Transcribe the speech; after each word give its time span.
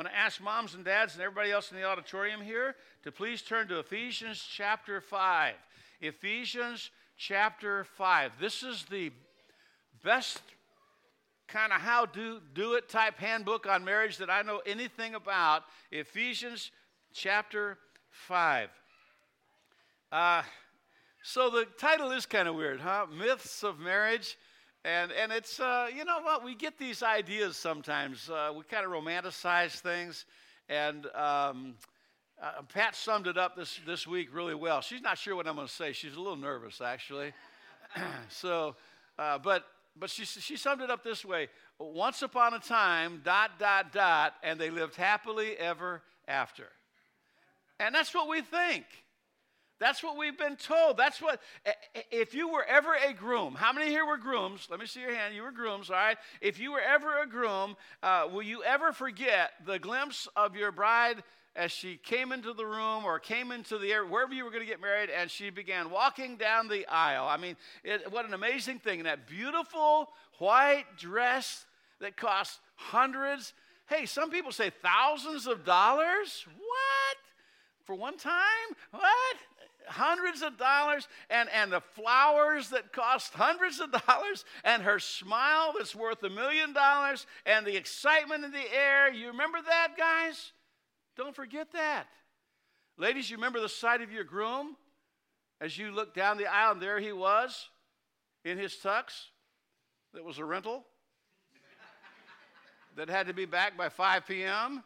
I'm 0.00 0.04
going 0.04 0.14
to 0.14 0.18
ask 0.18 0.42
moms 0.42 0.74
and 0.74 0.82
dads 0.82 1.12
and 1.12 1.22
everybody 1.22 1.50
else 1.50 1.70
in 1.70 1.76
the 1.76 1.84
auditorium 1.84 2.40
here 2.40 2.74
to 3.02 3.12
please 3.12 3.42
turn 3.42 3.68
to 3.68 3.80
Ephesians 3.80 4.42
chapter 4.50 4.98
5. 4.98 5.54
Ephesians 6.00 6.90
chapter 7.18 7.84
5. 7.84 8.32
This 8.40 8.62
is 8.62 8.86
the 8.88 9.12
best 10.02 10.40
kind 11.48 11.70
of 11.70 11.82
how 11.82 12.06
do 12.06 12.40
do 12.54 12.76
it 12.76 12.88
type 12.88 13.18
handbook 13.18 13.66
on 13.66 13.84
marriage 13.84 14.16
that 14.16 14.30
I 14.30 14.40
know 14.40 14.62
anything 14.64 15.14
about. 15.14 15.64
Ephesians 15.92 16.70
chapter 17.12 17.76
5. 18.08 18.70
Uh, 20.10 20.42
so 21.22 21.50
the 21.50 21.66
title 21.76 22.10
is 22.10 22.24
kind 22.24 22.48
of 22.48 22.54
weird, 22.54 22.80
huh? 22.80 23.04
Myths 23.14 23.62
of 23.62 23.78
Marriage. 23.78 24.38
And, 24.84 25.12
and 25.12 25.30
it's, 25.30 25.60
uh, 25.60 25.88
you 25.94 26.04
know 26.04 26.20
what, 26.22 26.42
we 26.42 26.54
get 26.54 26.78
these 26.78 27.02
ideas 27.02 27.56
sometimes. 27.56 28.30
Uh, 28.30 28.52
we 28.56 28.64
kind 28.64 28.86
of 28.86 28.90
romanticize 28.90 29.78
things. 29.80 30.24
And 30.70 31.06
um, 31.14 31.74
uh, 32.42 32.62
Pat 32.72 32.96
summed 32.96 33.26
it 33.26 33.36
up 33.36 33.56
this, 33.56 33.78
this 33.86 34.06
week 34.06 34.34
really 34.34 34.54
well. 34.54 34.80
She's 34.80 35.02
not 35.02 35.18
sure 35.18 35.36
what 35.36 35.46
I'm 35.46 35.56
going 35.56 35.66
to 35.66 35.72
say. 35.72 35.92
She's 35.92 36.14
a 36.14 36.18
little 36.18 36.36
nervous, 36.36 36.80
actually. 36.80 37.32
so, 38.30 38.74
uh, 39.18 39.38
but, 39.38 39.64
but 39.98 40.08
she, 40.08 40.24
she 40.24 40.56
summed 40.56 40.80
it 40.80 40.90
up 40.90 41.04
this 41.04 41.24
way 41.26 41.48
Once 41.78 42.22
upon 42.22 42.54
a 42.54 42.58
time, 42.58 43.20
dot, 43.22 43.58
dot, 43.58 43.92
dot, 43.92 44.34
and 44.42 44.58
they 44.58 44.70
lived 44.70 44.96
happily 44.96 45.58
ever 45.58 46.00
after. 46.26 46.68
And 47.78 47.94
that's 47.94 48.14
what 48.14 48.28
we 48.28 48.40
think. 48.40 48.84
That's 49.80 50.02
what 50.02 50.18
we've 50.18 50.36
been 50.36 50.56
told. 50.56 50.98
That's 50.98 51.22
what, 51.22 51.40
if 52.12 52.34
you 52.34 52.48
were 52.48 52.64
ever 52.64 52.94
a 52.94 53.14
groom, 53.14 53.54
how 53.54 53.72
many 53.72 53.88
here 53.88 54.04
were 54.04 54.18
grooms? 54.18 54.68
Let 54.70 54.78
me 54.78 54.86
see 54.86 55.00
your 55.00 55.14
hand. 55.14 55.34
You 55.34 55.42
were 55.42 55.50
grooms, 55.50 55.88
all 55.88 55.96
right? 55.96 56.18
If 56.42 56.60
you 56.60 56.70
were 56.70 56.82
ever 56.82 57.22
a 57.22 57.26
groom, 57.26 57.76
uh, 58.02 58.28
will 58.30 58.42
you 58.42 58.62
ever 58.62 58.92
forget 58.92 59.52
the 59.64 59.78
glimpse 59.78 60.28
of 60.36 60.54
your 60.54 60.70
bride 60.70 61.22
as 61.56 61.72
she 61.72 61.96
came 61.96 62.30
into 62.30 62.52
the 62.52 62.66
room 62.66 63.04
or 63.06 63.18
came 63.18 63.50
into 63.50 63.78
the 63.78 63.90
air, 63.90 64.04
wherever 64.04 64.34
you 64.34 64.44
were 64.44 64.50
going 64.50 64.62
to 64.62 64.68
get 64.68 64.82
married, 64.82 65.08
and 65.08 65.30
she 65.30 65.48
began 65.48 65.90
walking 65.90 66.36
down 66.36 66.68
the 66.68 66.86
aisle? 66.86 67.26
I 67.26 67.38
mean, 67.38 67.56
it, 67.82 68.12
what 68.12 68.26
an 68.26 68.34
amazing 68.34 68.80
thing. 68.80 69.04
That 69.04 69.26
beautiful 69.26 70.10
white 70.38 70.84
dress 70.98 71.64
that 72.00 72.18
cost 72.18 72.60
hundreds, 72.76 73.54
hey, 73.88 74.04
some 74.04 74.30
people 74.30 74.52
say 74.52 74.70
thousands 74.82 75.46
of 75.46 75.64
dollars. 75.64 76.44
What? 76.46 77.16
For 77.84 77.94
one 77.94 78.18
time? 78.18 78.36
What? 78.92 79.36
Hundreds 79.90 80.42
of 80.42 80.56
dollars 80.56 81.08
and, 81.28 81.48
and 81.50 81.72
the 81.72 81.80
flowers 81.80 82.70
that 82.70 82.92
cost 82.92 83.34
hundreds 83.34 83.80
of 83.80 83.90
dollars 84.06 84.44
and 84.64 84.82
her 84.82 84.98
smile 84.98 85.74
that's 85.76 85.94
worth 85.94 86.22
a 86.22 86.30
million 86.30 86.72
dollars 86.72 87.26
and 87.46 87.66
the 87.66 87.76
excitement 87.76 88.44
in 88.44 88.52
the 88.52 88.74
air. 88.74 89.12
You 89.12 89.28
remember 89.28 89.58
that, 89.66 89.94
guys? 89.96 90.52
Don't 91.16 91.34
forget 91.34 91.72
that. 91.72 92.06
Ladies, 92.96 93.30
you 93.30 93.36
remember 93.36 93.60
the 93.60 93.68
sight 93.68 94.00
of 94.00 94.12
your 94.12 94.24
groom 94.24 94.76
as 95.60 95.76
you 95.76 95.90
looked 95.90 96.14
down 96.14 96.38
the 96.38 96.46
aisle 96.46 96.72
and 96.72 96.82
there 96.82 96.98
he 97.00 97.12
was 97.12 97.68
in 98.44 98.58
his 98.58 98.74
tux 98.74 99.26
that 100.14 100.24
was 100.24 100.38
a 100.38 100.44
rental 100.44 100.84
that 102.96 103.08
had 103.08 103.26
to 103.26 103.34
be 103.34 103.44
back 103.44 103.76
by 103.76 103.88
5 103.88 104.26
p.m. 104.26 104.82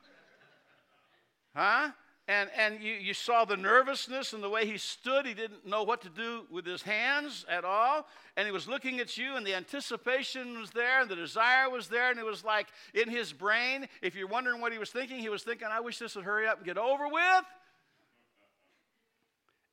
Huh? 1.54 1.90
And, 2.26 2.48
and 2.56 2.80
you, 2.80 2.94
you 2.94 3.12
saw 3.12 3.44
the 3.44 3.56
nervousness 3.56 4.32
and 4.32 4.42
the 4.42 4.48
way 4.48 4.64
he 4.64 4.78
stood. 4.78 5.26
He 5.26 5.34
didn't 5.34 5.66
know 5.66 5.82
what 5.82 6.00
to 6.02 6.08
do 6.08 6.46
with 6.50 6.64
his 6.64 6.80
hands 6.80 7.44
at 7.50 7.64
all. 7.64 8.06
And 8.36 8.46
he 8.46 8.52
was 8.52 8.66
looking 8.66 8.98
at 8.98 9.18
you, 9.18 9.36
and 9.36 9.46
the 9.46 9.54
anticipation 9.54 10.58
was 10.58 10.70
there, 10.70 11.02
and 11.02 11.10
the 11.10 11.16
desire 11.16 11.68
was 11.68 11.88
there. 11.88 12.10
And 12.10 12.18
it 12.18 12.24
was 12.24 12.42
like 12.42 12.68
in 12.94 13.10
his 13.10 13.32
brain, 13.32 13.88
if 14.00 14.14
you're 14.14 14.26
wondering 14.26 14.62
what 14.62 14.72
he 14.72 14.78
was 14.78 14.90
thinking, 14.90 15.18
he 15.18 15.28
was 15.28 15.42
thinking, 15.42 15.68
I 15.70 15.80
wish 15.80 15.98
this 15.98 16.16
would 16.16 16.24
hurry 16.24 16.48
up 16.48 16.58
and 16.58 16.66
get 16.66 16.78
over 16.78 17.06
with. 17.08 17.44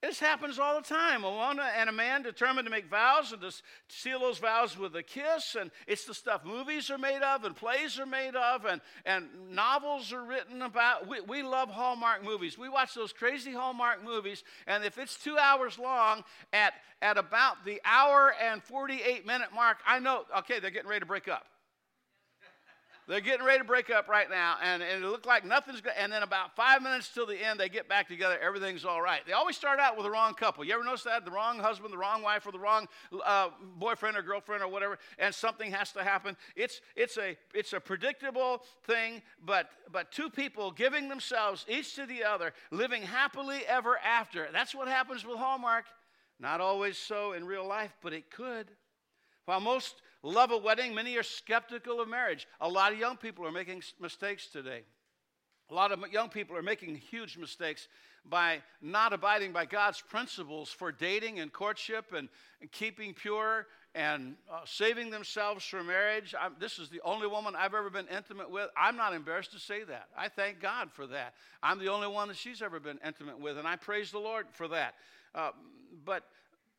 This 0.02 0.20
happens 0.20 0.58
all 0.58 0.82
the 0.82 0.88
time. 0.88 1.24
A 1.24 1.30
woman 1.30 1.64
and 1.78 1.88
a 1.88 1.94
man 1.94 2.24
determined 2.24 2.66
to 2.66 2.72
make 2.72 2.90
vows 2.90 3.34
and 3.34 3.42
to 3.42 3.52
seal 3.88 4.20
those 4.20 4.40
vows 4.40 4.76
with 4.76 4.96
a 4.96 5.04
kiss. 5.04 5.56
And 5.60 5.70
it's 5.86 6.06
the 6.06 6.16
stuff 6.16 6.44
movies 6.44 6.90
are 6.90 6.98
made 6.98 7.22
of 7.22 7.44
and 7.44 7.56
plays 7.56 8.00
are 8.00 8.08
made 8.08 8.36
of 8.36 8.66
and, 8.66 8.82
and 9.06 9.28
novels 9.52 10.12
are 10.12 10.24
written 10.24 10.64
about. 10.64 11.08
We, 11.08 11.22
we 11.22 11.44
love 11.44 11.70
Hallmark 11.70 12.24
movies. 12.24 12.58
We 12.58 12.68
watch 12.68 12.96
those 12.96 13.14
crazy 13.14 13.54
Hallmark 13.54 14.04
movies. 14.04 14.44
And 14.66 14.84
if 14.84 14.98
it's 14.98 15.18
two 15.18 15.38
hours 15.38 15.78
long, 15.78 16.24
at, 16.52 16.74
at 17.04 17.20
about 17.20 17.64
the 17.64 17.80
hour 17.86 18.34
and 18.42 18.64
48 18.64 19.28
minute 19.28 19.50
mark, 19.54 19.78
I 19.86 20.00
know, 20.00 20.24
okay, 20.40 20.60
they're 20.60 20.72
getting 20.72 20.90
ready 20.90 21.02
to 21.02 21.06
break 21.06 21.28
up. 21.28 21.46
They're 23.08 23.20
getting 23.20 23.46
ready 23.46 23.60
to 23.60 23.66
break 23.66 23.90
up 23.90 24.08
right 24.08 24.30
now, 24.30 24.56
and, 24.62 24.82
and 24.82 25.04
it 25.04 25.08
looked 25.08 25.26
like 25.26 25.44
nothing's 25.44 25.82
going 25.82 25.96
And 25.98 26.12
then 26.12 26.24
about 26.24 26.56
five 26.56 26.82
minutes 26.82 27.10
till 27.14 27.26
the 27.26 27.44
end, 27.44 27.60
they 27.60 27.68
get 27.68 27.90
back 27.90 28.08
together. 28.08 28.40
Everything's 28.40 28.86
all 28.86 29.02
right. 29.02 29.22
They 29.26 29.34
always 29.34 29.56
start 29.56 29.80
out 29.80 29.98
with 29.98 30.06
the 30.06 30.12
wrong 30.12 30.34
couple. 30.34 30.64
You 30.64 30.74
ever 30.74 30.84
notice 30.84 31.04
that? 31.04 31.26
The 31.26 31.32
wrong 31.32 31.60
husband, 31.60 31.92
the 31.92 31.98
wrong 31.98 32.22
wife, 32.22 32.46
or 32.46 32.52
the 32.52 32.60
wrong 32.60 32.88
uh, 33.26 33.50
boyfriend 33.78 34.18
or 34.18 34.22
girlfriend 34.22 34.64
or 34.64 34.68
whatever, 34.68 35.00
and 35.18 35.34
something 35.34 35.72
has 35.72 35.92
to 35.94 36.04
happen. 36.04 36.38
It's, 36.56 36.82
it's, 36.96 37.18
a, 37.18 37.38
it's 37.54 37.74
a 37.74 37.80
predictable 37.80 38.64
thing, 38.84 39.22
but, 39.46 39.70
but 39.92 40.12
two 40.12 40.30
people 40.30 40.72
giving 40.72 41.10
themselves 41.10 41.66
each 41.68 41.96
to 41.96 42.06
the 42.06 42.24
other, 42.24 42.54
living 42.70 43.02
happily 43.02 43.62
ever 43.68 43.98
after. 43.98 44.48
That's 44.54 44.76
what 44.76 44.88
happens 44.88 45.26
with 45.26 45.38
Hallmark. 45.38 45.86
Not 46.40 46.62
always 46.62 46.98
so 46.98 47.34
in 47.34 47.46
real 47.46 47.68
life, 47.68 47.94
but 48.02 48.14
it 48.14 48.32
could. 48.32 48.72
While 49.46 49.60
most 49.60 50.02
love 50.24 50.52
a 50.52 50.58
wedding, 50.58 50.94
many 50.94 51.18
are 51.18 51.24
skeptical 51.24 52.02
of 52.02 52.08
marriage. 52.08 52.48
A 52.60 52.70
lot 52.70 52.94
of 52.94 53.00
young 53.00 53.18
people 53.18 53.46
are 53.46 53.52
making 53.52 53.84
mistakes 54.00 54.48
today. 54.48 54.82
A 55.70 55.74
lot 55.74 55.92
of 55.92 56.00
young 56.12 56.30
people 56.30 56.56
are 56.58 56.62
making 56.62 56.96
huge 56.96 57.38
mistakes 57.38 57.88
by 58.26 58.62
not 58.82 59.14
abiding 59.14 59.52
by 59.52 59.66
God's 59.66 60.02
principles 60.02 60.70
for 60.70 60.92
dating 60.92 61.40
and 61.40 61.52
courtship 61.52 62.14
and, 62.14 62.30
and 62.60 62.72
keeping 62.72 63.14
pure 63.14 63.68
and 63.96 64.36
uh, 64.52 64.60
saving 64.66 65.10
themselves 65.10 65.66
for 65.66 65.84
marriage. 65.84 66.36
I'm, 66.40 66.56
this 66.60 66.78
is 66.78 66.90
the 66.90 67.02
only 67.04 67.28
woman 67.28 67.56
I've 67.58 67.74
ever 67.74 67.90
been 67.90 68.08
intimate 68.08 68.50
with. 68.50 68.70
I'm 68.78 68.96
not 68.96 69.14
embarrassed 69.14 69.54
to 69.54 69.60
say 69.60 69.84
that. 69.84 70.08
I 70.18 70.30
thank 70.30 70.60
God 70.60 70.92
for 70.92 71.08
that. 71.08 71.34
I'm 71.64 71.80
the 71.80 71.90
only 71.90 72.08
one 72.08 72.28
that 72.28 72.38
she's 72.38 72.62
ever 72.62 72.80
been 72.80 73.00
intimate 73.06 73.40
with, 73.40 73.58
and 73.58 73.68
I 73.68 73.76
praise 73.76 74.12
the 74.12 74.20
Lord 74.20 74.48
for 74.52 74.68
that. 74.70 74.96
Uh, 75.34 75.52
but 76.06 76.24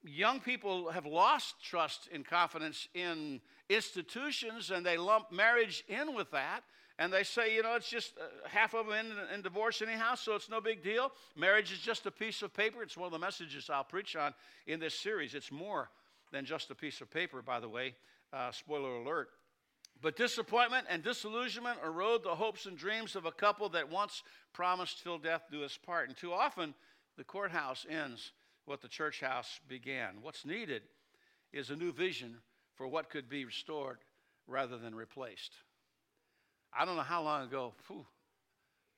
young 0.05 0.41
people 0.41 0.91
have 0.91 1.07
lost 1.07 1.55
trust 1.63 2.09
and 2.13 2.25
confidence 2.25 2.89
in 2.95 3.41
institutions 3.69 4.71
and 4.71 4.85
they 4.85 4.97
lump 4.97 5.31
marriage 5.31 5.85
in 5.89 6.15
with 6.15 6.31
that 6.33 6.63
and 6.99 7.13
they 7.13 7.23
say 7.23 7.55
you 7.55 7.63
know 7.63 7.75
it's 7.75 7.89
just 7.89 8.13
uh, 8.19 8.49
half 8.49 8.75
of 8.75 8.87
them 8.87 8.95
in, 8.95 9.35
in, 9.35 9.43
divorce 9.43 9.81
anyhow 9.81 10.15
so 10.15 10.35
it's 10.35 10.51
no 10.51 10.61
big 10.61 10.83
deal. 10.83 11.13
Marriage 11.37 11.73
is 11.73 11.79
just 11.79 12.07
a 12.07 12.11
piece 12.11 12.43
of 12.43 12.53
paper. 12.53 12.83
It's 12.83 12.97
one 12.97 13.07
of 13.07 13.13
the 13.13 13.19
messages 13.19 13.71
i'll 13.71 13.85
preach 13.85 14.17
on 14.17 14.35
in 14.67 14.81
this 14.81 14.95
series. 14.95 15.35
It's 15.35 15.53
more 15.53 15.89
than 16.33 16.45
just 16.45 16.71
a 16.71 16.75
piece 16.75 17.01
of 17.01 17.11
paper 17.11 17.41
by 17.43 17.61
the 17.61 17.69
way 17.69 17.95
uh, 18.33 18.51
spoiler 18.51 18.97
alert. 18.97 19.31
But 20.01 20.17
disappointment 20.17 20.87
and 20.91 21.03
disillusionment 21.03 21.79
erode 21.85 22.25
the 22.25 22.35
hopes 22.35 22.67
and 22.67 22.77
dreams 22.77 23.15
of 23.15 23.25
a 23.25 23.31
couple 23.31 23.69
that 23.71 23.89
once 23.89 24.25
promised 24.53 25.03
till 25.03 25.17
death 25.17 25.43
do 25.51 25.63
us 25.63 25.77
part. 25.77 26.09
And 26.09 26.17
too 26.17 26.33
often 26.33 26.75
the 27.17 27.25
courthouse 27.25 27.87
ends 27.89 28.33
what 28.65 28.81
the 28.81 28.89
church 28.89 29.21
house 29.21 29.61
began. 29.69 30.17
What's 30.23 30.45
needed 30.45 30.83
is 31.53 31.71
a 31.71 31.77
new 31.77 31.93
vision 31.93 32.37
for 32.75 32.87
what 32.87 33.11
could 33.11 33.29
be 33.29 33.45
restored 33.45 33.99
rather 34.47 34.79
than 34.79 34.95
replaced. 34.95 35.55
I 36.73 36.85
don't 36.85 36.97
know 36.97 37.03
how 37.03 37.23
long 37.23 37.45
ago, 37.45 37.75
whew, 37.87 38.07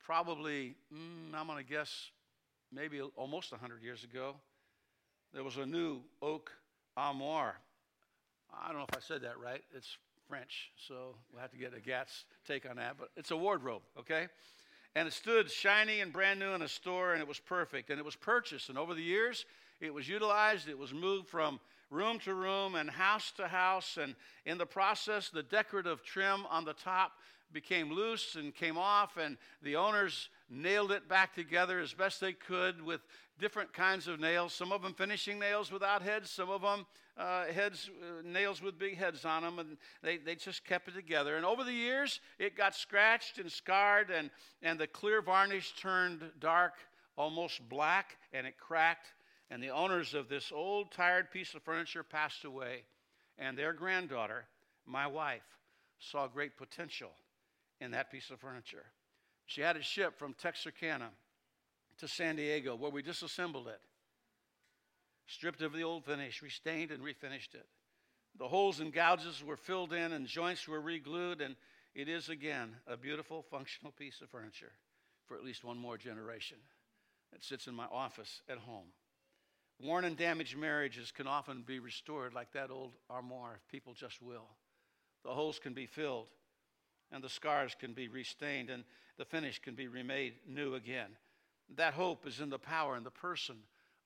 probably, 0.04 0.76
mm, 0.92 1.34
I'm 1.34 1.46
going 1.46 1.58
to 1.58 1.68
guess, 1.68 2.10
maybe 2.72 3.00
almost 3.16 3.50
100 3.50 3.82
years 3.82 4.04
ago, 4.04 4.36
there 5.32 5.42
was 5.42 5.56
a 5.56 5.66
new 5.66 6.00
oak 6.22 6.52
armoire. 6.96 7.56
I 8.52 8.68
don't 8.68 8.78
know 8.78 8.86
if 8.88 8.96
I 8.96 9.00
said 9.00 9.22
that 9.22 9.38
right. 9.40 9.62
It's 9.74 9.96
French, 10.28 10.70
so 10.88 11.16
we'll 11.32 11.42
have 11.42 11.50
to 11.50 11.56
get 11.56 11.74
a 11.76 11.80
Gat's 11.80 12.24
take 12.46 12.68
on 12.68 12.76
that. 12.76 12.96
But 12.98 13.10
it's 13.16 13.32
a 13.32 13.36
wardrobe, 13.36 13.82
okay? 13.98 14.28
And 14.96 15.08
it 15.08 15.12
stood 15.12 15.50
shiny 15.50 16.00
and 16.00 16.12
brand 16.12 16.38
new 16.38 16.52
in 16.52 16.62
a 16.62 16.68
store, 16.68 17.12
and 17.12 17.20
it 17.20 17.26
was 17.26 17.40
perfect. 17.40 17.90
And 17.90 17.98
it 17.98 18.04
was 18.04 18.16
purchased. 18.16 18.68
And 18.68 18.78
over 18.78 18.94
the 18.94 19.02
years, 19.02 19.44
it 19.80 19.92
was 19.92 20.08
utilized. 20.08 20.68
It 20.68 20.78
was 20.78 20.94
moved 20.94 21.28
from 21.28 21.58
room 21.90 22.18
to 22.20 22.34
room 22.34 22.74
and 22.76 22.88
house 22.88 23.32
to 23.36 23.48
house. 23.48 23.98
And 24.00 24.14
in 24.46 24.58
the 24.58 24.66
process, 24.66 25.30
the 25.30 25.42
decorative 25.42 26.04
trim 26.04 26.46
on 26.48 26.64
the 26.64 26.74
top 26.74 27.12
became 27.52 27.92
loose 27.92 28.34
and 28.34 28.54
came 28.54 28.76
off, 28.76 29.16
and 29.16 29.38
the 29.62 29.76
owners 29.76 30.28
nailed 30.50 30.92
it 30.92 31.08
back 31.08 31.34
together 31.34 31.80
as 31.80 31.92
best 31.94 32.20
they 32.20 32.32
could 32.32 32.82
with 32.82 33.00
different 33.38 33.72
kinds 33.72 34.08
of 34.08 34.20
nails. 34.20 34.52
Some 34.52 34.72
of 34.72 34.82
them 34.82 34.94
finishing 34.94 35.38
nails 35.38 35.72
without 35.72 36.02
heads, 36.02 36.30
some 36.30 36.50
of 36.50 36.62
them 36.62 36.86
uh, 37.16 37.46
heads, 37.46 37.90
uh, 38.02 38.22
nails 38.24 38.60
with 38.62 38.78
big 38.78 38.96
heads 38.96 39.24
on 39.24 39.42
them, 39.42 39.58
and 39.58 39.76
they, 40.02 40.16
they 40.16 40.34
just 40.34 40.64
kept 40.64 40.88
it 40.88 40.94
together. 40.94 41.36
And 41.36 41.46
over 41.46 41.64
the 41.64 41.72
years, 41.72 42.20
it 42.38 42.56
got 42.56 42.74
scratched 42.74 43.38
and 43.38 43.50
scarred, 43.50 44.10
and, 44.10 44.30
and 44.62 44.78
the 44.78 44.86
clear 44.86 45.22
varnish 45.22 45.74
turned 45.80 46.22
dark, 46.40 46.74
almost 47.16 47.68
black, 47.68 48.16
and 48.32 48.46
it 48.46 48.58
cracked. 48.58 49.12
And 49.50 49.62
the 49.62 49.70
owners 49.70 50.14
of 50.14 50.28
this 50.28 50.50
old, 50.52 50.90
tired 50.90 51.30
piece 51.30 51.54
of 51.54 51.62
furniture 51.62 52.02
passed 52.02 52.44
away, 52.44 52.84
and 53.38 53.56
their 53.56 53.72
granddaughter, 53.72 54.46
my 54.86 55.06
wife, 55.06 55.42
saw 55.98 56.26
great 56.26 56.56
potential 56.56 57.10
in 57.80 57.92
that 57.92 58.10
piece 58.10 58.30
of 58.30 58.40
furniture. 58.40 58.86
She 59.46 59.60
had 59.60 59.76
it 59.76 59.84
shipped 59.84 60.18
from 60.18 60.34
Texarkana 60.34 61.10
to 61.98 62.08
San 62.08 62.36
Diego, 62.36 62.74
where 62.74 62.90
we 62.90 63.02
disassembled 63.02 63.68
it, 63.68 63.80
stripped 65.26 65.62
of 65.62 65.72
the 65.72 65.84
old 65.84 66.04
finish, 66.04 66.42
restained 66.42 66.90
and 66.90 67.02
refinished 67.02 67.54
it. 67.54 67.66
The 68.36 68.48
holes 68.48 68.80
and 68.80 68.92
gouges 68.92 69.44
were 69.44 69.56
filled 69.56 69.92
in, 69.92 70.12
and 70.12 70.26
joints 70.26 70.66
were 70.66 70.80
reglued, 70.80 71.40
and 71.40 71.56
it 71.94 72.08
is 72.08 72.28
again 72.28 72.76
a 72.86 72.96
beautiful, 72.96 73.42
functional 73.42 73.92
piece 73.92 74.20
of 74.20 74.28
furniture 74.28 74.72
for 75.26 75.36
at 75.36 75.44
least 75.44 75.64
one 75.64 75.78
more 75.78 75.96
generation. 75.96 76.58
It 77.32 77.44
sits 77.44 77.66
in 77.66 77.74
my 77.74 77.86
office 77.86 78.42
at 78.48 78.58
home. 78.58 78.86
Worn 79.80 80.04
and 80.04 80.16
damaged 80.16 80.56
marriages 80.56 81.10
can 81.10 81.26
often 81.26 81.62
be 81.62 81.78
restored 81.78 82.32
like 82.32 82.52
that 82.52 82.70
old 82.70 82.92
armoire 83.10 83.56
if 83.56 83.68
people 83.70 83.92
just 83.92 84.22
will. 84.22 84.48
The 85.24 85.32
holes 85.32 85.58
can 85.58 85.72
be 85.72 85.86
filled, 85.86 86.28
and 87.10 87.22
the 87.22 87.28
scars 87.28 87.74
can 87.78 87.92
be 87.92 88.08
restained, 88.08 88.70
and 88.70 88.84
the 89.18 89.24
finish 89.24 89.60
can 89.60 89.74
be 89.74 89.88
remade 89.88 90.34
new 90.48 90.74
again. 90.74 91.10
That 91.76 91.94
hope 91.94 92.26
is 92.26 92.40
in 92.40 92.50
the 92.50 92.58
power 92.58 92.96
and 92.96 93.06
the 93.06 93.10
person 93.10 93.56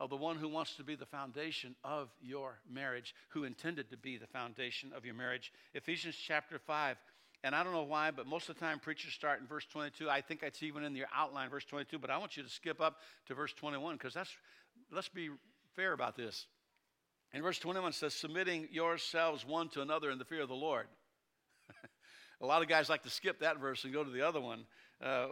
of 0.01 0.11
the 0.11 0.17
one 0.17 0.37
who 0.37 0.49
wants 0.49 0.77
to 0.77 0.85
be 0.85 0.95
the 0.95 1.07
foundation 1.07 1.75
of 1.83 2.09
your 2.21 2.61
marriage, 2.71 3.15
who 3.31 3.45
intended 3.45 3.91
to 3.91 3.97
be 3.97 4.17
the 4.17 4.27
foundation 4.27 4.93
of 4.97 5.05
your 5.05 5.15
marriage. 5.15 5.53
Ephesians 5.75 6.17
chapter 6.17 6.59
5. 6.59 6.97
And 7.45 7.55
I 7.55 7.63
don't 7.63 7.73
know 7.73 7.85
why, 7.85 8.11
but 8.11 8.27
most 8.27 8.49
of 8.49 8.57
the 8.57 8.61
time 8.61 8.81
preachers 8.81 9.13
start 9.13 9.41
in 9.41 9.47
verse 9.47 9.65
22. 9.67 10.11
I 10.11 10.21
think 10.21 10.43
it's 10.43 10.63
even 10.63 10.83
in 10.83 10.97
your 10.97 11.07
outline, 11.15 11.51
verse 11.51 11.65
22, 11.65 11.99
but 11.99 12.11
I 12.11 12.19
want 12.19 12.37
you 12.37 12.43
to 12.43 12.49
skip 12.49 12.81
up 12.81 12.97
to 13.27 13.35
verse 13.35 13.53
21 13.53 13.95
because 13.95 14.15
that's, 14.15 14.31
let's 14.93 15.09
be 15.09 15.31
fair 15.77 15.93
about 15.93 16.17
this. 16.17 16.47
In 17.33 17.43
verse 17.43 17.59
21 17.59 17.93
says, 17.93 18.15
submitting 18.15 18.69
yourselves 18.73 19.47
one 19.47 19.69
to 19.71 19.83
another 19.83 20.11
in 20.11 20.19
the 20.19 20.25
fear 20.25 20.43
of 20.43 20.49
the 20.49 20.55
Lord. 20.55 20.87
A 22.41 22.47
lot 22.47 22.63
of 22.63 22.69
guys 22.69 22.89
like 22.89 23.03
to 23.03 23.11
skip 23.11 23.41
that 23.41 23.59
verse 23.59 23.85
and 23.85 23.93
go 23.93 24.03
to 24.03 24.11
the 24.11 24.23
other 24.23 24.41
one. 24.41 24.65
Uh, 25.05 25.27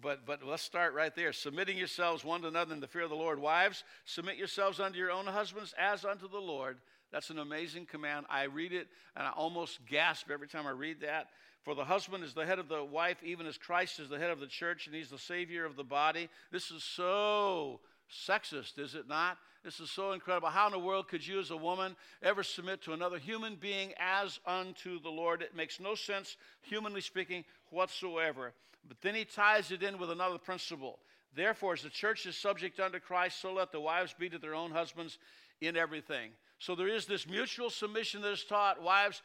but, 0.00 0.24
but 0.24 0.44
let's 0.44 0.62
start 0.62 0.94
right 0.94 1.14
there. 1.14 1.32
Submitting 1.32 1.76
yourselves 1.76 2.24
one 2.24 2.42
to 2.42 2.48
another 2.48 2.72
in 2.72 2.80
the 2.80 2.86
fear 2.86 3.02
of 3.02 3.10
the 3.10 3.16
Lord. 3.16 3.40
Wives, 3.40 3.82
submit 4.04 4.36
yourselves 4.36 4.78
unto 4.78 4.98
your 4.98 5.10
own 5.10 5.26
husbands 5.26 5.74
as 5.78 6.04
unto 6.04 6.28
the 6.28 6.38
Lord. 6.38 6.78
That's 7.12 7.30
an 7.30 7.38
amazing 7.38 7.86
command. 7.86 8.26
I 8.30 8.44
read 8.44 8.72
it 8.72 8.86
and 9.16 9.26
I 9.26 9.30
almost 9.30 9.84
gasp 9.86 10.30
every 10.30 10.46
time 10.46 10.66
I 10.66 10.70
read 10.70 11.00
that. 11.00 11.28
For 11.64 11.74
the 11.74 11.84
husband 11.84 12.24
is 12.24 12.34
the 12.34 12.46
head 12.46 12.58
of 12.58 12.68
the 12.68 12.82
wife, 12.82 13.18
even 13.22 13.46
as 13.46 13.58
Christ 13.58 14.00
is 14.00 14.08
the 14.08 14.18
head 14.18 14.30
of 14.30 14.40
the 14.40 14.46
church, 14.46 14.86
and 14.86 14.94
he's 14.94 15.10
the 15.10 15.18
Savior 15.18 15.66
of 15.66 15.76
the 15.76 15.84
body. 15.84 16.30
This 16.50 16.70
is 16.70 16.82
so 16.82 17.80
sexist, 18.10 18.78
is 18.78 18.94
it 18.94 19.06
not? 19.06 19.36
This 19.62 19.78
is 19.78 19.90
so 19.90 20.12
incredible. 20.12 20.48
How 20.48 20.66
in 20.66 20.72
the 20.72 20.78
world 20.78 21.08
could 21.08 21.26
you, 21.26 21.38
as 21.38 21.50
a 21.50 21.56
woman, 21.56 21.94
ever 22.22 22.42
submit 22.42 22.82
to 22.82 22.94
another 22.94 23.18
human 23.18 23.56
being 23.56 23.92
as 23.98 24.40
unto 24.46 25.00
the 25.00 25.10
Lord? 25.10 25.42
It 25.42 25.54
makes 25.54 25.78
no 25.78 25.94
sense, 25.94 26.38
humanly 26.62 27.02
speaking, 27.02 27.44
whatsoever. 27.70 28.54
But 28.88 29.02
then 29.02 29.14
he 29.14 29.26
ties 29.26 29.70
it 29.70 29.82
in 29.82 29.98
with 29.98 30.10
another 30.10 30.38
principle. 30.38 30.98
Therefore, 31.36 31.74
as 31.74 31.82
the 31.82 31.90
church 31.90 32.24
is 32.24 32.36
subject 32.36 32.80
unto 32.80 32.98
Christ, 32.98 33.40
so 33.40 33.52
let 33.52 33.70
the 33.70 33.80
wives 33.80 34.14
be 34.18 34.30
to 34.30 34.38
their 34.38 34.54
own 34.54 34.70
husbands 34.70 35.18
in 35.60 35.76
everything. 35.76 36.30
So 36.58 36.74
there 36.74 36.88
is 36.88 37.04
this 37.04 37.28
mutual 37.28 37.68
submission 37.68 38.22
that 38.22 38.32
is 38.32 38.44
taught. 38.44 38.82
Wives, 38.82 39.20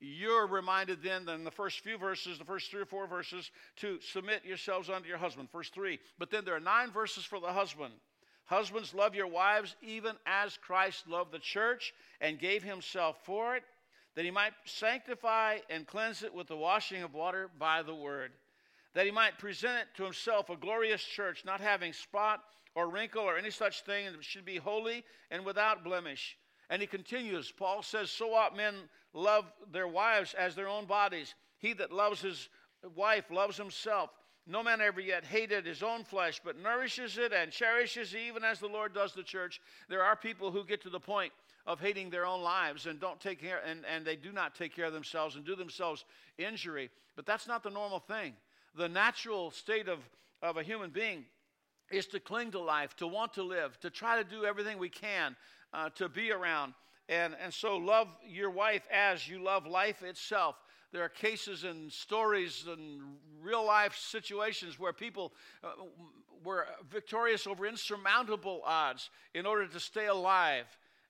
you're 0.00 0.46
reminded 0.46 1.02
then 1.02 1.28
in 1.28 1.44
the 1.44 1.50
first 1.50 1.80
few 1.80 1.98
verses, 1.98 2.38
the 2.38 2.44
first 2.44 2.70
three 2.70 2.80
or 2.80 2.86
four 2.86 3.06
verses, 3.06 3.50
to 3.76 3.98
submit 4.00 4.44
yourselves 4.44 4.88
unto 4.88 5.08
your 5.08 5.18
husband. 5.18 5.52
verse 5.52 5.68
three. 5.68 5.98
But 6.18 6.30
then 6.30 6.44
there 6.44 6.56
are 6.56 6.60
nine 6.60 6.90
verses 6.90 7.24
for 7.24 7.40
the 7.40 7.52
husband. 7.52 7.92
Husbands, 8.46 8.94
love 8.94 9.14
your 9.14 9.26
wives 9.26 9.76
even 9.82 10.14
as 10.24 10.56
Christ 10.56 11.08
loved 11.08 11.32
the 11.32 11.38
church 11.38 11.92
and 12.20 12.38
gave 12.38 12.62
himself 12.62 13.16
for 13.24 13.56
it, 13.56 13.64
that 14.14 14.24
he 14.24 14.30
might 14.30 14.52
sanctify 14.64 15.58
and 15.68 15.86
cleanse 15.86 16.22
it 16.22 16.32
with 16.32 16.46
the 16.46 16.56
washing 16.56 17.02
of 17.02 17.12
water 17.12 17.50
by 17.58 17.82
the 17.82 17.94
word, 17.94 18.32
that 18.94 19.04
he 19.04 19.10
might 19.10 19.38
present 19.38 19.78
it 19.78 19.88
to 19.96 20.04
himself 20.04 20.48
a 20.48 20.56
glorious 20.56 21.02
church, 21.02 21.44
not 21.44 21.60
having 21.60 21.92
spot 21.92 22.42
or 22.76 22.88
wrinkle 22.88 23.22
or 23.22 23.36
any 23.36 23.50
such 23.50 23.82
thing, 23.82 24.06
and 24.06 24.24
should 24.24 24.44
be 24.44 24.56
holy 24.56 25.04
and 25.30 25.44
without 25.44 25.82
blemish. 25.82 26.36
And 26.70 26.80
he 26.80 26.86
continues, 26.86 27.52
Paul 27.52 27.82
says, 27.82 28.10
So 28.10 28.32
ought 28.32 28.56
men 28.56 28.74
love 29.12 29.44
their 29.72 29.88
wives 29.88 30.34
as 30.34 30.54
their 30.54 30.68
own 30.68 30.84
bodies. 30.84 31.34
He 31.58 31.72
that 31.74 31.92
loves 31.92 32.20
his 32.20 32.48
wife 32.94 33.30
loves 33.30 33.56
himself. 33.56 34.10
No 34.46 34.62
man 34.62 34.80
ever 34.80 35.00
yet 35.00 35.24
hated 35.24 35.66
his 35.66 35.82
own 35.82 36.04
flesh, 36.04 36.40
but 36.44 36.56
nourishes 36.56 37.18
it 37.18 37.32
and 37.32 37.50
cherishes 37.50 38.14
it, 38.14 38.18
even 38.18 38.44
as 38.44 38.60
the 38.60 38.68
Lord 38.68 38.94
does 38.94 39.12
the 39.12 39.24
church. 39.24 39.60
There 39.88 40.02
are 40.02 40.14
people 40.14 40.52
who 40.52 40.64
get 40.64 40.80
to 40.82 40.90
the 40.90 41.00
point 41.00 41.32
of 41.66 41.80
hating 41.80 42.10
their 42.10 42.24
own 42.24 42.42
lives 42.42 42.86
and 42.86 43.00
don't 43.00 43.20
take 43.20 43.40
care 43.40 43.60
and, 43.66 43.84
and 43.92 44.04
they 44.04 44.14
do 44.14 44.30
not 44.30 44.54
take 44.54 44.74
care 44.74 44.84
of 44.84 44.92
themselves 44.92 45.34
and 45.34 45.44
do 45.44 45.56
themselves 45.56 46.04
injury. 46.38 46.90
But 47.16 47.26
that's 47.26 47.48
not 47.48 47.64
the 47.64 47.70
normal 47.70 47.98
thing. 47.98 48.34
The 48.76 48.88
natural 48.88 49.50
state 49.50 49.88
of, 49.88 49.98
of 50.42 50.58
a 50.58 50.62
human 50.62 50.90
being 50.90 51.24
is 51.90 52.06
to 52.08 52.20
cling 52.20 52.52
to 52.52 52.60
life, 52.60 52.94
to 52.96 53.06
want 53.06 53.32
to 53.34 53.42
live, 53.42 53.80
to 53.80 53.90
try 53.90 54.22
to 54.22 54.28
do 54.28 54.44
everything 54.44 54.78
we 54.78 54.88
can 54.88 55.34
uh, 55.72 55.88
to 55.90 56.08
be 56.08 56.30
around. 56.30 56.74
And, 57.08 57.34
and 57.42 57.52
so 57.52 57.76
love 57.76 58.08
your 58.26 58.50
wife 58.50 58.86
as 58.92 59.28
you 59.28 59.42
love 59.42 59.66
life 59.66 60.02
itself. 60.02 60.56
There 60.92 61.02
are 61.02 61.08
cases 61.08 61.64
and 61.64 61.92
stories 61.92 62.66
and 62.68 63.00
real 63.42 63.64
life 63.64 63.96
situations 63.96 64.78
where 64.78 64.92
people 64.92 65.32
uh, 65.62 65.68
were 66.44 66.66
victorious 66.90 67.46
over 67.46 67.66
insurmountable 67.66 68.62
odds 68.64 69.10
in 69.34 69.46
order 69.46 69.66
to 69.66 69.80
stay 69.80 70.06
alive 70.06 70.66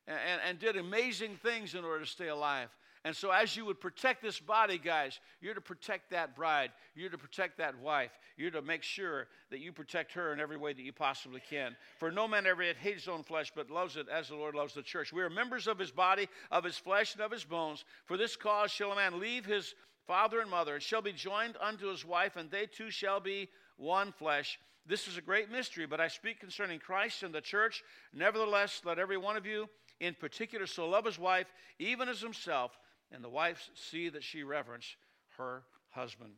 and, 0.06 0.40
and 0.46 0.58
did 0.58 0.76
amazing 0.76 1.36
things 1.42 1.74
in 1.74 1.84
order 1.84 2.04
to 2.04 2.10
stay 2.10 2.28
alive. 2.28 2.68
And 3.06 3.14
so, 3.14 3.30
as 3.30 3.54
you 3.54 3.64
would 3.66 3.78
protect 3.78 4.20
this 4.20 4.40
body, 4.40 4.78
guys, 4.78 5.20
you're 5.40 5.54
to 5.54 5.60
protect 5.60 6.10
that 6.10 6.34
bride. 6.34 6.72
You're 6.96 7.08
to 7.08 7.16
protect 7.16 7.58
that 7.58 7.78
wife. 7.78 8.10
You're 8.36 8.50
to 8.50 8.62
make 8.62 8.82
sure 8.82 9.28
that 9.50 9.60
you 9.60 9.70
protect 9.70 10.10
her 10.14 10.32
in 10.32 10.40
every 10.40 10.56
way 10.56 10.72
that 10.72 10.82
you 10.82 10.92
possibly 10.92 11.40
can. 11.48 11.76
For 12.00 12.10
no 12.10 12.26
man 12.26 12.46
ever 12.46 12.64
yet 12.64 12.74
hates 12.74 13.04
his 13.04 13.08
own 13.08 13.22
flesh, 13.22 13.52
but 13.54 13.70
loves 13.70 13.96
it 13.96 14.08
as 14.08 14.26
the 14.26 14.34
Lord 14.34 14.56
loves 14.56 14.74
the 14.74 14.82
church. 14.82 15.12
We 15.12 15.22
are 15.22 15.30
members 15.30 15.68
of 15.68 15.78
his 15.78 15.92
body, 15.92 16.28
of 16.50 16.64
his 16.64 16.78
flesh, 16.78 17.14
and 17.14 17.22
of 17.22 17.30
his 17.30 17.44
bones. 17.44 17.84
For 18.06 18.16
this 18.16 18.34
cause 18.34 18.72
shall 18.72 18.90
a 18.90 18.96
man 18.96 19.20
leave 19.20 19.46
his 19.46 19.76
father 20.08 20.40
and 20.40 20.50
mother, 20.50 20.74
and 20.74 20.82
shall 20.82 21.00
be 21.00 21.12
joined 21.12 21.56
unto 21.60 21.86
his 21.86 22.04
wife, 22.04 22.34
and 22.34 22.50
they 22.50 22.66
two 22.66 22.90
shall 22.90 23.20
be 23.20 23.48
one 23.76 24.10
flesh. 24.10 24.58
This 24.84 25.06
is 25.06 25.16
a 25.16 25.22
great 25.22 25.48
mystery, 25.48 25.86
but 25.86 26.00
I 26.00 26.08
speak 26.08 26.40
concerning 26.40 26.80
Christ 26.80 27.22
and 27.22 27.32
the 27.32 27.40
church. 27.40 27.84
Nevertheless, 28.12 28.82
let 28.84 28.98
every 28.98 29.16
one 29.16 29.36
of 29.36 29.46
you 29.46 29.68
in 30.00 30.14
particular 30.14 30.66
so 30.66 30.88
love 30.88 31.04
his 31.04 31.20
wife, 31.20 31.46
even 31.78 32.08
as 32.08 32.20
himself 32.20 32.76
and 33.12 33.22
the 33.22 33.28
wives 33.28 33.70
see 33.74 34.08
that 34.08 34.22
she 34.22 34.42
reverence 34.42 34.96
her 35.38 35.62
husband. 35.90 36.32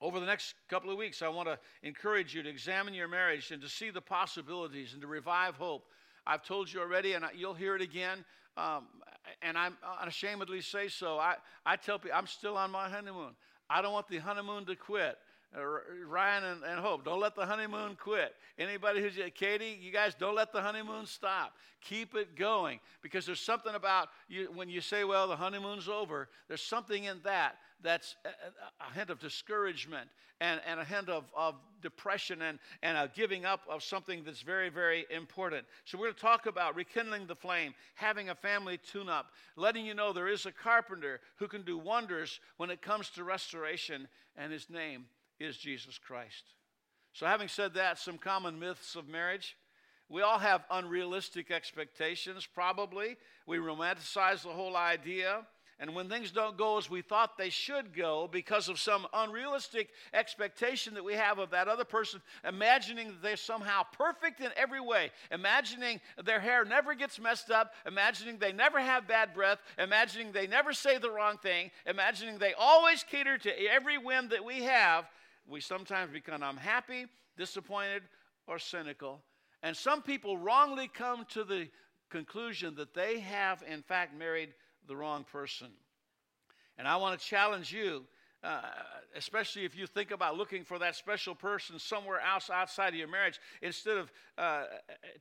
Over 0.00 0.18
the 0.18 0.26
next 0.26 0.54
couple 0.68 0.90
of 0.90 0.98
weeks, 0.98 1.22
I 1.22 1.28
want 1.28 1.48
to 1.48 1.58
encourage 1.82 2.34
you 2.34 2.42
to 2.42 2.48
examine 2.48 2.92
your 2.92 3.08
marriage 3.08 3.52
and 3.52 3.62
to 3.62 3.68
see 3.68 3.90
the 3.90 4.00
possibilities 4.00 4.94
and 4.94 5.02
to 5.02 5.06
revive 5.06 5.54
hope. 5.54 5.84
I've 6.26 6.42
told 6.42 6.72
you 6.72 6.80
already, 6.80 7.12
and 7.12 7.24
you'll 7.36 7.54
hear 7.54 7.76
it 7.76 7.82
again, 7.82 8.24
um, 8.56 8.86
and 9.42 9.56
I'm 9.56 9.76
unashamedly 10.00 10.60
say 10.60 10.88
so. 10.88 11.18
I, 11.18 11.36
I 11.64 11.76
tell 11.76 11.98
people 11.98 12.16
I'm 12.16 12.26
still 12.26 12.56
on 12.56 12.70
my 12.70 12.88
honeymoon. 12.88 13.34
I 13.70 13.80
don't 13.80 13.92
want 13.92 14.08
the 14.08 14.18
honeymoon 14.18 14.66
to 14.66 14.76
quit. 14.76 15.16
Uh, 15.54 15.60
Ryan 16.08 16.44
and, 16.44 16.64
and, 16.64 16.80
Hope, 16.80 17.04
don't 17.04 17.20
let 17.20 17.34
the 17.34 17.44
honeymoon 17.44 17.96
quit. 18.00 18.34
Anybody 18.58 19.02
who's 19.02 19.18
Katie, 19.34 19.78
you 19.82 19.92
guys 19.92 20.14
don't 20.14 20.34
let 20.34 20.50
the 20.50 20.62
honeymoon 20.62 21.04
stop. 21.04 21.52
Keep 21.82 22.14
it 22.14 22.36
going 22.36 22.80
because 23.02 23.26
there's 23.26 23.40
something 23.40 23.74
about 23.74 24.08
you 24.28 24.48
when 24.54 24.70
you 24.70 24.80
say, 24.80 25.04
"Well, 25.04 25.28
the 25.28 25.36
honeymoon's 25.36 25.88
over." 25.88 26.30
There's 26.48 26.62
something 26.62 27.04
in 27.04 27.20
that 27.24 27.56
that's 27.82 28.16
a, 28.24 28.28
a 28.88 28.94
hint 28.94 29.10
of 29.10 29.18
discouragement 29.18 30.08
and, 30.40 30.60
and 30.66 30.80
a 30.80 30.84
hint 30.84 31.08
of, 31.10 31.24
of 31.36 31.56
depression 31.82 32.40
and, 32.40 32.58
and 32.82 32.96
a 32.96 33.10
giving 33.14 33.44
up 33.44 33.60
of 33.68 33.82
something 33.82 34.22
that's 34.24 34.40
very, 34.40 34.70
very 34.70 35.04
important. 35.10 35.66
So, 35.84 35.98
we're 35.98 36.06
going 36.06 36.14
to 36.14 36.20
talk 36.20 36.46
about 36.46 36.76
rekindling 36.76 37.26
the 37.26 37.36
flame, 37.36 37.74
having 37.94 38.30
a 38.30 38.34
family 38.34 38.78
tune 38.78 39.10
up, 39.10 39.32
letting 39.56 39.84
you 39.84 39.92
know 39.92 40.14
there 40.14 40.28
is 40.28 40.46
a 40.46 40.52
carpenter 40.52 41.20
who 41.36 41.46
can 41.46 41.62
do 41.62 41.76
wonders 41.76 42.40
when 42.56 42.70
it 42.70 42.80
comes 42.80 43.10
to 43.10 43.24
restoration, 43.24 44.08
and 44.36 44.50
his 44.50 44.70
name 44.70 45.04
is 45.42 45.56
Jesus 45.56 45.98
Christ. 45.98 46.44
So, 47.12 47.26
having 47.26 47.48
said 47.48 47.74
that, 47.74 47.98
some 47.98 48.18
common 48.18 48.58
myths 48.58 48.96
of 48.96 49.08
marriage. 49.08 49.56
We 50.08 50.22
all 50.22 50.38
have 50.38 50.64
unrealistic 50.70 51.50
expectations, 51.50 52.46
probably. 52.46 53.16
We 53.46 53.58
romanticize 53.58 54.42
the 54.42 54.50
whole 54.50 54.76
idea. 54.76 55.46
And 55.82 55.96
when 55.96 56.08
things 56.08 56.30
don't 56.30 56.56
go 56.56 56.78
as 56.78 56.88
we 56.88 57.02
thought 57.02 57.36
they 57.36 57.50
should 57.50 57.96
go 57.96 58.28
because 58.30 58.68
of 58.68 58.78
some 58.78 59.06
unrealistic 59.12 59.88
expectation 60.14 60.94
that 60.94 61.02
we 61.02 61.14
have 61.14 61.38
of 61.38 61.50
that 61.50 61.66
other 61.66 61.84
person, 61.84 62.22
imagining 62.46 63.08
that 63.08 63.22
they're 63.22 63.36
somehow 63.36 63.82
perfect 63.82 64.40
in 64.40 64.50
every 64.56 64.80
way, 64.80 65.10
imagining 65.32 66.00
their 66.24 66.38
hair 66.38 66.64
never 66.64 66.94
gets 66.94 67.18
messed 67.18 67.50
up, 67.50 67.72
imagining 67.84 68.38
they 68.38 68.52
never 68.52 68.78
have 68.78 69.08
bad 69.08 69.34
breath, 69.34 69.58
imagining 69.76 70.30
they 70.30 70.46
never 70.46 70.72
say 70.72 70.98
the 70.98 71.10
wrong 71.10 71.36
thing, 71.38 71.70
imagining 71.84 72.38
they 72.38 72.54
always 72.56 73.02
cater 73.02 73.36
to 73.38 73.50
every 73.64 73.98
whim 73.98 74.28
that 74.28 74.44
we 74.44 74.62
have, 74.62 75.06
we 75.46 75.60
sometimes 75.60 76.12
become 76.12 76.42
unhappy, 76.42 77.06
disappointed, 77.36 78.02
or 78.46 78.58
cynical. 78.58 79.22
And 79.62 79.76
some 79.76 80.02
people 80.02 80.38
wrongly 80.38 80.88
come 80.88 81.24
to 81.30 81.44
the 81.44 81.68
conclusion 82.10 82.74
that 82.76 82.94
they 82.94 83.20
have, 83.20 83.62
in 83.68 83.82
fact, 83.82 84.16
married 84.16 84.54
the 84.86 84.96
wrong 84.96 85.24
person. 85.24 85.68
And 86.78 86.88
I 86.88 86.96
want 86.96 87.18
to 87.18 87.26
challenge 87.26 87.72
you 87.72 88.04
uh, 88.44 88.60
especially 89.16 89.64
if 89.64 89.76
you 89.76 89.86
think 89.86 90.10
about 90.10 90.36
looking 90.36 90.64
for 90.64 90.78
that 90.78 90.96
special 90.96 91.34
person 91.34 91.78
somewhere 91.78 92.20
else 92.20 92.50
outside 92.50 92.88
of 92.88 92.94
your 92.96 93.08
marriage, 93.08 93.38
instead 93.60 93.96
of 93.96 94.12
uh, 94.36 94.64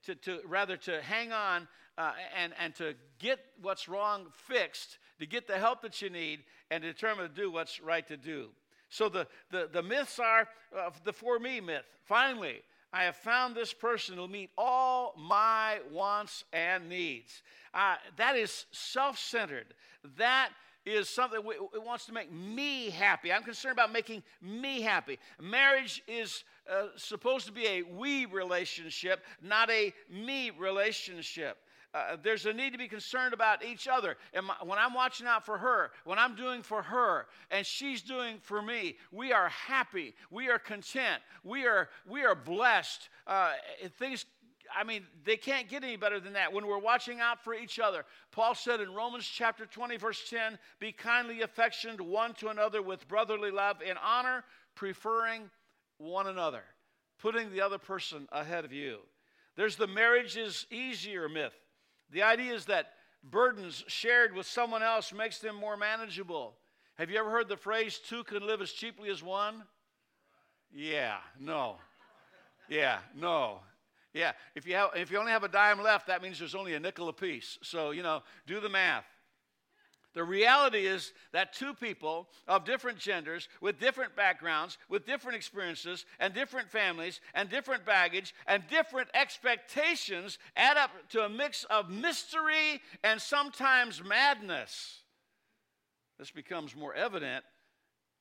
to, 0.04 0.16
to, 0.16 0.40
rather 0.48 0.76
to 0.76 1.02
hang 1.02 1.32
on 1.32 1.68
uh, 1.98 2.14
and, 2.36 2.54
and 2.60 2.74
to 2.76 2.96
get 3.20 3.40
what's 3.62 3.88
wrong 3.88 4.26
fixed, 4.34 4.98
to 5.20 5.28
get 5.28 5.48
the 5.48 5.58
help 5.58 5.82
that 5.84 6.02
you 6.02 6.10
need, 6.10 6.40
and 6.72 6.82
determine 6.82 7.30
to 7.30 7.34
do 7.34 7.52
what's 7.52 7.80
right 7.80 8.08
to 8.08 8.18
do. 8.18 8.50
So 8.92 9.08
the, 9.08 9.26
the, 9.50 9.70
the 9.72 9.82
myths 9.82 10.20
are 10.20 10.48
uh, 10.78 10.92
the 11.06 11.14
for 11.14 11.40
me 11.40 11.62
myth. 11.62 11.86
Finally, 12.04 12.62
I 12.94 13.06
have 13.06 13.16
found 13.16 13.56
this 13.56 13.74
person 13.74 14.18
who'll 14.18 14.28
meet 14.28 14.52
all 14.58 15.16
my 15.18 15.80
wants 15.90 16.44
and 16.52 16.90
needs. 16.90 17.42
Uh, 17.74 17.96
that 18.18 18.36
is 18.36 18.66
self 18.72 19.18
centered. 19.18 19.74
That 20.18 20.50
is 20.86 21.08
something 21.08 21.40
it 21.74 21.84
wants 21.84 22.06
to 22.08 22.12
make 22.12 22.32
me 22.34 22.90
happy. 22.90 23.32
I'm 23.32 23.44
concerned 23.44 23.74
about 23.74 23.94
making 23.94 24.24
me 24.42 24.82
happy. 24.82 25.20
Marriage 25.40 26.04
is 26.06 26.44
uh, 26.70 26.88
supposed 26.98 27.46
to 27.46 27.54
be 27.54 27.66
a 27.68 27.84
we 27.84 28.26
relationship, 28.26 29.24
not 29.42 29.70
a 29.70 29.94
me 30.10 30.50
relationship. 30.50 31.58
Uh, 31.94 32.16
there's 32.24 32.46
a 32.46 32.54
need 32.54 32.72
to 32.72 32.78
be 32.78 32.88
concerned 32.88 33.34
about 33.34 33.66
each 33.66 33.88
other. 33.88 34.16
And 34.34 34.46
my, 34.46 34.56
when 34.64 34.80
I'm 34.80 34.94
watching 34.94 35.28
out 35.28 35.46
for 35.46 35.58
her, 35.58 35.92
when 36.06 36.18
I'm 36.18 36.36
doing 36.36 36.64
for 36.64 36.82
her, 36.82 37.28
and 37.50 37.66
she's 37.66 38.02
doing 38.02 38.38
for 38.42 38.62
me, 38.62 38.98
we 39.12 39.34
are 39.34 39.50
happy. 39.50 40.16
We 40.30 40.50
are 40.50 40.60
content. 40.60 41.22
We 41.44 41.66
are 41.66 41.90
we 42.08 42.24
are 42.24 42.36
blessed. 42.36 43.10
Uh, 43.28 43.52
things 44.00 44.26
I 44.76 44.84
mean, 44.84 45.06
they 45.26 45.38
can't 45.38 45.68
get 45.68 45.84
any 45.84 45.98
better 45.98 46.20
than 46.20 46.34
that 46.34 46.54
when 46.54 46.66
we're 46.66 46.78
watching 46.78 47.20
out 47.20 47.44
for 47.44 47.54
each 47.54 47.80
other. 47.80 48.06
Paul 48.32 48.56
said 48.56 48.80
in 48.80 48.94
Romans 48.94 49.26
chapter 49.26 49.66
20, 49.66 49.98
verse 49.98 50.30
10 50.30 50.58
Be 50.80 50.92
kindly 50.92 51.42
affectioned 51.42 52.00
one 52.00 52.34
to 52.36 52.50
another 52.50 52.82
with 52.82 53.08
brotherly 53.08 53.52
love 53.52 53.82
in 53.82 53.98
honor, 53.98 54.44
preferring 54.76 55.50
one 55.98 56.28
another, 56.28 56.64
putting 57.20 57.52
the 57.52 57.62
other 57.62 57.78
person 57.78 58.28
ahead 58.32 58.66
of 58.66 58.72
you. 58.72 59.00
There's 59.56 59.76
the 59.76 59.88
marriage 59.88 60.38
is 60.38 60.66
easier 60.72 61.28
myth. 61.28 61.54
The 62.12 62.24
idea 62.24 62.54
is 62.54 62.66
that 62.66 62.94
burdens 63.24 63.84
shared 63.88 64.34
with 64.34 64.46
someone 64.46 64.84
else 64.84 65.14
makes 65.14 65.40
them 65.40 65.56
more 65.56 65.78
manageable. 65.78 66.56
Have 66.96 67.10
you 67.10 67.18
ever 67.18 67.30
heard 67.30 67.48
the 67.48 67.58
phrase, 67.58 68.00
two 68.06 68.24
can 68.24 68.46
live 68.46 68.62
as 68.62 68.72
cheaply 68.72 69.10
as 69.10 69.24
one? 69.24 69.64
Yeah, 70.74 71.18
no. 71.40 71.78
Yeah, 72.70 73.00
no. 73.16 73.60
Yeah, 74.14 74.34
if 74.56 74.68
you, 74.68 74.76
have, 74.76 74.90
if 74.96 75.10
you 75.10 75.18
only 75.18 75.32
have 75.32 75.44
a 75.44 75.48
dime 75.48 75.82
left, 75.82 76.08
that 76.08 76.22
means 76.22 76.38
there's 76.38 76.56
only 76.56 76.74
a 76.74 76.80
nickel 76.80 77.08
apiece. 77.08 77.58
So, 77.64 77.92
you 77.92 78.04
know, 78.04 78.24
do 78.46 78.60
the 78.60 78.70
math. 78.70 79.06
The 80.14 80.24
reality 80.24 80.86
is 80.86 81.14
that 81.32 81.54
two 81.54 81.74
people 81.74 82.28
of 82.48 82.66
different 82.66 82.98
genders, 82.98 83.48
with 83.62 83.80
different 83.80 84.16
backgrounds, 84.16 84.78
with 84.90 85.06
different 85.06 85.38
experiences, 85.38 86.06
and 86.20 86.34
different 86.34 86.70
families, 86.70 87.22
and 87.34 87.50
different 87.50 87.86
baggage, 87.86 88.34
and 88.46 88.64
different 88.70 89.10
expectations 89.14 90.38
add 90.58 90.76
up 90.76 90.92
to 91.10 91.24
a 91.24 91.30
mix 91.30 91.64
of 91.66 91.90
mystery 91.90 92.82
and 93.04 93.22
sometimes 93.22 94.04
madness. 94.04 95.02
This 96.20 96.32
becomes 96.32 96.76
more 96.76 96.94
evident 96.94 97.46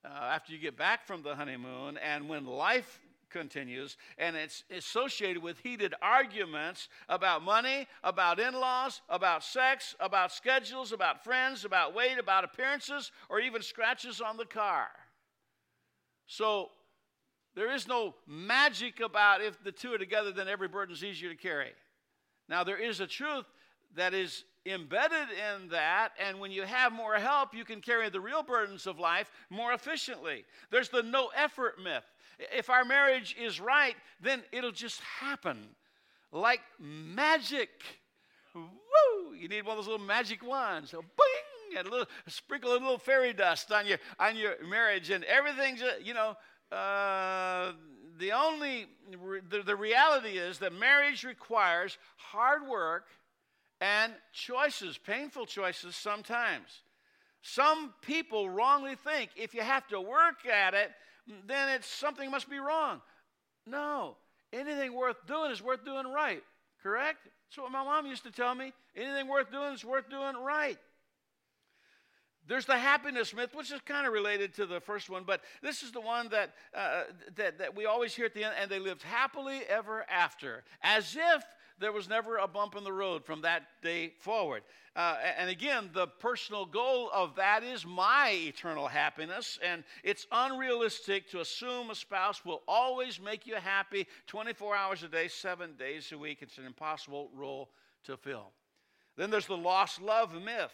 uh, 0.04 0.08
after 0.08 0.52
you 0.52 0.58
get 0.58 0.78
back 0.78 1.06
from 1.06 1.22
the 1.22 1.34
honeymoon 1.34 1.98
and 1.98 2.28
when 2.28 2.46
life 2.46 3.00
continues, 3.30 3.96
and 4.18 4.36
it's 4.36 4.64
associated 4.70 5.42
with 5.42 5.58
heated 5.58 5.94
arguments 6.02 6.88
about 7.08 7.42
money, 7.42 7.86
about 8.04 8.38
in 8.38 8.54
laws, 8.54 9.00
about 9.08 9.44
sex, 9.44 9.94
about 10.00 10.32
schedules, 10.32 10.92
about 10.92 11.24
friends, 11.24 11.64
about 11.64 11.94
weight, 11.94 12.18
about 12.18 12.44
appearances, 12.44 13.12
or 13.28 13.40
even 13.40 13.62
scratches 13.62 14.20
on 14.20 14.36
the 14.36 14.44
car. 14.44 14.88
So 16.26 16.70
there 17.54 17.72
is 17.72 17.88
no 17.88 18.14
magic 18.26 19.00
about 19.00 19.42
if 19.42 19.62
the 19.64 19.72
two 19.72 19.92
are 19.94 19.98
together, 19.98 20.32
then 20.32 20.48
every 20.48 20.68
burden 20.68 20.94
is 20.94 21.02
easier 21.02 21.30
to 21.30 21.36
carry. 21.36 21.72
Now, 22.48 22.64
there 22.64 22.78
is 22.78 23.00
a 23.00 23.06
truth 23.06 23.46
that 23.96 24.14
is 24.14 24.44
embedded 24.66 25.28
in 25.30 25.68
that, 25.70 26.10
and 26.18 26.38
when 26.38 26.50
you 26.50 26.62
have 26.62 26.92
more 26.92 27.14
help, 27.14 27.54
you 27.54 27.64
can 27.64 27.80
carry 27.80 28.08
the 28.10 28.20
real 28.20 28.42
burdens 28.42 28.86
of 28.86 28.98
life 28.98 29.30
more 29.48 29.72
efficiently. 29.72 30.44
There's 30.70 30.88
the 30.88 31.02
no 31.02 31.30
effort 31.34 31.82
myth. 31.82 32.04
If 32.56 32.70
our 32.70 32.84
marriage 32.84 33.36
is 33.40 33.60
right, 33.60 33.96
then 34.20 34.42
it'll 34.52 34.72
just 34.72 35.00
happen 35.00 35.68
like 36.32 36.60
magic. 36.78 37.70
Woo! 38.54 39.34
You 39.34 39.48
need 39.48 39.64
one 39.64 39.78
of 39.78 39.84
those 39.84 39.90
little 39.90 40.06
magic 40.06 40.46
wands. 40.46 40.90
So 40.90 41.02
bing! 41.02 41.78
And 41.78 41.86
a 41.86 41.90
little, 41.90 42.06
sprinkle 42.26 42.72
a 42.72 42.74
little 42.74 42.98
fairy 42.98 43.32
dust 43.32 43.70
on 43.70 43.86
your 43.86 43.98
on 44.18 44.36
your 44.36 44.54
marriage, 44.68 45.10
and 45.10 45.24
everything's 45.24 45.82
you 46.02 46.14
know. 46.14 46.36
Uh, 46.72 47.72
the 48.18 48.32
only 48.32 48.86
the, 49.48 49.62
the 49.62 49.74
reality 49.74 50.38
is 50.38 50.58
that 50.58 50.72
marriage 50.72 51.24
requires 51.24 51.96
hard 52.16 52.66
work 52.66 53.06
and 53.80 54.12
choices, 54.32 54.98
painful 54.98 55.46
choices 55.46 55.96
sometimes. 55.96 56.82
Some 57.42 57.94
people 58.02 58.50
wrongly 58.50 58.94
think 58.94 59.30
if 59.36 59.54
you 59.54 59.62
have 59.62 59.88
to 59.88 60.00
work 60.00 60.46
at 60.46 60.74
it, 60.74 60.90
then 61.46 61.68
it's 61.70 61.86
something 61.86 62.30
must 62.30 62.48
be 62.48 62.58
wrong. 62.58 63.00
No, 63.66 64.16
anything 64.52 64.94
worth 64.94 65.26
doing 65.26 65.50
is 65.50 65.62
worth 65.62 65.84
doing 65.84 66.06
right. 66.06 66.42
Correct? 66.82 67.18
That's 67.24 67.58
what 67.58 67.72
my 67.72 67.84
mom 67.84 68.06
used 68.06 68.24
to 68.24 68.30
tell 68.30 68.54
me. 68.54 68.72
Anything 68.96 69.28
worth 69.28 69.50
doing 69.50 69.74
is 69.74 69.84
worth 69.84 70.08
doing 70.08 70.36
right. 70.36 70.78
There's 72.48 72.66
the 72.66 72.78
happiness 72.78 73.34
myth, 73.34 73.54
which 73.54 73.70
is 73.70 73.80
kind 73.82 74.06
of 74.06 74.12
related 74.12 74.54
to 74.54 74.66
the 74.66 74.80
first 74.80 75.08
one, 75.08 75.24
but 75.24 75.40
this 75.62 75.82
is 75.82 75.92
the 75.92 76.00
one 76.00 76.28
that, 76.30 76.54
uh, 76.74 77.04
that, 77.36 77.58
that 77.58 77.76
we 77.76 77.86
always 77.86 78.14
hear 78.14 78.24
at 78.24 78.34
the 78.34 78.42
end, 78.42 78.54
and 78.60 78.70
they 78.70 78.80
lived 78.80 79.02
happily 79.02 79.60
ever 79.68 80.04
after, 80.10 80.64
as 80.82 81.16
if 81.16 81.44
there 81.80 81.92
was 81.92 82.08
never 82.08 82.36
a 82.36 82.46
bump 82.46 82.76
in 82.76 82.84
the 82.84 82.92
road 82.92 83.24
from 83.24 83.42
that 83.42 83.62
day 83.82 84.12
forward. 84.20 84.62
Uh, 84.94 85.16
and 85.38 85.48
again, 85.48 85.90
the 85.94 86.06
personal 86.06 86.66
goal 86.66 87.10
of 87.12 87.36
that 87.36 87.62
is 87.62 87.86
my 87.86 88.30
eternal 88.32 88.86
happiness. 88.86 89.58
And 89.64 89.84
it's 90.04 90.26
unrealistic 90.30 91.30
to 91.30 91.40
assume 91.40 91.90
a 91.90 91.94
spouse 91.94 92.44
will 92.44 92.62
always 92.68 93.20
make 93.20 93.46
you 93.46 93.54
happy 93.54 94.06
24 94.26 94.76
hours 94.76 95.02
a 95.02 95.08
day, 95.08 95.28
seven 95.28 95.74
days 95.78 96.12
a 96.12 96.18
week. 96.18 96.38
It's 96.42 96.58
an 96.58 96.66
impossible 96.66 97.30
role 97.34 97.70
to 98.04 98.16
fill. 98.16 98.50
Then 99.16 99.30
there's 99.30 99.46
the 99.46 99.56
lost 99.56 100.02
love 100.02 100.34
myth. 100.34 100.72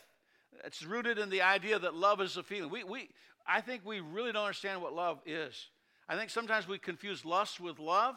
It's 0.65 0.83
rooted 0.83 1.19
in 1.19 1.31
the 1.31 1.43
idea 1.43 1.79
that 1.79 1.95
love 1.95 2.21
is 2.21 2.37
a 2.37 2.43
feeling. 2.43 2.71
We, 2.71 2.85
we, 2.85 3.11
I 3.47 3.61
think 3.61 3.83
we 3.85 4.01
really 4.01 4.33
don't 4.33 4.45
understand 4.45 4.83
what 4.83 4.95
love 4.95 5.21
is. 5.27 5.69
I 6.09 6.17
think 6.17 6.31
sometimes 6.31 6.67
we 6.67 6.79
confuse 6.79 7.25
lust 7.25 7.61
with 7.61 7.79
love. 7.79 8.17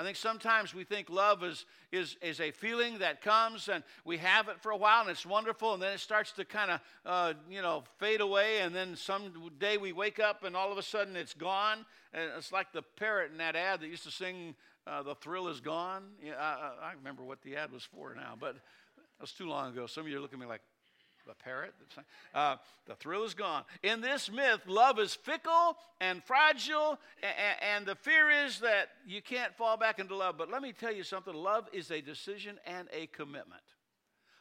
I 0.00 0.02
think 0.02 0.16
sometimes 0.16 0.74
we 0.74 0.84
think 0.84 1.10
love 1.10 1.44
is, 1.44 1.66
is, 1.92 2.16
is 2.22 2.40
a 2.40 2.52
feeling 2.52 3.00
that 3.00 3.20
comes 3.20 3.68
and 3.68 3.84
we 4.06 4.16
have 4.16 4.48
it 4.48 4.58
for 4.58 4.72
a 4.72 4.76
while 4.76 5.02
and 5.02 5.10
it's 5.10 5.26
wonderful 5.26 5.74
and 5.74 5.82
then 5.82 5.92
it 5.92 6.00
starts 6.00 6.32
to 6.32 6.46
kind 6.46 6.70
of, 6.70 6.80
uh, 7.04 7.34
you 7.50 7.60
know, 7.60 7.84
fade 7.98 8.22
away 8.22 8.60
and 8.60 8.74
then 8.74 8.96
some 8.96 9.30
day 9.58 9.76
we 9.76 9.92
wake 9.92 10.18
up 10.18 10.42
and 10.42 10.56
all 10.56 10.72
of 10.72 10.78
a 10.78 10.82
sudden 10.82 11.16
it's 11.16 11.34
gone. 11.34 11.84
And 12.14 12.30
it's 12.38 12.50
like 12.50 12.72
the 12.72 12.80
parrot 12.80 13.30
in 13.30 13.36
that 13.38 13.56
ad 13.56 13.80
that 13.80 13.88
used 13.88 14.04
to 14.04 14.10
sing, 14.10 14.54
uh, 14.86 15.02
The 15.02 15.16
Thrill 15.16 15.48
Is 15.48 15.60
Gone. 15.60 16.04
Yeah, 16.24 16.32
I, 16.40 16.72
I 16.82 16.92
remember 16.96 17.22
what 17.22 17.42
the 17.42 17.56
ad 17.56 17.70
was 17.70 17.82
for 17.82 18.14
now, 18.14 18.36
but 18.40 18.54
that 18.54 19.20
was 19.20 19.32
too 19.32 19.50
long 19.50 19.70
ago. 19.70 19.86
Some 19.86 20.04
of 20.04 20.08
you 20.08 20.16
are 20.16 20.20
looking 20.20 20.38
at 20.38 20.40
me 20.40 20.48
like, 20.48 20.62
the 21.26 21.34
parrot. 21.34 21.74
Uh, 22.34 22.56
the 22.86 22.94
thrill 22.94 23.24
is 23.24 23.34
gone. 23.34 23.64
In 23.82 24.00
this 24.00 24.30
myth, 24.30 24.60
love 24.66 24.98
is 24.98 25.14
fickle 25.14 25.76
and 26.00 26.22
fragile, 26.24 26.98
and, 27.22 27.76
and 27.76 27.86
the 27.86 27.94
fear 27.94 28.30
is 28.30 28.60
that 28.60 28.88
you 29.06 29.22
can't 29.22 29.54
fall 29.56 29.76
back 29.76 29.98
into 29.98 30.16
love. 30.16 30.36
But 30.38 30.50
let 30.50 30.62
me 30.62 30.72
tell 30.72 30.92
you 30.92 31.02
something 31.02 31.34
love 31.34 31.68
is 31.72 31.90
a 31.90 32.00
decision 32.00 32.58
and 32.66 32.88
a 32.92 33.06
commitment. 33.08 33.62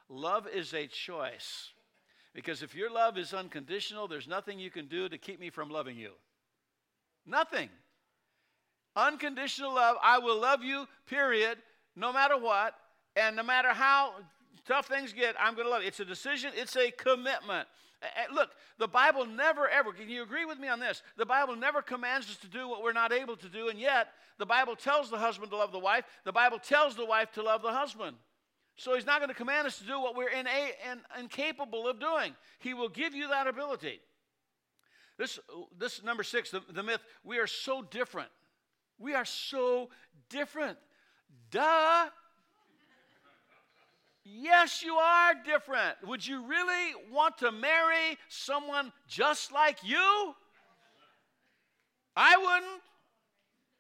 Love 0.10 0.48
is 0.48 0.74
a 0.74 0.88
choice. 0.88 1.70
Because 2.34 2.64
if 2.64 2.76
your 2.76 2.92
love 2.92 3.18
is 3.18 3.34
unconditional, 3.34 4.08
there's 4.08 4.28
nothing 4.28 4.60
you 4.60 4.70
can 4.70 4.88
do 4.88 5.10
to 5.10 5.18
keep 5.18 5.40
me 5.40 5.50
from 5.50 5.70
loving 5.70 5.98
you. 5.98 6.12
Nothing. 7.26 7.70
Unconditional 8.96 9.74
love, 9.74 9.98
I 10.02 10.20
will 10.20 10.40
love 10.40 10.64
you, 10.64 10.88
period, 11.06 11.58
no 11.96 12.12
matter 12.12 12.38
what, 12.38 12.76
and 13.16 13.36
no 13.36 13.44
matter 13.44 13.70
how 13.70 14.14
tough 14.66 14.88
things 14.88 15.14
get, 15.14 15.36
I'm 15.40 15.56
going 15.56 15.66
to 15.66 15.72
love 15.72 15.82
you. 15.82 15.88
It's 15.88 16.00
a 16.00 16.06
decision, 16.06 16.52
it's 16.56 16.76
a 16.76 16.92
commitment. 16.92 17.68
Look, 18.34 18.52
the 18.78 18.88
Bible 18.88 19.26
never 19.26 19.68
ever, 19.68 19.92
can 19.92 20.10
you 20.10 20.24
agree 20.24 20.46
with 20.46 20.58
me 20.58 20.70
on 20.70 20.80
this? 20.80 21.04
The 21.18 21.26
Bible 21.26 21.56
never 21.56 21.82
commands 21.82 22.30
us 22.30 22.38
to 22.38 22.48
do 22.48 22.70
what 22.70 22.82
we're 22.82 22.94
not 22.94 23.12
able 23.12 23.36
to 23.36 23.50
do, 23.50 23.68
and 23.68 23.78
yet 23.78 24.10
the 24.38 24.46
Bible 24.46 24.76
tells 24.76 25.10
the 25.10 25.18
husband 25.18 25.52
to 25.52 25.58
love 25.58 25.72
the 25.72 25.80
wife, 25.80 26.06
the 26.24 26.32
Bible 26.32 26.60
tells 26.60 26.96
the 26.96 27.06
wife 27.06 27.32
to 27.34 27.44
love 27.44 27.62
the 27.62 27.74
husband. 27.74 28.16
So 28.78 28.96
he's 28.96 29.06
not 29.06 29.20
going 29.20 29.28
to 29.28 29.36
command 29.36 29.68
us 29.68 29.78
to 29.80 29.86
do 29.86 30.00
what 30.00 30.16
we're 30.16 30.30
ina- 30.30 30.50
in, 30.90 31.02
incapable 31.20 31.86
of 31.90 32.00
doing. 32.00 32.34
He 32.60 32.74
will 32.74 32.88
give 32.88 33.14
you 33.14 33.28
that 33.28 33.48
ability. 33.48 34.00
This, 35.18 35.38
this 35.78 36.02
number 36.02 36.24
six, 36.24 36.50
the, 36.50 36.62
the 36.72 36.82
myth, 36.82 37.02
we 37.26 37.40
are 37.40 37.48
so 37.48 37.82
different. 37.82 38.30
We 38.98 39.14
are 39.14 39.26
so 39.26 39.90
different. 40.30 40.78
Duh. 41.52 42.06
Yes, 44.24 44.84
you 44.84 44.96
are 44.96 45.34
different. 45.46 45.96
Would 46.06 46.26
you 46.26 46.46
really 46.46 46.94
want 47.12 47.38
to 47.40 47.52
marry 47.52 48.18
someone 48.28 48.92
just 49.08 49.52
like 49.52 49.78
you? 49.84 50.36
I 52.16 52.38
wouldn't 52.38 52.82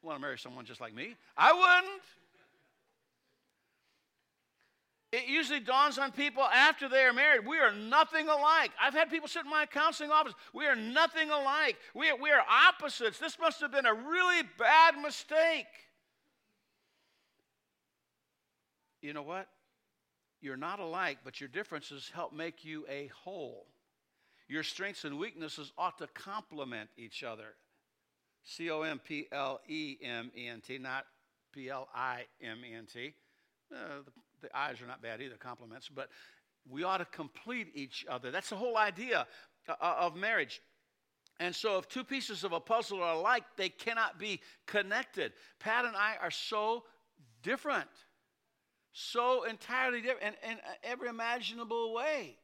want 0.01 0.17
to 0.17 0.21
marry 0.21 0.37
someone 0.37 0.65
just 0.65 0.81
like 0.81 0.93
me. 0.93 1.15
I 1.37 1.51
wouldn't. 1.51 2.01
It 5.11 5.27
usually 5.27 5.59
dawns 5.59 5.97
on 5.97 6.11
people 6.11 6.43
after 6.43 6.87
they 6.87 7.03
are 7.03 7.13
married. 7.13 7.45
We 7.45 7.57
are 7.57 7.73
nothing 7.73 8.29
alike. 8.29 8.71
I've 8.79 8.93
had 8.93 9.09
people 9.09 9.27
sit 9.27 9.43
in 9.43 9.49
my 9.49 9.65
counseling 9.65 10.11
office. 10.11 10.33
We 10.53 10.67
are 10.67 10.75
nothing 10.75 11.31
alike. 11.31 11.77
We 11.95 12.11
are, 12.11 12.15
we 12.15 12.29
are 12.29 12.43
opposites. 12.47 13.17
This 13.17 13.37
must 13.39 13.59
have 13.61 13.71
been 13.71 13.87
a 13.87 13.93
really 13.93 14.43
bad 14.59 15.01
mistake. 15.01 15.65
You 19.01 19.13
know 19.13 19.23
what? 19.23 19.47
You're 20.41 20.57
not 20.57 20.79
alike, 20.79 21.19
but 21.23 21.39
your 21.39 21.49
differences 21.49 22.11
help 22.13 22.33
make 22.33 22.63
you 22.63 22.85
a 22.89 23.09
whole. 23.23 23.67
Your 24.47 24.63
strengths 24.63 25.03
and 25.03 25.19
weaknesses 25.19 25.71
ought 25.77 25.97
to 25.99 26.07
complement 26.07 26.89
each 26.97 27.23
other. 27.23 27.55
C 28.43 28.69
O 28.71 28.81
M 28.81 28.99
P 28.99 29.27
L 29.31 29.59
E 29.67 29.97
M 30.03 30.31
E 30.35 30.47
N 30.47 30.61
T, 30.61 30.77
not 30.77 31.05
P 31.53 31.69
L 31.69 31.87
I 31.93 32.25
M 32.41 32.57
E 32.65 32.73
N 32.73 32.87
T. 32.91 33.13
Uh, 33.71 34.01
the, 34.05 34.47
the 34.47 34.57
eyes 34.57 34.81
are 34.81 34.87
not 34.87 35.01
bad 35.01 35.21
either, 35.21 35.35
compliments, 35.35 35.89
but 35.89 36.09
we 36.67 36.83
ought 36.83 36.97
to 36.97 37.05
complete 37.05 37.67
each 37.75 38.05
other. 38.09 38.31
That's 38.31 38.49
the 38.49 38.55
whole 38.55 38.77
idea 38.77 39.27
uh, 39.67 39.73
uh, 39.79 39.95
of 39.99 40.15
marriage. 40.15 40.61
And 41.39 41.55
so, 41.55 41.77
if 41.77 41.87
two 41.87 42.03
pieces 42.03 42.43
of 42.43 42.51
a 42.51 42.59
puzzle 42.59 43.01
are 43.01 43.13
alike, 43.13 43.43
they 43.55 43.69
cannot 43.69 44.19
be 44.19 44.41
connected. 44.65 45.31
Pat 45.59 45.85
and 45.85 45.95
I 45.95 46.15
are 46.21 46.31
so 46.31 46.83
different, 47.43 47.89
so 48.93 49.43
entirely 49.43 50.01
different 50.01 50.35
in, 50.43 50.51
in 50.51 50.57
uh, 50.57 50.71
every 50.83 51.09
imaginable 51.09 51.93
way. 51.93 52.37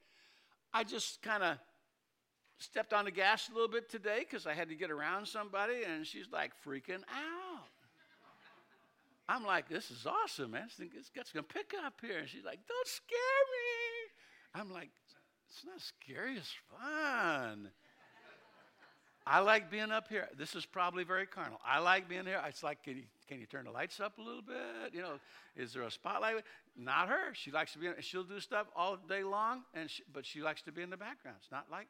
I 0.73 0.83
just 0.83 1.21
kind 1.21 1.43
of 1.43 1.57
stepped 2.57 2.93
on 2.93 3.05
the 3.05 3.11
gas 3.11 3.49
a 3.49 3.53
little 3.53 3.67
bit 3.67 3.89
today 3.89 4.19
because 4.19 4.45
I 4.45 4.53
had 4.53 4.69
to 4.69 4.75
get 4.75 4.91
around 4.91 5.27
somebody, 5.27 5.83
and 5.87 6.05
she's 6.05 6.27
like 6.31 6.51
freaking 6.65 7.03
out. 7.09 7.67
I'm 9.27 9.45
like, 9.45 9.67
this 9.67 9.89
is 9.89 10.05
awesome, 10.05 10.51
man. 10.51 10.67
It's 10.77 11.09
going 11.09 11.25
to 11.33 11.41
pick 11.43 11.73
up 11.83 11.99
here. 11.99 12.19
And 12.19 12.29
she's 12.29 12.45
like, 12.45 12.59
don't 12.67 12.87
scare 12.87 13.17
me. 13.17 14.61
I'm 14.61 14.71
like, 14.71 14.89
it's 15.49 15.65
not 15.65 15.81
scary, 15.81 16.37
it's 16.37 16.53
fun. 16.69 17.69
I 19.25 19.39
like 19.39 19.71
being 19.71 19.89
up 19.89 20.07
here. 20.07 20.27
This 20.37 20.53
is 20.53 20.65
probably 20.65 21.03
very 21.03 21.25
carnal. 21.25 21.59
I 21.65 21.79
like 21.79 22.07
being 22.07 22.25
here. 22.25 22.39
It's 22.47 22.61
like, 22.61 22.83
can 22.83 22.97
you, 22.97 23.03
can 23.27 23.39
you 23.39 23.45
turn 23.45 23.65
the 23.65 23.71
lights 23.71 23.99
up 23.99 24.17
a 24.17 24.21
little 24.21 24.41
bit? 24.41 24.93
You 24.93 25.01
know, 25.01 25.19
is 25.55 25.73
there 25.73 25.83
a 25.83 25.91
spotlight? 25.91 26.35
Not 26.77 27.09
her. 27.09 27.33
She 27.33 27.51
likes 27.51 27.73
to 27.73 27.79
be. 27.79 27.87
In, 27.87 27.93
she'll 28.01 28.23
do 28.23 28.39
stuff 28.39 28.67
all 28.75 28.97
day 28.97 29.23
long, 29.23 29.63
and 29.73 29.89
she, 29.89 30.03
but 30.13 30.25
she 30.25 30.41
likes 30.41 30.61
to 30.63 30.71
be 30.71 30.81
in 30.81 30.89
the 30.89 30.97
background. 30.97 31.37
It's 31.41 31.51
not 31.51 31.65
like 31.71 31.87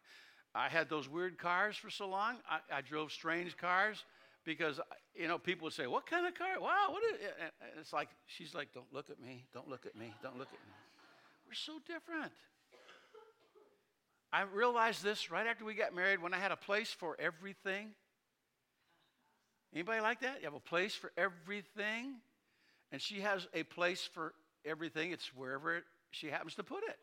I 0.53 0.69
had 0.69 0.89
those 0.89 1.09
weird 1.09 1.37
cars 1.37 1.75
for 1.75 1.89
so 1.89 2.07
long. 2.07 2.37
I, 2.49 2.77
I 2.77 2.81
drove 2.81 3.11
strange 3.11 3.57
cars 3.57 4.03
because 4.45 4.79
you 5.15 5.27
know 5.27 5.37
people 5.37 5.65
would 5.65 5.73
say, 5.73 5.87
"What 5.87 6.05
kind 6.05 6.25
of 6.25 6.35
car? 6.35 6.59
Wow, 6.59 6.87
what 6.91 7.03
is?" 7.03 7.19
It? 7.19 7.35
And 7.39 7.71
it's 7.79 7.91
like 7.91 8.09
she's 8.27 8.53
like, 8.55 8.73
"Don't 8.73 8.91
look 8.93 9.09
at 9.09 9.19
me. 9.19 9.45
Don't 9.53 9.67
look 9.67 9.85
at 9.85 9.95
me. 9.95 10.13
Don't 10.23 10.37
look 10.37 10.47
at 10.47 10.53
me." 10.53 10.73
We're 11.47 11.53
so 11.53 11.79
different. 11.85 12.31
I 14.31 14.41
realized 14.41 15.03
this 15.03 15.31
right 15.31 15.47
after 15.47 15.63
we 15.63 15.75
got 15.75 15.95
married 15.95 16.21
when 16.21 16.33
I 16.33 16.37
had 16.37 16.51
a 16.51 16.57
place 16.57 16.91
for 16.91 17.15
everything. 17.19 17.91
Anybody 19.74 20.01
like 20.01 20.22
that? 20.22 20.38
You 20.39 20.45
have 20.45 20.53
a 20.53 20.60
place 20.60 20.95
for 20.95 21.12
everything, 21.17 22.15
and 22.91 23.01
she 23.01 23.22
has 23.22 23.48
a 23.53 23.63
place 23.63 24.07
for 24.13 24.34
everything. 24.65 25.12
It's 25.12 25.36
wherever 25.36 25.84
she 26.12 26.27
happens 26.27 26.55
to 26.55 26.63
put 26.63 26.84
it. 26.84 26.98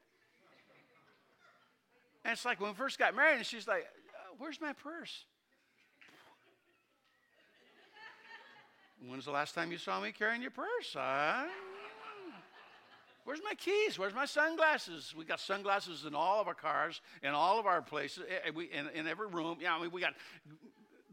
And 2.25 2.33
it's 2.33 2.45
like 2.45 2.61
when 2.61 2.71
we 2.71 2.77
first 2.77 2.99
got 2.99 3.17
married, 3.17 3.37
and 3.37 3.47
she's 3.47 3.67
like, 3.67 3.83
uh, 3.83 4.35
Where's 4.39 4.61
my 4.61 4.73
purse? 4.73 5.25
When's 9.09 9.25
the 9.25 9.33
last 9.33 9.55
time 9.55 9.73
you 9.73 9.79
saw 9.79 10.01
me 10.01 10.13
carrying 10.13 10.43
your 10.43 10.53
purse? 10.53 10.95
Uh, 10.95 11.45
where's 13.25 13.41
my 13.45 13.55
keys? 13.55 13.99
Where's 13.99 14.15
my 14.15 14.27
sunglasses? 14.27 15.13
We 15.17 15.25
got 15.25 15.41
sunglasses 15.41 16.05
in 16.05 16.15
all 16.15 16.41
of 16.41 16.47
our 16.47 16.55
cars, 16.55 17.01
in 17.23 17.31
all 17.31 17.59
of 17.59 17.67
our 17.67 17.83
places, 17.83 18.23
eh, 18.29 18.51
eh, 18.51 18.79
in, 18.79 18.89
in 18.95 19.09
every 19.09 19.27
room. 19.27 19.59
Yeah, 19.61 19.75
I 19.75 19.81
mean, 19.81 19.91
we 19.91 20.01
got 20.01 20.15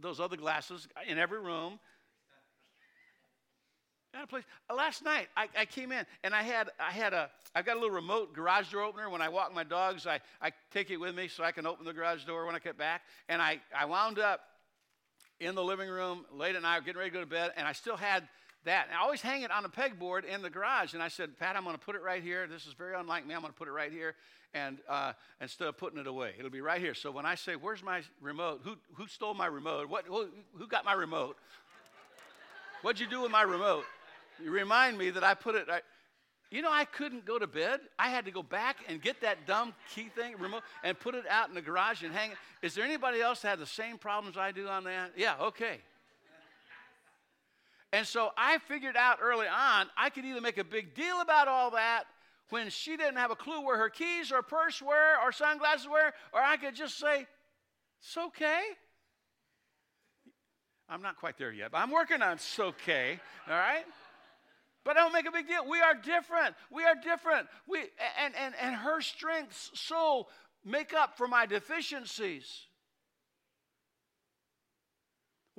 those 0.02 0.20
other 0.20 0.38
glasses 0.38 0.88
in 1.08 1.18
every 1.18 1.40
room. 1.40 1.80
Place. 4.28 4.44
Uh, 4.70 4.76
last 4.76 5.06
night 5.06 5.28
I, 5.38 5.48
I, 5.58 5.66
came 5.66 5.92
in 5.92 6.04
and 6.24 6.34
I 6.34 6.42
had 6.42 6.72
I 6.80 6.92
had 6.92 7.14
a 7.14 7.30
I've 7.56 7.66
got 7.66 7.78
a 7.78 7.80
little 7.80 7.96
remote 7.96 8.34
garage 8.34 8.72
door 8.72 8.82
opener. 8.82 9.10
When 9.10 9.22
I 9.22 9.30
walk 9.30 9.54
my 9.54 9.64
dogs, 9.64 10.08
I, 10.08 10.20
I 10.42 10.52
take 10.72 10.90
it 10.90 10.98
with 10.98 11.16
me 11.16 11.28
so 11.28 11.44
I 11.44 11.52
can 11.52 11.66
open 11.66 11.86
the 11.86 11.94
garage 11.94 12.26
door 12.26 12.46
when 12.46 12.56
I 12.56 12.60
get 12.60 12.78
back. 12.78 13.04
And 13.30 13.42
I, 13.42 13.60
I 13.78 13.86
wound 13.86 14.20
up 14.20 14.42
in 15.40 15.56
the 15.56 15.64
living 15.64 15.90
room 15.90 16.26
late 16.34 16.56
at 16.56 16.64
night, 16.64 16.86
getting 16.86 17.00
ready 17.00 17.12
to 17.12 17.14
go 17.14 17.20
to 17.22 17.30
bed, 17.30 17.54
and 17.56 17.68
I 17.68 17.72
still 17.72 17.96
had 17.96 18.28
that. 18.66 18.88
And 18.88 18.98
I 18.98 19.02
always 19.02 19.22
hang 19.22 19.44
it 19.44 19.52
on 19.52 19.66
a 19.66 19.70
pegboard 19.70 20.26
in 20.26 20.42
the 20.42 20.50
garage. 20.50 20.94
And 20.94 21.04
I 21.04 21.08
said, 21.08 21.38
Pat, 21.38 21.56
I'm 21.56 21.64
going 21.64 21.76
to 21.76 21.82
put 21.82 21.96
it 21.96 22.02
right 22.02 22.22
here. 22.22 22.48
This 22.48 22.66
is 22.66 22.74
very 22.74 22.96
unlike 22.96 23.26
me. 23.26 23.34
I'm 23.34 23.42
going 23.42 23.54
to 23.54 23.58
put 23.58 23.68
it 23.68 23.72
right 23.72 23.92
here. 23.92 24.16
And 24.54 24.80
uh, 24.88 25.14
instead 25.42 25.68
of 25.68 25.78
putting 25.78 26.00
it 26.00 26.08
away, 26.08 26.34
it'll 26.38 26.50
be 26.50 26.62
right 26.62 26.82
here. 26.82 26.96
So 26.96 27.12
when 27.12 27.26
I 27.26 27.36
say, 27.36 27.56
Where's 27.56 27.84
my 27.84 28.02
remote? 28.22 28.62
Who, 28.64 28.76
who 28.96 29.08
stole 29.08 29.34
my 29.34 29.46
remote? 29.46 29.90
What, 29.90 30.06
who, 30.06 30.28
who 30.58 30.68
got 30.68 30.86
my 30.86 30.94
remote? 30.94 31.38
What'd 32.82 33.00
you 33.00 33.08
do 33.08 33.22
with 33.22 33.32
my 33.32 33.44
remote? 33.44 33.84
You 34.44 34.52
remind 34.52 34.98
me 34.98 35.10
that 35.12 35.24
I 35.24 35.34
put 35.34 35.56
it. 35.56 35.68
I, 35.70 35.82
you 36.50 36.64
know, 36.64 36.72
I 36.72 36.86
couldn't 36.86 37.26
go 37.26 37.38
to 37.38 37.46
bed. 37.46 37.82
I 38.00 38.10
had 38.10 38.26
to 38.26 38.32
go 38.32 38.42
back 38.42 38.78
and 38.88 39.00
get 39.02 39.22
that 39.22 39.46
dumb 39.46 39.76
key 39.94 40.10
thing 40.16 40.36
remote 40.40 40.64
and 40.84 41.00
put 41.00 41.14
it 41.14 41.26
out 41.30 41.50
in 41.50 41.56
the 41.56 41.62
garage 41.62 42.04
and 42.04 42.12
hang 42.14 42.32
it. 42.32 42.38
Is 42.64 42.74
there 42.74 42.84
anybody 42.84 43.22
else 43.22 43.42
that 43.42 43.50
had 43.50 43.60
the 43.60 43.68
same 43.68 43.98
problems 44.00 44.36
I 44.36 44.52
do 44.52 44.68
on 44.68 44.86
that? 44.86 45.12
Yeah, 45.16 45.36
okay. 45.42 45.80
And 47.92 48.06
so 48.06 48.30
I 48.38 48.60
figured 48.60 48.96
out 48.96 49.20
early 49.22 49.48
on 49.48 49.88
I 49.98 50.10
could 50.10 50.26
either 50.26 50.42
make 50.42 50.58
a 50.58 50.64
big 50.64 50.94
deal 50.94 51.22
about 51.22 51.48
all 51.48 51.72
that 51.72 52.04
when 52.50 52.70
she 52.70 52.98
didn't 52.98 53.18
have 53.18 53.32
a 53.32 53.36
clue 53.36 53.62
where 53.62 53.78
her 53.78 53.90
keys 53.90 54.32
or 54.32 54.42
purse 54.42 54.82
were 54.82 55.16
or 55.24 55.32
sunglasses 55.32 55.88
were, 55.88 56.12
or 56.34 56.42
I 56.42 56.58
could 56.58 56.76
just 56.76 56.98
say, 56.98 57.28
it's 58.00 58.18
okay. 58.18 58.62
I'm 60.88 61.02
not 61.02 61.18
quite 61.18 61.38
there 61.38 61.52
yet, 61.52 61.72
but 61.72 61.78
I'm 61.78 61.92
working 61.92 62.22
on 62.22 62.34
it's 62.34 62.60
okay, 62.60 63.20
all 63.48 63.56
right? 63.56 63.86
But 64.84 64.98
I 64.98 65.02
don't 65.02 65.14
make 65.14 65.28
a 65.28 65.32
big 65.32 65.48
deal. 65.48 65.70
We 65.70 65.82
are 65.82 65.94
different. 65.94 66.56
We 66.72 66.84
are 66.84 66.96
different. 66.96 67.48
We, 67.68 67.80
and, 68.20 68.34
and, 68.36 68.56
and 68.60 68.76
her 68.76 69.02
strengths 69.02 69.70
so 69.76 70.28
make 70.66 70.94
up 70.94 71.18
for 71.18 71.28
my 71.28 71.46
deficiencies. 71.46 72.69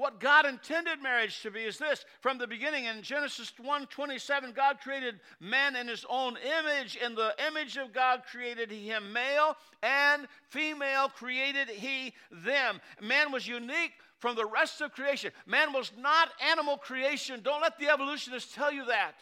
What 0.00 0.18
God 0.18 0.46
intended 0.46 1.02
marriage 1.02 1.42
to 1.42 1.50
be 1.50 1.60
is 1.60 1.76
this. 1.76 2.06
From 2.22 2.38
the 2.38 2.46
beginning 2.46 2.86
in 2.86 3.02
Genesis 3.02 3.52
1:27, 3.58 4.54
God 4.54 4.80
created 4.80 5.20
man 5.40 5.76
in 5.76 5.88
his 5.88 6.06
own 6.08 6.38
image. 6.38 6.96
In 6.96 7.14
the 7.14 7.34
image 7.46 7.76
of 7.76 7.92
God 7.92 8.22
created 8.24 8.70
he 8.70 8.86
him 8.86 9.12
male 9.12 9.58
and 9.82 10.26
female 10.48 11.10
created 11.10 11.68
he 11.68 12.14
them. 12.30 12.80
Man 13.02 13.30
was 13.30 13.46
unique 13.46 13.92
from 14.20 14.36
the 14.36 14.46
rest 14.46 14.80
of 14.80 14.92
creation. 14.92 15.32
Man 15.44 15.70
was 15.74 15.92
not 15.98 16.30
animal 16.40 16.78
creation. 16.78 17.42
Don't 17.42 17.60
let 17.60 17.78
the 17.78 17.90
evolutionists 17.90 18.54
tell 18.54 18.72
you 18.72 18.86
that. 18.86 19.16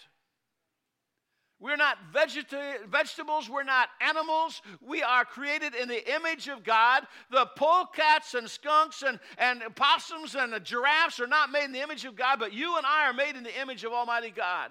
We're 1.60 1.76
not 1.76 1.98
vegeta- 2.14 2.86
vegetables. 2.86 3.50
We're 3.50 3.64
not 3.64 3.88
animals. 4.00 4.62
We 4.80 5.02
are 5.02 5.24
created 5.24 5.74
in 5.74 5.88
the 5.88 6.14
image 6.14 6.46
of 6.48 6.62
God. 6.62 7.06
The 7.30 7.46
polecats 7.56 8.34
and 8.34 8.48
skunks 8.48 9.02
and, 9.02 9.18
and 9.38 9.62
possums 9.74 10.36
and 10.36 10.54
giraffes 10.64 11.18
are 11.18 11.26
not 11.26 11.50
made 11.50 11.64
in 11.64 11.72
the 11.72 11.82
image 11.82 12.04
of 12.04 12.14
God, 12.14 12.38
but 12.38 12.52
you 12.52 12.76
and 12.76 12.86
I 12.86 13.08
are 13.08 13.12
made 13.12 13.34
in 13.34 13.42
the 13.42 13.60
image 13.60 13.82
of 13.82 13.92
Almighty 13.92 14.30
God. 14.30 14.70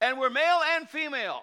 And 0.00 0.18
we're 0.18 0.30
male 0.30 0.60
and 0.76 0.88
female. 0.88 1.42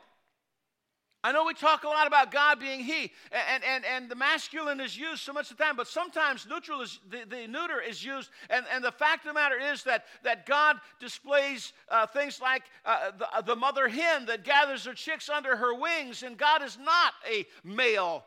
I 1.24 1.32
know 1.32 1.46
we 1.46 1.56
talk 1.56 1.84
a 1.84 1.88
lot 1.88 2.06
about 2.06 2.32
God 2.32 2.60
being 2.60 2.80
He, 2.80 3.12
and, 3.32 3.64
and, 3.64 3.84
and 3.84 4.10
the 4.10 4.16
masculine 4.16 4.80
is 4.80 4.98
used 4.98 5.22
so 5.22 5.34
much 5.34 5.50
of 5.50 5.58
the 5.58 5.64
time, 5.64 5.76
but 5.76 5.88
sometimes 5.88 6.46
neutral 6.48 6.82
is, 6.82 7.00
the, 7.10 7.24
the 7.28 7.48
neuter 7.48 7.82
is 7.82 8.06
used. 8.06 8.30
And, 8.50 8.66
and 8.72 8.84
the 8.84 8.92
fact 8.92 9.26
of 9.26 9.30
the 9.30 9.34
matter 9.34 9.58
is 9.58 9.84
that, 9.84 10.06
that 10.24 10.46
God 10.46 10.78
displays 11.00 11.74
uh, 11.90 12.06
things 12.06 12.40
like 12.40 12.64
uh, 12.86 13.12
the, 13.18 13.44
the 13.44 13.56
mother 13.56 13.88
hen 13.88 14.28
that 14.28 14.44
gathers 14.44 14.86
her 14.86 14.94
chicks 14.94 15.28
under 15.28 15.56
her 15.56 15.74
wings, 15.74 16.22
and 16.22 16.38
God 16.38 16.62
is 16.62 16.78
not 16.78 17.14
a 17.30 17.46
male. 17.64 18.24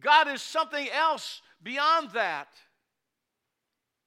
God 0.00 0.28
is 0.28 0.42
something 0.42 0.88
else 0.90 1.40
beyond 1.62 2.10
that. 2.12 2.48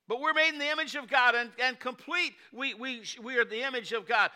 But 0.08 0.19
we're 0.19 0.34
made 0.34 0.50
in 0.50 0.60
the 0.60 0.69
image 0.69 0.95
of 0.95 1.08
God 1.08 1.36
and, 1.36 1.52
and 1.63 1.80
complete. 1.80 2.34
We, 2.52 2.74
we, 2.74 3.04
we 3.24 3.38
are 3.38 3.45
the 3.45 3.65
image 3.65 3.93
of 3.93 4.06
God 4.06 4.30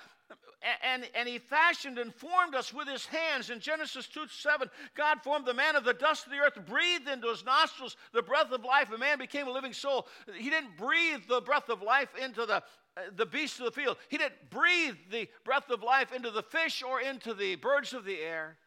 and, 0.84 1.08
and 1.14 1.28
he 1.28 1.38
fashioned 1.38 1.98
and 2.00 2.14
formed 2.14 2.56
us 2.56 2.74
with 2.74 2.88
his 2.88 3.06
hands. 3.06 3.50
In 3.50 3.60
Genesis 3.60 4.08
2 4.08 4.28
7, 4.28 4.70
God 4.96 5.22
formed 5.24 5.46
the 5.46 5.54
man 5.54 5.76
of 5.76 5.84
the 5.84 5.94
dust 5.94 6.26
of 6.26 6.32
the 6.32 6.40
earth, 6.40 6.58
breathed 6.66 7.08
into 7.08 7.28
his 7.28 7.46
nostrils 7.46 7.98
the 8.14 8.22
breath 8.22 8.52
of 8.52 8.64
life, 8.64 8.90
and 8.90 9.00
man 9.00 9.20
became 9.20 9.48
a 9.48 9.52
living 9.52 9.74
soul. 9.74 10.08
He 10.36 10.50
didn't 10.50 10.78
breathe 10.78 11.22
the 11.28 11.42
breath 11.42 11.70
of 11.70 11.82
life 11.82 12.10
into 12.22 12.46
the 12.46 12.64
uh, 12.98 13.02
the 13.18 13.26
beasts 13.26 13.60
of 13.60 13.66
the 13.66 13.72
field. 13.72 13.98
He 14.08 14.18
didn't 14.18 14.50
breathe 14.50 14.96
the 15.12 15.28
breath 15.44 15.70
of 15.70 15.84
life 15.84 16.14
into 16.14 16.32
the 16.32 16.44
fish 16.44 16.82
or 16.82 17.02
into 17.02 17.34
the 17.34 17.56
birds 17.56 17.92
of 17.92 18.06
the 18.06 18.18
air. 18.18 18.58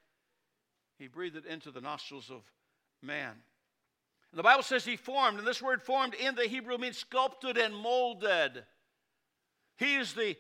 He 0.99 1.09
breathed 1.09 1.37
it 1.37 1.47
into 1.47 1.71
the 1.71 1.81
nostrils 1.81 2.31
of 2.31 2.43
man. 3.03 3.33
And 4.31 4.39
the 4.39 4.43
Bible 4.43 4.63
says 4.63 4.85
he 4.85 4.97
formed, 4.97 5.39
and 5.39 5.47
this 5.47 5.63
word 5.63 5.83
formed 5.83 6.13
in 6.13 6.35
the 6.35 6.43
Hebrew 6.43 6.77
means 6.77 6.99
sculpted 6.99 7.57
and 7.57 7.75
molded. 7.75 8.65
He 9.79 9.95
is 9.95 10.13
the 10.13 10.37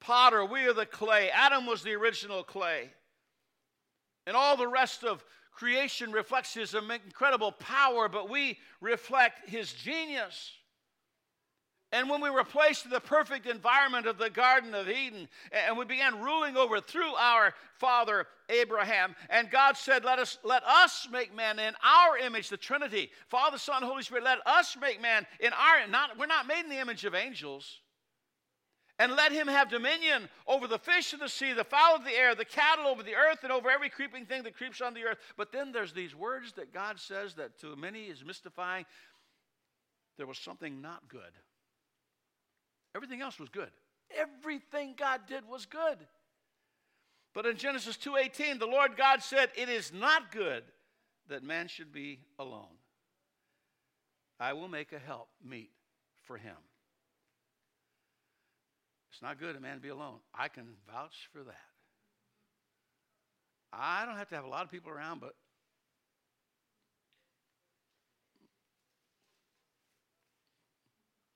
potter, 0.00 0.44
we 0.44 0.66
are 0.66 0.72
the 0.72 0.86
clay. 0.86 1.30
Adam 1.30 1.66
was 1.66 1.82
the 1.82 1.94
original 1.94 2.42
clay. 2.42 2.90
And 4.26 4.36
all 4.36 4.56
the 4.56 4.68
rest 4.68 5.04
of 5.04 5.24
creation 5.52 6.12
reflects 6.12 6.54
his 6.54 6.74
incredible 6.74 7.52
power, 7.52 8.08
but 8.08 8.28
we 8.28 8.58
reflect 8.80 9.48
his 9.48 9.72
genius. 9.72 10.52
And 11.94 12.10
when 12.10 12.20
we 12.20 12.28
were 12.28 12.42
placed 12.42 12.86
in 12.86 12.90
the 12.90 12.98
perfect 12.98 13.46
environment 13.46 14.06
of 14.06 14.18
the 14.18 14.28
Garden 14.28 14.74
of 14.74 14.88
Eden, 14.88 15.28
and 15.52 15.78
we 15.78 15.84
began 15.84 16.20
ruling 16.20 16.56
over 16.56 16.80
through 16.80 17.14
our 17.14 17.54
father 17.74 18.26
Abraham, 18.48 19.14
and 19.30 19.48
God 19.48 19.76
said, 19.76 20.04
Let 20.04 20.18
us 20.18 20.38
let 20.42 20.64
us 20.64 21.06
make 21.12 21.32
man 21.36 21.60
in 21.60 21.72
our 21.84 22.18
image, 22.18 22.48
the 22.48 22.56
Trinity. 22.56 23.12
Father, 23.28 23.58
Son, 23.58 23.80
Holy 23.80 24.02
Spirit, 24.02 24.24
let 24.24 24.44
us 24.44 24.76
make 24.80 25.00
man 25.00 25.24
in 25.38 25.52
our 25.52 25.86
not 25.88 26.18
we're 26.18 26.26
not 26.26 26.48
made 26.48 26.64
in 26.64 26.68
the 26.68 26.80
image 26.80 27.04
of 27.04 27.14
angels. 27.14 27.78
And 28.98 29.16
let 29.16 29.32
him 29.32 29.48
have 29.48 29.70
dominion 29.70 30.28
over 30.46 30.68
the 30.68 30.78
fish 30.78 31.12
of 31.12 31.20
the 31.20 31.28
sea, 31.28 31.52
the 31.52 31.64
fowl 31.64 31.96
of 31.96 32.04
the 32.04 32.12
air, 32.12 32.34
the 32.34 32.44
cattle 32.44 32.86
over 32.86 33.02
the 33.02 33.16
earth, 33.16 33.40
and 33.42 33.50
over 33.50 33.68
every 33.68 33.90
creeping 33.90 34.24
thing 34.24 34.44
that 34.44 34.56
creeps 34.56 34.80
on 34.80 34.94
the 34.94 35.02
earth. 35.02 35.18
But 35.36 35.50
then 35.50 35.72
there's 35.72 35.92
these 35.92 36.14
words 36.14 36.52
that 36.52 36.72
God 36.72 37.00
says 37.00 37.34
that 37.34 37.58
to 37.60 37.74
many 37.74 38.04
is 38.04 38.24
mystifying. 38.24 38.86
There 40.16 40.28
was 40.28 40.38
something 40.38 40.80
not 40.80 41.08
good. 41.08 41.32
Everything 42.94 43.20
else 43.20 43.40
was 43.40 43.48
good. 43.48 43.70
Everything 44.16 44.94
God 44.96 45.22
did 45.26 45.44
was 45.48 45.66
good. 45.66 45.98
But 47.32 47.46
in 47.46 47.56
Genesis 47.56 47.96
2:18, 47.96 48.58
the 48.60 48.66
Lord 48.66 48.96
God 48.96 49.24
said, 49.24 49.50
"It 49.56 49.68
is 49.68 49.92
not 49.92 50.30
good 50.30 50.72
that 51.26 51.42
man 51.42 51.66
should 51.66 51.90
be 51.90 52.24
alone. 52.38 52.78
I 54.38 54.52
will 54.52 54.68
make 54.68 54.92
a 54.92 55.00
help 55.00 55.30
meet 55.40 55.72
for 56.22 56.38
him." 56.38 56.56
It's 59.14 59.22
not 59.22 59.38
good 59.38 59.54
a 59.54 59.60
man 59.60 59.76
to 59.76 59.80
be 59.80 59.90
alone. 59.90 60.16
I 60.36 60.48
can 60.48 60.64
vouch 60.90 61.28
for 61.32 61.44
that. 61.44 61.54
I 63.72 64.04
don't 64.04 64.16
have 64.16 64.28
to 64.30 64.34
have 64.34 64.44
a 64.44 64.48
lot 64.48 64.64
of 64.64 64.72
people 64.72 64.90
around, 64.90 65.20
but 65.20 65.36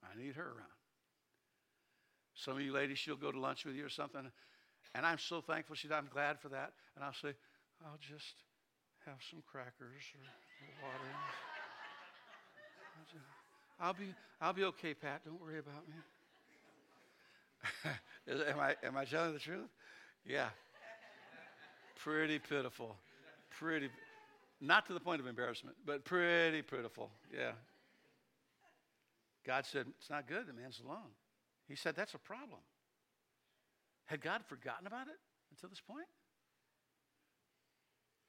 I 0.03 0.21
need 0.21 0.35
her 0.35 0.43
around. 0.43 0.75
Some 2.35 2.55
of 2.55 2.63
you 2.63 2.73
ladies, 2.73 2.99
she'll 2.99 3.15
go 3.15 3.31
to 3.31 3.39
lunch 3.39 3.65
with 3.65 3.77
you 3.77 3.87
or 3.87 3.89
something, 3.89 4.29
and 4.97 5.07
I'm 5.07 5.19
so 5.19 5.41
thankful. 5.41 5.77
She's, 5.77 5.93
I'm 5.93 6.09
glad 6.13 6.41
for 6.41 6.49
that. 6.49 6.73
And 6.97 7.05
I'll 7.05 7.15
say, 7.15 7.33
I'll 7.87 8.01
just 8.01 8.43
have 9.07 9.19
some 9.31 9.41
crackers 9.47 10.03
or 10.15 10.85
water. 10.85 11.15
I'll 13.81 13.95
be, 13.95 14.13
I'll 14.41 14.53
be 14.53 14.65
okay, 14.65 14.95
Pat. 14.95 15.25
Don't 15.25 15.41
worry 15.41 15.61
about 15.61 15.87
me. 15.87 15.95
am, 18.29 18.61
I, 18.61 18.77
am 18.85 18.97
I 18.97 19.05
telling 19.05 19.33
the 19.33 19.39
truth? 19.39 19.69
Yeah. 20.25 20.49
Pretty 21.97 22.39
pitiful. 22.39 22.97
Pretty, 23.59 23.89
not 24.61 24.87
to 24.87 24.95
the 24.95 25.01
point 25.01 25.21
of 25.21 25.27
embarrassment, 25.27 25.77
but 25.85 26.05
pretty 26.05 26.63
pitiful. 26.63 27.11
Yeah. 27.37 27.53
God 29.47 29.65
said, 29.67 29.87
It's 29.99 30.11
not 30.11 30.29
good. 30.29 30.47
The 30.47 30.53
man's 30.53 30.81
alone. 30.85 31.11
He 31.69 31.75
said, 31.75 31.97
That's 31.97 32.15
a 32.15 32.19
problem. 32.19 32.61
Had 34.07 34.21
God 34.21 34.43
forgotten 34.47 34.87
about 34.87 35.09
it 35.09 35.19
until 35.51 35.69
this 35.69 35.81
point? 35.81 36.07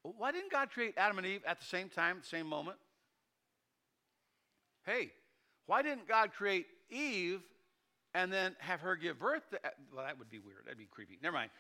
Why 0.04 0.32
didn't 0.32 0.52
God 0.52 0.70
create 0.70 0.94
Adam 0.98 1.18
and 1.18 1.28
Eve 1.28 1.42
at 1.46 1.60
the 1.60 1.66
same 1.66 1.90
time, 1.90 2.18
at 2.18 2.24
the 2.24 2.30
same 2.30 2.48
moment? 2.48 2.78
Hey, 4.86 5.12
why 5.66 5.82
didn't 5.82 6.08
God 6.08 6.32
create 6.34 6.66
Eve 6.90 7.42
and 8.14 8.32
then 8.32 8.56
have 8.60 8.82
her 8.82 8.96
give 8.96 9.20
birth 9.20 9.50
to. 9.52 9.60
Well, 9.96 10.06
that 10.06 10.18
would 10.18 10.30
be 10.30 10.40
weird. 10.40 10.66
That'd 10.66 10.78
be 10.78 10.88
creepy. 10.90 11.18
Never 11.22 11.36
mind. 11.36 11.52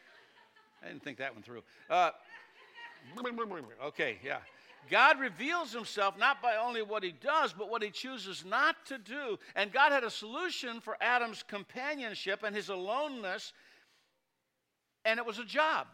I 0.83 0.87
didn't 0.87 1.03
think 1.03 1.17
that 1.17 1.33
one 1.33 1.43
through. 1.43 1.63
Uh, 1.89 2.11
okay, 3.85 4.17
yeah. 4.23 4.37
God 4.89 5.19
reveals 5.19 5.73
himself 5.73 6.17
not 6.17 6.41
by 6.41 6.55
only 6.55 6.81
what 6.81 7.03
he 7.03 7.11
does, 7.11 7.53
but 7.53 7.69
what 7.69 7.83
he 7.83 7.89
chooses 7.89 8.45
not 8.45 8.75
to 8.87 8.97
do. 8.97 9.37
And 9.55 9.71
God 9.71 9.91
had 9.91 10.03
a 10.03 10.09
solution 10.09 10.79
for 10.79 10.97
Adam's 11.01 11.43
companionship 11.43 12.43
and 12.43 12.55
his 12.55 12.69
aloneness, 12.69 13.53
and 15.05 15.19
it 15.19 15.25
was 15.25 15.37
a 15.37 15.45
job. 15.45 15.87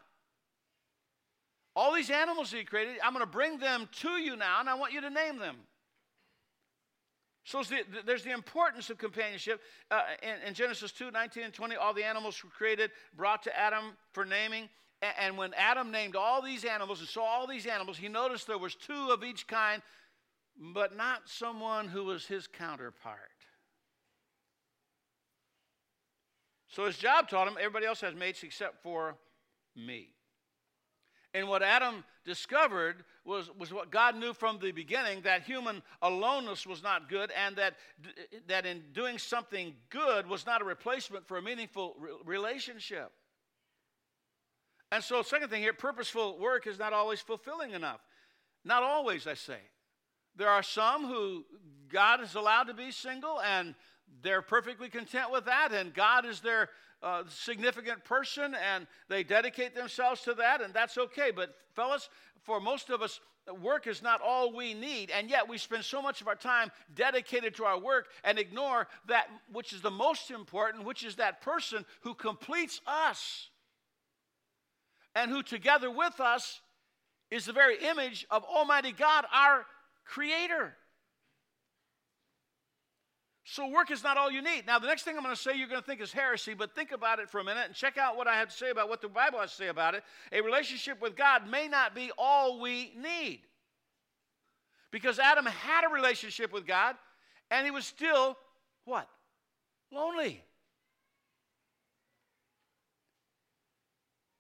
All 1.76 1.94
these 1.94 2.10
animals 2.10 2.52
he 2.52 2.64
created, 2.64 2.98
I'm 3.04 3.12
going 3.12 3.26
to 3.26 3.32
bring 3.32 3.58
them 3.58 3.90
to 4.02 4.12
you 4.12 4.38
now, 4.38 4.62
and 4.62 4.70
I 4.70 4.76
want 4.76 4.94
you 4.94 5.02
to 5.02 5.10
name 5.10 5.40
them. 5.40 5.58
So 7.46 7.62
there's 8.08 8.24
the 8.24 8.32
importance 8.32 8.90
of 8.90 8.98
companionship. 8.98 9.62
Uh, 9.92 10.02
in, 10.24 10.48
in 10.48 10.54
Genesis 10.56 10.92
2 10.92 11.12
19 11.12 11.44
and 11.44 11.54
20, 11.54 11.76
all 11.76 11.94
the 11.94 12.04
animals 12.04 12.44
were 12.44 12.50
created, 12.50 12.90
brought 13.16 13.44
to 13.44 13.58
Adam 13.58 13.96
for 14.14 14.26
naming. 14.26 14.68
And 15.20 15.38
when 15.38 15.54
Adam 15.54 15.92
named 15.92 16.16
all 16.16 16.42
these 16.42 16.66
animals 16.66 17.00
and 17.02 17.08
saw 17.08 17.24
all 17.24 17.46
these 17.46 17.68
animals, 17.68 17.98
he 17.98 18.08
noticed 18.08 18.48
there 18.48 18.58
was 18.58 18.74
two 18.74 19.10
of 19.12 19.24
each 19.24 19.46
kind, 19.46 19.84
but 20.74 20.98
not 20.98 21.22
someone 21.26 21.88
who 21.88 22.06
was 22.06 22.26
his 22.26 22.48
counterpart. 22.48 23.20
So 26.68 26.86
his 26.86 26.98
job 26.98 27.30
taught 27.30 27.48
him 27.48 27.58
everybody 27.60 27.86
else 27.86 28.02
has 28.02 28.16
mates 28.16 28.42
except 28.42 28.82
for 28.82 29.18
me. 29.76 30.15
And 31.36 31.50
what 31.50 31.62
Adam 31.62 32.06
discovered 32.24 33.04
was, 33.26 33.52
was 33.60 33.74
what 33.74 33.92
God 33.92 34.16
knew 34.16 34.34
from 34.34 34.58
the 34.58 34.72
beginning 34.72 35.24
that 35.24 35.44
human 35.44 35.84
aloneness 36.02 36.66
was 36.66 36.82
not 36.82 37.10
good, 37.10 37.30
and 37.32 37.58
that, 37.58 37.76
that 38.48 38.66
in 38.66 38.82
doing 38.94 39.18
something 39.18 39.74
good 39.90 40.28
was 40.28 40.46
not 40.46 40.62
a 40.62 40.64
replacement 40.64 41.28
for 41.28 41.38
a 41.38 41.42
meaningful 41.42 41.98
re- 42.00 42.12
relationship. 42.24 43.12
And 44.94 45.04
so, 45.04 45.22
second 45.24 45.50
thing 45.50 45.62
here, 45.62 45.74
purposeful 45.74 46.40
work 46.40 46.68
is 46.68 46.80
not 46.80 46.94
always 46.94 47.20
fulfilling 47.20 47.72
enough. 47.72 48.00
Not 48.64 48.82
always, 48.82 49.28
I 49.28 49.34
say. 49.34 49.60
There 50.38 50.50
are 50.50 50.64
some 50.64 51.06
who 51.06 51.44
God 51.92 52.22
has 52.22 52.36
allowed 52.36 52.68
to 52.68 52.74
be 52.74 52.92
single 52.92 53.42
and 53.42 53.76
they're 54.22 54.42
perfectly 54.42 54.88
content 54.88 55.32
with 55.32 55.46
that, 55.46 55.74
and 55.74 55.94
God 55.94 56.26
is 56.26 56.40
their 56.40 56.70
uh, 57.06 57.24
significant 57.30 58.04
person 58.04 58.56
and 58.56 58.88
they 59.08 59.24
dedicate 59.24 59.76
themselves 59.76 60.22
to 60.22 60.34
that, 60.34 60.62
and 60.62 60.74
that's 60.74 60.98
okay. 60.98 61.32
But, 61.34 61.56
fellas, 61.74 62.10
for 62.42 62.60
most 62.60 62.90
of 62.90 63.02
us, 63.02 63.20
work 63.62 63.86
is 63.86 64.02
not 64.02 64.22
all 64.22 64.52
we 64.52 64.74
need, 64.74 65.12
and 65.12 65.30
yet 65.30 65.48
we 65.48 65.60
spend 65.60 65.86
so 65.86 66.02
much 66.02 66.20
of 66.22 66.28
our 66.28 66.36
time 66.36 66.72
dedicated 66.96 67.56
to 67.56 67.66
our 67.66 67.80
work 67.80 68.08
and 68.24 68.40
ignore 68.40 68.88
that 69.08 69.28
which 69.52 69.72
is 69.72 69.82
the 69.82 69.92
most 69.92 70.32
important, 70.32 70.84
which 70.84 71.04
is 71.04 71.16
that 71.18 71.42
person 71.42 71.86
who 72.02 72.16
completes 72.16 72.82
us 72.88 73.50
and 75.14 75.30
who 75.30 75.44
together 75.44 75.92
with 75.92 76.20
us 76.20 76.60
is 77.30 77.46
the 77.46 77.54
very 77.54 77.78
image 77.86 78.26
of 78.32 78.44
Almighty 78.44 78.92
God, 78.92 79.26
our 79.32 79.66
Creator. 80.06 80.76
So, 83.48 83.68
work 83.68 83.92
is 83.92 84.04
not 84.04 84.18
all 84.18 84.32
you 84.32 84.42
need. 84.42 84.66
Now, 84.66 84.80
the 84.80 84.88
next 84.88 85.04
thing 85.04 85.16
I'm 85.16 85.24
going 85.24 85.36
to 85.36 85.40
say 85.40 85.56
you're 85.56 85.68
going 85.68 85.80
to 85.80 85.86
think 85.86 86.02
is 86.02 86.12
heresy, 86.12 86.56
but 86.56 86.74
think 86.74 86.92
about 86.92 87.20
it 87.20 87.30
for 87.30 87.40
a 87.40 87.44
minute 87.44 87.66
and 87.68 87.76
check 87.76 87.96
out 87.96 88.18
what 88.18 88.28
I 88.28 88.38
have 88.38 88.50
to 88.50 88.56
say 88.56 88.72
about 88.72 88.90
what 88.90 89.02
the 89.02 89.08
Bible 89.08 89.38
has 89.38 89.52
to 89.52 89.56
say 89.56 89.68
about 89.68 89.94
it. 89.94 90.04
A 90.32 90.42
relationship 90.42 91.00
with 91.00 91.16
God 91.16 91.48
may 91.48 91.68
not 91.68 91.94
be 91.94 92.12
all 92.18 92.60
we 92.60 92.92
need. 92.98 93.42
Because 94.90 95.20
Adam 95.20 95.46
had 95.46 95.86
a 95.86 95.94
relationship 95.94 96.52
with 96.52 96.66
God 96.66 96.96
and 97.52 97.66
he 97.66 97.72
was 97.72 97.86
still 97.86 98.36
what? 98.84 99.08
Lonely. 99.92 100.44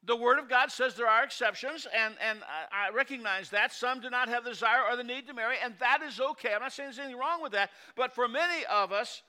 The 0.05 0.15
Word 0.15 0.37
of 0.37 0.47
God 0.47 0.71
says 0.71 0.93
there 0.93 1.07
are 1.07 1.23
exceptions, 1.23 1.87
and, 1.95 2.13
and 2.21 2.39
I, 2.71 2.93
recognize 2.93 3.49
that. 3.49 3.73
Some 3.73 4.01
do 4.01 4.09
not 4.09 4.29
have 4.29 4.43
the 4.43 4.51
desire 4.51 4.81
or 4.87 4.95
the 4.95 5.03
need 5.03 5.27
to 5.27 5.33
marry, 5.33 5.55
and 5.63 5.73
that 5.79 6.01
is 6.03 6.19
okay. 6.19 6.53
I'm 6.53 6.61
not 6.61 6.73
saying 6.73 6.87
there's 6.87 6.99
anything 6.99 7.19
wrong 7.19 7.41
with 7.41 7.53
that, 7.53 7.71
but 7.95 8.13
for 8.13 8.27
many 8.27 8.65
of 8.65 8.91
us, 8.91 9.23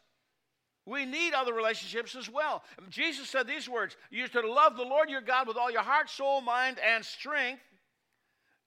we 0.85 1.05
need 1.05 1.33
other 1.33 1.55
relationships 1.55 2.15
as 2.15 2.31
well. 2.31 2.63
Jesus 2.91 3.29
said 3.29 3.47
these 3.47 3.69
words 3.69 3.97
You're 4.11 4.29
to 4.29 4.49
love 4.49 4.77
the 4.77 4.83
Lord 4.83 5.09
your 5.09 5.23
God 5.23 5.49
with 5.49 5.57
all 5.57 5.71
your 5.71 5.83
heart, 5.83 6.11
soul, 6.11 6.41
mind, 6.41 6.79
and 6.79 7.05
strength. 7.05 7.63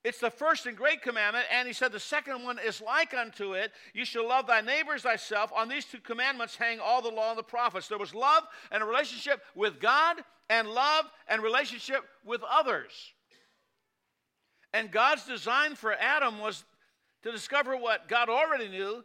It's 0.03 0.19
the 0.19 0.31
first 0.31 0.65
and 0.65 0.77
great 0.77 1.01
commandment, 1.01 1.45
and 1.51 1.67
he 1.67 1.73
said 1.73 1.91
the 1.91 1.99
second 1.99 2.43
one 2.43 2.57
is 2.57 2.79
like 2.79 3.13
unto 3.13 3.53
it. 3.53 3.71
You 3.93 4.05
shall 4.05 4.27
love 4.27 4.47
thy 4.47 4.61
neighbors 4.61 5.01
thyself. 5.01 5.51
On 5.53 5.67
these 5.67 5.83
two 5.83 5.99
commandments 5.99 6.55
hang 6.55 6.79
all 6.79 7.01
the 7.01 7.09
law 7.09 7.31
and 7.31 7.37
the 7.37 7.43
prophets. 7.43 7.89
There 7.89 7.97
was 7.97 8.15
love 8.15 8.43
and 8.71 8.81
a 8.81 8.85
relationship 8.85 9.41
with 9.55 9.79
God, 9.81 10.23
and 10.49 10.67
love 10.67 11.05
and 11.27 11.43
relationship 11.43 12.03
with 12.25 12.41
others. 12.49 12.91
And 14.73 14.91
God's 14.91 15.25
design 15.25 15.75
for 15.75 15.93
Adam 15.93 16.39
was 16.39 16.63
to 17.23 17.31
discover 17.31 17.77
what 17.77 18.07
God 18.07 18.29
already 18.29 18.67
knew 18.67 19.03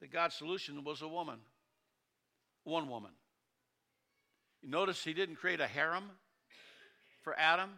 that 0.00 0.12
God's 0.12 0.34
solution 0.34 0.84
was 0.84 1.02
a 1.02 1.08
woman, 1.08 1.38
one 2.64 2.88
woman. 2.88 3.10
You 4.62 4.70
notice 4.70 5.02
he 5.02 5.12
didn't 5.12 5.36
create 5.36 5.60
a 5.60 5.66
harem 5.66 6.04
for 7.22 7.38
Adam 7.38 7.70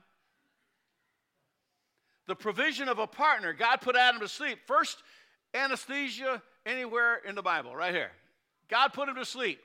the 2.30 2.36
provision 2.36 2.88
of 2.88 3.00
a 3.00 3.08
partner. 3.08 3.52
God 3.52 3.80
put 3.80 3.96
Adam 3.96 4.20
to 4.20 4.28
sleep. 4.28 4.60
First, 4.64 5.02
anesthesia 5.52 6.40
anywhere 6.64 7.16
in 7.28 7.34
the 7.34 7.42
Bible, 7.42 7.74
right 7.74 7.92
here. 7.92 8.12
God 8.68 8.92
put 8.92 9.08
him 9.08 9.16
to 9.16 9.24
sleep. 9.24 9.58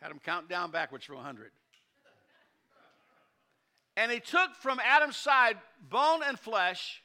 Had 0.00 0.12
him 0.12 0.20
count 0.24 0.48
down 0.48 0.70
backwards 0.70 1.04
from 1.04 1.16
100. 1.16 1.50
And 3.96 4.12
he 4.12 4.20
took 4.20 4.54
from 4.54 4.78
Adam's 4.78 5.16
side 5.16 5.56
bone 5.90 6.20
and 6.24 6.38
flesh, 6.38 7.02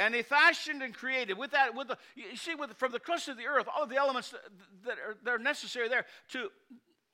and 0.00 0.16
he 0.16 0.22
fashioned 0.22 0.82
and 0.82 0.92
created 0.92 1.38
with 1.38 1.52
that, 1.52 1.76
with 1.76 1.86
the, 1.86 1.98
you 2.16 2.34
see, 2.34 2.56
with, 2.56 2.72
from 2.72 2.90
the 2.90 2.98
crust 2.98 3.28
of 3.28 3.36
the 3.36 3.46
earth, 3.46 3.68
all 3.72 3.84
of 3.84 3.88
the 3.88 3.96
elements 3.96 4.34
that, 4.84 4.98
are, 4.98 5.16
that 5.22 5.30
are 5.30 5.38
necessary 5.38 5.88
there 5.88 6.06
to 6.30 6.48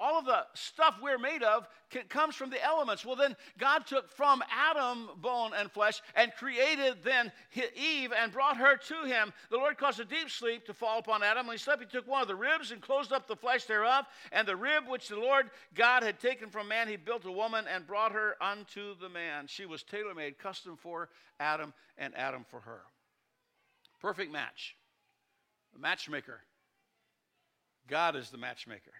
all 0.00 0.18
of 0.18 0.24
the 0.24 0.46
stuff 0.54 0.96
we're 1.02 1.18
made 1.18 1.42
of 1.42 1.68
can, 1.90 2.04
comes 2.04 2.34
from 2.34 2.48
the 2.48 2.62
elements. 2.64 3.04
Well, 3.04 3.16
then 3.16 3.36
God 3.58 3.86
took 3.86 4.10
from 4.10 4.42
Adam 4.50 5.10
bone 5.20 5.52
and 5.56 5.70
flesh 5.70 6.00
and 6.16 6.32
created 6.36 7.02
then 7.04 7.30
Eve 7.76 8.12
and 8.18 8.32
brought 8.32 8.56
her 8.56 8.76
to 8.76 9.04
him. 9.04 9.32
The 9.50 9.58
Lord 9.58 9.76
caused 9.76 10.00
a 10.00 10.04
deep 10.04 10.30
sleep 10.30 10.64
to 10.66 10.74
fall 10.74 10.98
upon 10.98 11.22
Adam. 11.22 11.46
When 11.46 11.54
he 11.54 11.62
slept, 11.62 11.82
he 11.82 11.88
took 11.88 12.08
one 12.08 12.22
of 12.22 12.28
the 12.28 12.34
ribs 12.34 12.72
and 12.72 12.80
closed 12.80 13.12
up 13.12 13.28
the 13.28 13.36
flesh 13.36 13.64
thereof. 13.64 14.06
And 14.32 14.48
the 14.48 14.56
rib 14.56 14.84
which 14.88 15.08
the 15.08 15.20
Lord 15.20 15.50
God 15.74 16.02
had 16.02 16.18
taken 16.18 16.48
from 16.48 16.68
man, 16.68 16.88
he 16.88 16.96
built 16.96 17.26
a 17.26 17.32
woman 17.32 17.66
and 17.72 17.86
brought 17.86 18.12
her 18.12 18.36
unto 18.40 18.96
the 18.98 19.08
man. 19.08 19.46
She 19.46 19.66
was 19.66 19.82
tailor 19.82 20.14
made, 20.14 20.38
custom 20.38 20.76
for 20.76 21.10
Adam, 21.38 21.74
and 21.98 22.16
Adam 22.16 22.44
for 22.48 22.60
her. 22.60 22.80
Perfect 24.00 24.32
match. 24.32 24.76
A 25.76 25.78
matchmaker. 25.78 26.40
God 27.86 28.16
is 28.16 28.30
the 28.30 28.38
matchmaker. 28.38 28.92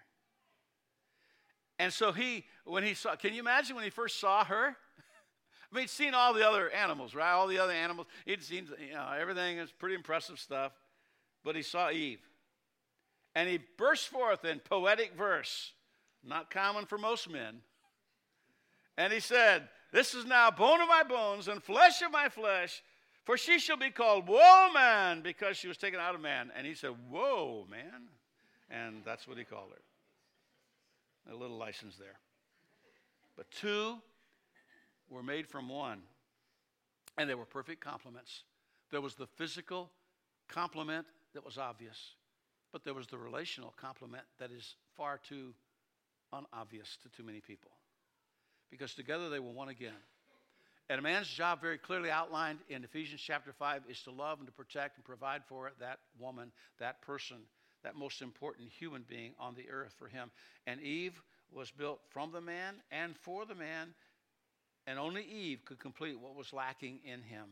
And 1.81 1.91
so 1.91 2.11
he, 2.11 2.45
when 2.63 2.83
he 2.83 2.93
saw, 2.93 3.15
can 3.15 3.33
you 3.33 3.39
imagine 3.39 3.75
when 3.75 3.83
he 3.83 3.89
first 3.89 4.19
saw 4.19 4.45
her? 4.45 4.67
I 5.71 5.75
mean, 5.75 5.81
he'd 5.81 5.89
seen 5.89 6.13
all 6.13 6.31
the 6.31 6.47
other 6.47 6.69
animals, 6.69 7.15
right? 7.15 7.31
All 7.31 7.47
the 7.47 7.57
other 7.57 7.73
animals. 7.73 8.05
He'd 8.23 8.43
seen, 8.43 8.67
you 8.87 8.93
know, 8.93 9.09
everything 9.19 9.57
is 9.57 9.71
pretty 9.71 9.95
impressive 9.95 10.37
stuff. 10.37 10.73
But 11.43 11.55
he 11.55 11.63
saw 11.63 11.89
Eve. 11.89 12.19
And 13.33 13.49
he 13.49 13.61
burst 13.79 14.09
forth 14.09 14.45
in 14.45 14.59
poetic 14.59 15.15
verse, 15.17 15.73
not 16.23 16.51
common 16.51 16.85
for 16.85 16.99
most 16.99 17.27
men. 17.27 17.61
And 18.95 19.11
he 19.11 19.19
said, 19.19 19.67
This 19.91 20.13
is 20.13 20.23
now 20.23 20.51
bone 20.51 20.81
of 20.81 20.87
my 20.87 21.01
bones 21.01 21.47
and 21.47 21.63
flesh 21.63 22.03
of 22.03 22.11
my 22.11 22.29
flesh, 22.29 22.83
for 23.23 23.37
she 23.37 23.57
shall 23.57 23.77
be 23.77 23.89
called 23.89 24.27
woman 24.27 25.23
because 25.23 25.57
she 25.57 25.67
was 25.67 25.77
taken 25.77 25.99
out 25.99 26.13
of 26.13 26.21
man. 26.21 26.51
And 26.55 26.67
he 26.67 26.75
said, 26.75 26.91
Whoa, 27.09 27.65
man. 27.71 28.03
And 28.69 29.01
that's 29.03 29.27
what 29.27 29.39
he 29.39 29.45
called 29.45 29.71
her. 29.71 29.81
A 31.29 31.35
little 31.35 31.57
license 31.57 31.95
there. 31.97 32.19
But 33.35 33.49
two 33.51 33.97
were 35.09 35.23
made 35.23 35.47
from 35.47 35.69
one, 35.69 36.01
and 37.17 37.29
they 37.29 37.35
were 37.35 37.45
perfect 37.45 37.81
complements. 37.81 38.43
There 38.89 39.01
was 39.01 39.15
the 39.15 39.27
physical 39.27 39.89
complement 40.47 41.05
that 41.33 41.45
was 41.45 41.57
obvious, 41.57 42.15
but 42.71 42.83
there 42.83 42.93
was 42.93 43.07
the 43.07 43.17
relational 43.17 43.73
complement 43.77 44.23
that 44.39 44.51
is 44.51 44.75
far 44.95 45.17
too 45.17 45.53
unobvious 46.33 46.97
to 47.03 47.09
too 47.09 47.23
many 47.23 47.41
people. 47.41 47.71
Because 48.69 48.93
together 48.93 49.29
they 49.29 49.39
were 49.39 49.51
one 49.51 49.69
again. 49.69 49.93
And 50.89 50.99
a 50.99 51.01
man's 51.01 51.27
job, 51.27 51.61
very 51.61 51.77
clearly 51.77 52.09
outlined 52.09 52.59
in 52.67 52.83
Ephesians 52.83 53.21
chapter 53.21 53.53
5, 53.53 53.83
is 53.89 54.01
to 54.03 54.11
love 54.11 54.39
and 54.39 54.47
to 54.47 54.53
protect 54.53 54.97
and 54.97 55.05
provide 55.05 55.41
for 55.47 55.71
that 55.79 55.99
woman, 56.19 56.51
that 56.79 57.01
person 57.01 57.37
that 57.83 57.95
most 57.95 58.21
important 58.21 58.69
human 58.69 59.03
being 59.07 59.33
on 59.39 59.55
the 59.55 59.69
earth 59.69 59.93
for 59.97 60.07
him. 60.07 60.31
And 60.67 60.81
Eve 60.81 61.21
was 61.51 61.71
built 61.71 61.99
from 62.09 62.31
the 62.31 62.41
man 62.41 62.75
and 62.91 63.17
for 63.17 63.45
the 63.45 63.55
man, 63.55 63.93
and 64.87 64.97
only 64.97 65.23
Eve 65.23 65.65
could 65.65 65.79
complete 65.79 66.19
what 66.19 66.35
was 66.35 66.53
lacking 66.53 66.99
in 67.03 67.21
him. 67.21 67.45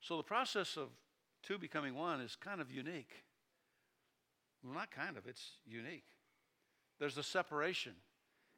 So 0.00 0.16
the 0.16 0.22
process 0.22 0.76
of 0.76 0.88
two 1.42 1.58
becoming 1.58 1.94
one 1.94 2.20
is 2.20 2.36
kind 2.36 2.60
of 2.60 2.70
unique. 2.70 3.24
Well, 4.64 4.74
not 4.74 4.90
kind 4.90 5.16
of, 5.16 5.26
it's 5.26 5.52
unique. 5.66 6.06
There's 6.98 7.14
the 7.14 7.22
separation. 7.22 7.92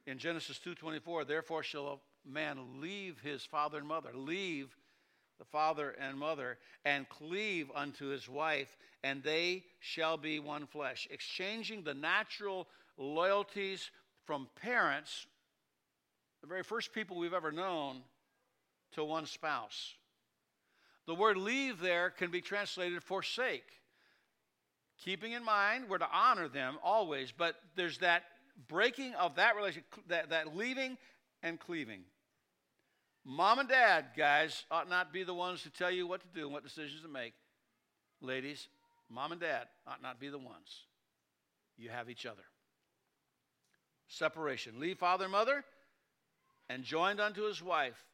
In 0.06 0.18
Genesis 0.18 0.58
2:24, 0.58 1.24
therefore 1.24 1.62
shall 1.62 1.86
a 1.88 2.28
man 2.28 2.80
leave 2.80 3.20
his 3.20 3.44
father 3.44 3.78
and 3.78 3.86
mother, 3.86 4.10
leave 4.14 4.76
the 5.42 5.48
father 5.50 5.90
and 6.00 6.16
mother, 6.16 6.56
and 6.84 7.08
cleave 7.08 7.68
unto 7.74 8.06
his 8.06 8.28
wife, 8.28 8.76
and 9.02 9.24
they 9.24 9.64
shall 9.80 10.16
be 10.16 10.38
one 10.38 10.66
flesh. 10.66 11.08
Exchanging 11.10 11.82
the 11.82 11.94
natural 11.94 12.68
loyalties 12.96 13.90
from 14.24 14.48
parents, 14.62 15.26
the 16.42 16.46
very 16.46 16.62
first 16.62 16.92
people 16.92 17.18
we've 17.18 17.32
ever 17.32 17.50
known, 17.50 18.02
to 18.92 19.02
one 19.02 19.26
spouse. 19.26 19.94
The 21.08 21.14
word 21.14 21.36
leave 21.36 21.80
there 21.80 22.10
can 22.10 22.30
be 22.30 22.40
translated 22.40 23.02
forsake. 23.02 23.66
Keeping 25.04 25.32
in 25.32 25.44
mind, 25.44 25.86
we're 25.88 25.98
to 25.98 26.08
honor 26.12 26.46
them 26.46 26.78
always, 26.84 27.32
but 27.36 27.56
there's 27.74 27.98
that 27.98 28.22
breaking 28.68 29.14
of 29.14 29.34
that 29.36 29.56
relationship, 29.56 29.92
that, 30.06 30.30
that 30.30 30.56
leaving 30.56 30.96
and 31.42 31.58
cleaving. 31.58 32.04
Mom 33.24 33.60
and 33.60 33.68
dad, 33.68 34.06
guys, 34.16 34.64
ought 34.70 34.88
not 34.88 35.12
be 35.12 35.22
the 35.22 35.34
ones 35.34 35.62
to 35.62 35.70
tell 35.70 35.90
you 35.90 36.06
what 36.06 36.20
to 36.20 36.26
do 36.34 36.44
and 36.44 36.52
what 36.52 36.64
decisions 36.64 37.02
to 37.02 37.08
make. 37.08 37.34
Ladies, 38.20 38.68
mom 39.08 39.32
and 39.32 39.40
dad 39.40 39.68
ought 39.86 40.02
not 40.02 40.18
be 40.18 40.28
the 40.28 40.38
ones. 40.38 40.86
You 41.76 41.90
have 41.90 42.10
each 42.10 42.26
other. 42.26 42.42
Separation. 44.08 44.80
Leave 44.80 44.98
father 44.98 45.24
and 45.24 45.32
mother 45.32 45.64
and 46.68 46.84
joined 46.84 47.20
unto 47.20 47.42
his 47.42 47.62
wife. 47.62 48.04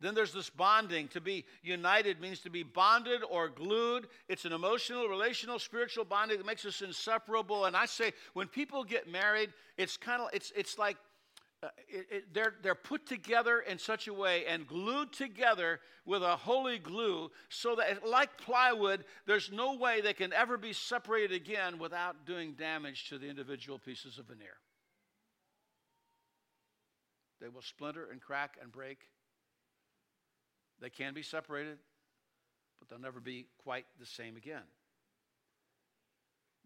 Then 0.00 0.14
there's 0.14 0.32
this 0.32 0.50
bonding. 0.50 1.06
To 1.08 1.20
be 1.20 1.44
united 1.62 2.20
means 2.20 2.40
to 2.40 2.50
be 2.50 2.64
bonded 2.64 3.22
or 3.28 3.48
glued. 3.48 4.08
It's 4.28 4.44
an 4.44 4.52
emotional, 4.52 5.06
relational, 5.06 5.60
spiritual 5.60 6.04
bonding 6.04 6.38
that 6.38 6.46
makes 6.46 6.64
us 6.64 6.82
inseparable. 6.82 7.66
And 7.66 7.76
I 7.76 7.86
say, 7.86 8.12
when 8.34 8.48
people 8.48 8.82
get 8.82 9.08
married, 9.08 9.52
it's 9.78 9.96
kind 9.96 10.20
of 10.20 10.28
it's 10.32 10.52
it's 10.56 10.76
like 10.76 10.96
uh, 11.62 11.68
it, 11.88 12.06
it, 12.10 12.34
they're, 12.34 12.54
they're 12.62 12.74
put 12.74 13.06
together 13.06 13.60
in 13.60 13.78
such 13.78 14.08
a 14.08 14.12
way 14.12 14.44
and 14.46 14.66
glued 14.66 15.12
together 15.12 15.78
with 16.04 16.22
a 16.22 16.36
holy 16.36 16.78
glue 16.78 17.30
so 17.48 17.76
that, 17.76 18.06
like 18.06 18.36
plywood, 18.36 19.04
there's 19.26 19.52
no 19.52 19.76
way 19.76 20.00
they 20.00 20.12
can 20.12 20.32
ever 20.32 20.58
be 20.58 20.72
separated 20.72 21.32
again 21.32 21.78
without 21.78 22.26
doing 22.26 22.54
damage 22.54 23.08
to 23.08 23.18
the 23.18 23.28
individual 23.28 23.78
pieces 23.78 24.18
of 24.18 24.26
veneer. 24.26 24.56
They 27.40 27.48
will 27.48 27.62
splinter 27.62 28.08
and 28.10 28.20
crack 28.20 28.56
and 28.60 28.72
break. 28.72 28.98
They 30.80 30.90
can 30.90 31.14
be 31.14 31.22
separated, 31.22 31.78
but 32.80 32.88
they'll 32.88 32.98
never 32.98 33.20
be 33.20 33.46
quite 33.62 33.86
the 34.00 34.06
same 34.06 34.36
again. 34.36 34.62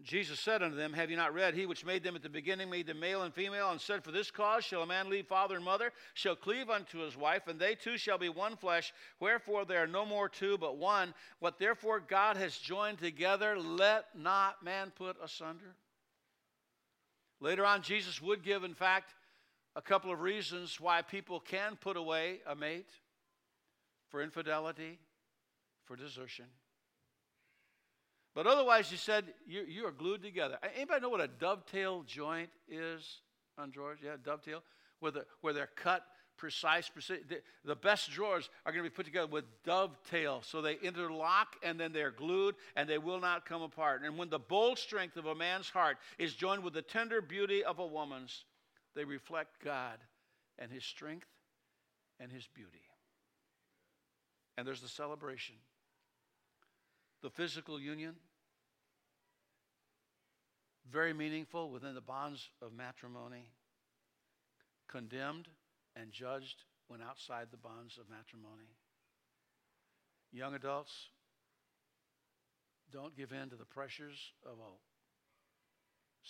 Jesus 0.02 0.38
said 0.38 0.62
unto 0.62 0.76
them, 0.76 0.92
Have 0.92 1.10
you 1.10 1.16
not 1.16 1.32
read, 1.32 1.54
He 1.54 1.64
which 1.64 1.84
made 1.84 2.02
them 2.02 2.16
at 2.16 2.22
the 2.22 2.28
beginning 2.28 2.68
made 2.68 2.86
them 2.86 3.00
male 3.00 3.22
and 3.22 3.32
female, 3.32 3.70
and 3.70 3.80
said, 3.80 4.04
For 4.04 4.10
this 4.12 4.30
cause 4.30 4.62
shall 4.62 4.82
a 4.82 4.86
man 4.86 5.08
leave 5.08 5.26
father 5.26 5.56
and 5.56 5.64
mother, 5.64 5.90
shall 6.12 6.36
cleave 6.36 6.68
unto 6.68 6.98
his 6.98 7.16
wife, 7.16 7.46
and 7.46 7.58
they 7.58 7.74
two 7.74 7.96
shall 7.96 8.18
be 8.18 8.28
one 8.28 8.56
flesh. 8.56 8.92
Wherefore 9.20 9.64
there 9.64 9.82
are 9.82 9.86
no 9.86 10.04
more 10.04 10.28
two, 10.28 10.58
but 10.58 10.76
one. 10.76 11.14
What 11.38 11.58
therefore 11.58 12.00
God 12.00 12.36
has 12.36 12.58
joined 12.58 12.98
together, 12.98 13.58
let 13.58 14.06
not 14.14 14.62
man 14.62 14.92
put 14.94 15.16
asunder. 15.22 15.74
Later 17.40 17.64
on, 17.64 17.82
Jesus 17.82 18.20
would 18.20 18.42
give, 18.42 18.64
in 18.64 18.74
fact, 18.74 19.14
a 19.74 19.82
couple 19.82 20.12
of 20.12 20.20
reasons 20.20 20.78
why 20.80 21.02
people 21.02 21.40
can 21.40 21.76
put 21.76 21.96
away 21.96 22.40
a 22.46 22.54
mate 22.54 22.90
for 24.08 24.22
infidelity, 24.22 24.98
for 25.84 25.96
desertion. 25.96 26.46
But 28.36 28.46
otherwise, 28.46 28.92
you 28.92 28.98
said, 28.98 29.24
you, 29.48 29.64
you 29.66 29.86
are 29.86 29.90
glued 29.90 30.22
together. 30.22 30.58
Anybody 30.76 31.00
know 31.00 31.08
what 31.08 31.22
a 31.22 31.26
dovetail 31.26 32.04
joint 32.06 32.50
is 32.68 33.22
on 33.56 33.70
drawers? 33.70 33.98
Yeah, 34.04 34.16
dovetail, 34.22 34.62
where, 35.00 35.10
the, 35.10 35.24
where 35.40 35.54
they're 35.54 35.70
cut 35.74 36.02
precise, 36.36 36.86
precise. 36.90 37.20
The, 37.30 37.40
the 37.64 37.74
best 37.74 38.10
drawers 38.10 38.50
are 38.66 38.72
going 38.72 38.84
to 38.84 38.90
be 38.90 38.94
put 38.94 39.06
together 39.06 39.26
with 39.26 39.46
dovetail. 39.64 40.42
So 40.44 40.60
they 40.60 40.74
interlock 40.82 41.56
and 41.62 41.80
then 41.80 41.94
they're 41.94 42.10
glued 42.10 42.56
and 42.76 42.86
they 42.86 42.98
will 42.98 43.20
not 43.20 43.46
come 43.46 43.62
apart. 43.62 44.02
And 44.04 44.18
when 44.18 44.28
the 44.28 44.38
bold 44.38 44.78
strength 44.78 45.16
of 45.16 45.24
a 45.24 45.34
man's 45.34 45.70
heart 45.70 45.96
is 46.18 46.34
joined 46.34 46.62
with 46.62 46.74
the 46.74 46.82
tender 46.82 47.22
beauty 47.22 47.64
of 47.64 47.78
a 47.78 47.86
woman's, 47.86 48.44
they 48.94 49.04
reflect 49.04 49.64
God 49.64 49.96
and 50.58 50.70
his 50.70 50.84
strength 50.84 51.28
and 52.20 52.30
his 52.30 52.46
beauty. 52.54 52.82
And 54.58 54.66
there's 54.66 54.82
the 54.82 54.88
celebration 54.88 55.54
the 57.22 57.30
physical 57.30 57.80
union, 57.80 58.14
very 60.90 61.12
meaningful 61.12 61.70
within 61.70 61.94
the 61.94 62.00
bonds 62.00 62.48
of 62.62 62.72
matrimony, 62.72 63.50
condemned 64.88 65.48
and 65.94 66.12
judged 66.12 66.62
when 66.88 67.00
outside 67.02 67.48
the 67.50 67.56
bonds 67.56 67.98
of 67.98 68.08
matrimony. 68.08 68.70
Young 70.32 70.54
adults, 70.54 70.92
don't 72.92 73.16
give 73.16 73.32
in 73.32 73.48
to 73.50 73.56
the 73.56 73.64
pressures 73.64 74.32
of 74.44 74.58
a 74.58 74.72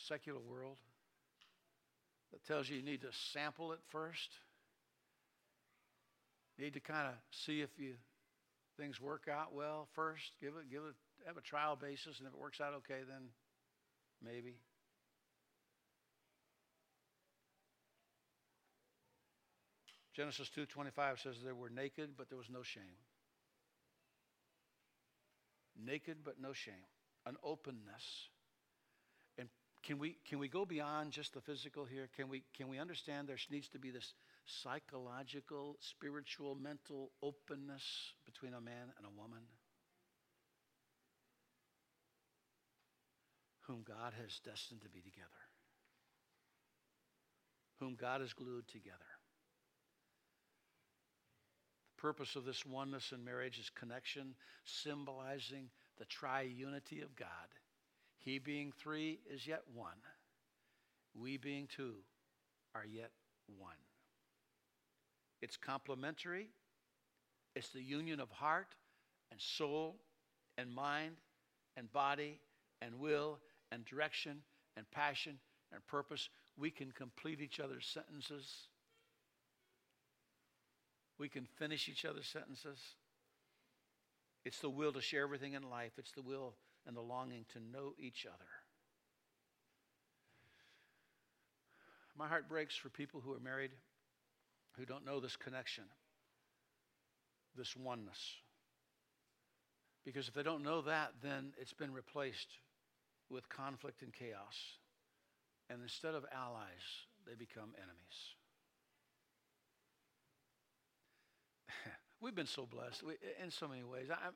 secular 0.08 0.40
world 0.40 0.78
that 2.32 2.44
tells 2.44 2.68
you 2.68 2.76
you 2.76 2.82
need 2.82 3.02
to 3.02 3.08
sample 3.32 3.72
it 3.72 3.80
first 3.88 4.30
Need 6.58 6.72
to 6.72 6.80
kind 6.80 7.08
of 7.08 7.14
see 7.30 7.60
if 7.60 7.68
you 7.76 7.94
things 8.76 9.00
work 9.00 9.28
out 9.30 9.54
well 9.54 9.88
first. 9.94 10.32
Give 10.40 10.54
it, 10.56 10.70
give 10.70 10.82
it, 10.82 10.94
have 11.26 11.36
a 11.36 11.42
trial 11.42 11.76
basis, 11.76 12.18
and 12.18 12.26
if 12.26 12.34
it 12.34 12.40
works 12.40 12.60
out 12.60 12.74
okay, 12.74 13.00
then 13.08 13.28
maybe. 14.22 14.56
Genesis 20.14 20.50
2:25 20.56 21.22
says 21.22 21.36
they 21.44 21.52
were 21.52 21.68
naked, 21.68 22.16
but 22.16 22.28
there 22.30 22.38
was 22.38 22.48
no 22.48 22.62
shame. 22.62 22.96
Naked, 25.84 26.18
but 26.24 26.40
no 26.40 26.54
shame. 26.54 26.74
An 27.26 27.36
openness. 27.42 28.30
And 29.36 29.50
can 29.82 29.98
we, 29.98 30.16
can 30.26 30.38
we 30.38 30.48
go 30.48 30.64
beyond 30.64 31.12
just 31.12 31.34
the 31.34 31.42
physical 31.42 31.84
here? 31.84 32.08
Can 32.16 32.30
we, 32.30 32.44
can 32.56 32.68
we 32.68 32.78
understand 32.78 33.28
there 33.28 33.36
needs 33.50 33.68
to 33.68 33.78
be 33.78 33.90
this 33.90 34.14
psychological, 34.46 35.76
spiritual, 35.80 36.54
mental 36.54 37.10
openness 37.22 38.14
between 38.24 38.54
a 38.54 38.60
man 38.60 38.92
and 38.96 39.06
a 39.06 39.20
woman? 39.20 39.42
Whom 43.66 43.82
God 43.86 44.12
has 44.22 44.40
destined 44.44 44.82
to 44.82 44.88
be 44.88 45.00
together. 45.00 45.26
Whom 47.80 47.96
God 47.96 48.20
has 48.20 48.32
glued 48.32 48.68
together 48.68 48.96
The 51.96 52.00
purpose 52.00 52.36
of 52.36 52.44
this 52.44 52.64
oneness 52.64 53.12
in 53.12 53.24
marriage 53.24 53.58
is 53.58 53.70
connection, 53.70 54.34
symbolizing 54.64 55.68
the 55.98 56.04
triunity 56.04 57.02
of 57.02 57.16
God. 57.16 57.28
He 58.18 58.38
being 58.38 58.72
three 58.72 59.20
is 59.30 59.46
yet 59.46 59.62
one. 59.74 59.98
We 61.14 61.36
being 61.36 61.68
two 61.74 61.96
are 62.74 62.84
yet 62.84 63.10
one. 63.58 63.76
It's 65.42 65.56
complementary. 65.56 66.48
It's 67.54 67.68
the 67.70 67.82
union 67.82 68.20
of 68.20 68.30
heart 68.30 68.74
and 69.30 69.40
soul 69.40 69.96
and 70.58 70.74
mind 70.74 71.16
and 71.76 71.92
body 71.92 72.40
and 72.82 72.98
will 72.98 73.38
and 73.70 73.84
direction 73.84 74.42
and 74.76 74.90
passion 74.90 75.38
and 75.72 75.86
purpose. 75.86 76.28
We 76.56 76.70
can 76.70 76.90
complete 76.92 77.40
each 77.40 77.60
other's 77.60 77.86
sentences 77.86 78.68
we 81.18 81.28
can 81.28 81.46
finish 81.56 81.88
each 81.88 82.04
other's 82.04 82.26
sentences. 82.26 82.78
It's 84.44 84.58
the 84.58 84.70
will 84.70 84.92
to 84.92 85.00
share 85.00 85.22
everything 85.22 85.54
in 85.54 85.68
life, 85.68 85.92
it's 85.98 86.12
the 86.12 86.22
will 86.22 86.54
and 86.86 86.96
the 86.96 87.00
longing 87.00 87.44
to 87.52 87.60
know 87.60 87.94
each 87.98 88.26
other. 88.26 88.44
My 92.16 92.28
heart 92.28 92.48
breaks 92.48 92.76
for 92.76 92.88
people 92.88 93.20
who 93.20 93.32
are 93.32 93.40
married 93.40 93.72
who 94.76 94.84
don't 94.84 95.04
know 95.04 95.20
this 95.20 95.36
connection, 95.36 95.84
this 97.56 97.76
oneness. 97.76 98.18
Because 100.04 100.28
if 100.28 100.34
they 100.34 100.42
don't 100.42 100.62
know 100.62 100.82
that, 100.82 101.12
then 101.22 101.52
it's 101.60 101.72
been 101.72 101.92
replaced 101.92 102.48
with 103.28 103.48
conflict 103.48 104.02
and 104.02 104.12
chaos. 104.12 104.78
And 105.68 105.82
instead 105.82 106.14
of 106.14 106.24
allies, 106.32 106.86
they 107.26 107.34
become 107.34 107.74
enemies. 107.76 108.36
we've 112.20 112.36
been 112.36 112.46
so 112.46 112.66
blessed 112.66 113.02
we, 113.02 113.14
in 113.42 113.50
so 113.50 113.66
many 113.66 113.82
ways. 113.82 114.06
I, 114.10 114.28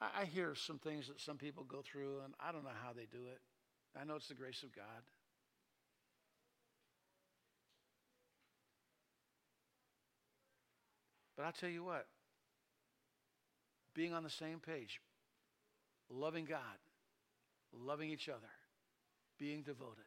I, 0.00 0.22
I 0.22 0.24
hear 0.26 0.54
some 0.54 0.78
things 0.78 1.08
that 1.08 1.20
some 1.20 1.38
people 1.38 1.64
go 1.64 1.82
through, 1.82 2.20
and 2.24 2.34
I 2.38 2.52
don't 2.52 2.64
know 2.64 2.70
how 2.84 2.92
they 2.92 3.06
do 3.10 3.24
it. 3.32 3.40
I 3.98 4.04
know 4.04 4.16
it's 4.16 4.28
the 4.28 4.34
grace 4.34 4.62
of 4.62 4.74
God. 4.74 5.02
But 11.38 11.46
I'll 11.46 11.52
tell 11.52 11.70
you 11.70 11.84
what, 11.84 12.04
being 13.94 14.12
on 14.12 14.24
the 14.24 14.30
same 14.30 14.58
page, 14.58 15.00
loving 16.10 16.44
God, 16.44 16.58
loving 17.72 18.10
each 18.10 18.28
other, 18.28 18.50
being 19.38 19.62
devoted. 19.62 20.02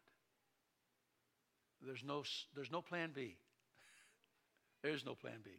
There's 1.81 2.03
no, 2.03 2.25
there's 2.53 2.69
no 2.69 2.81
plan 2.81 3.11
B. 3.15 3.37
There's 4.83 5.05
no 5.05 5.15
plan 5.15 5.37
B. 5.41 5.51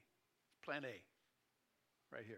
Plan 0.62 0.84
A, 0.84 2.14
right 2.14 2.24
here. 2.26 2.36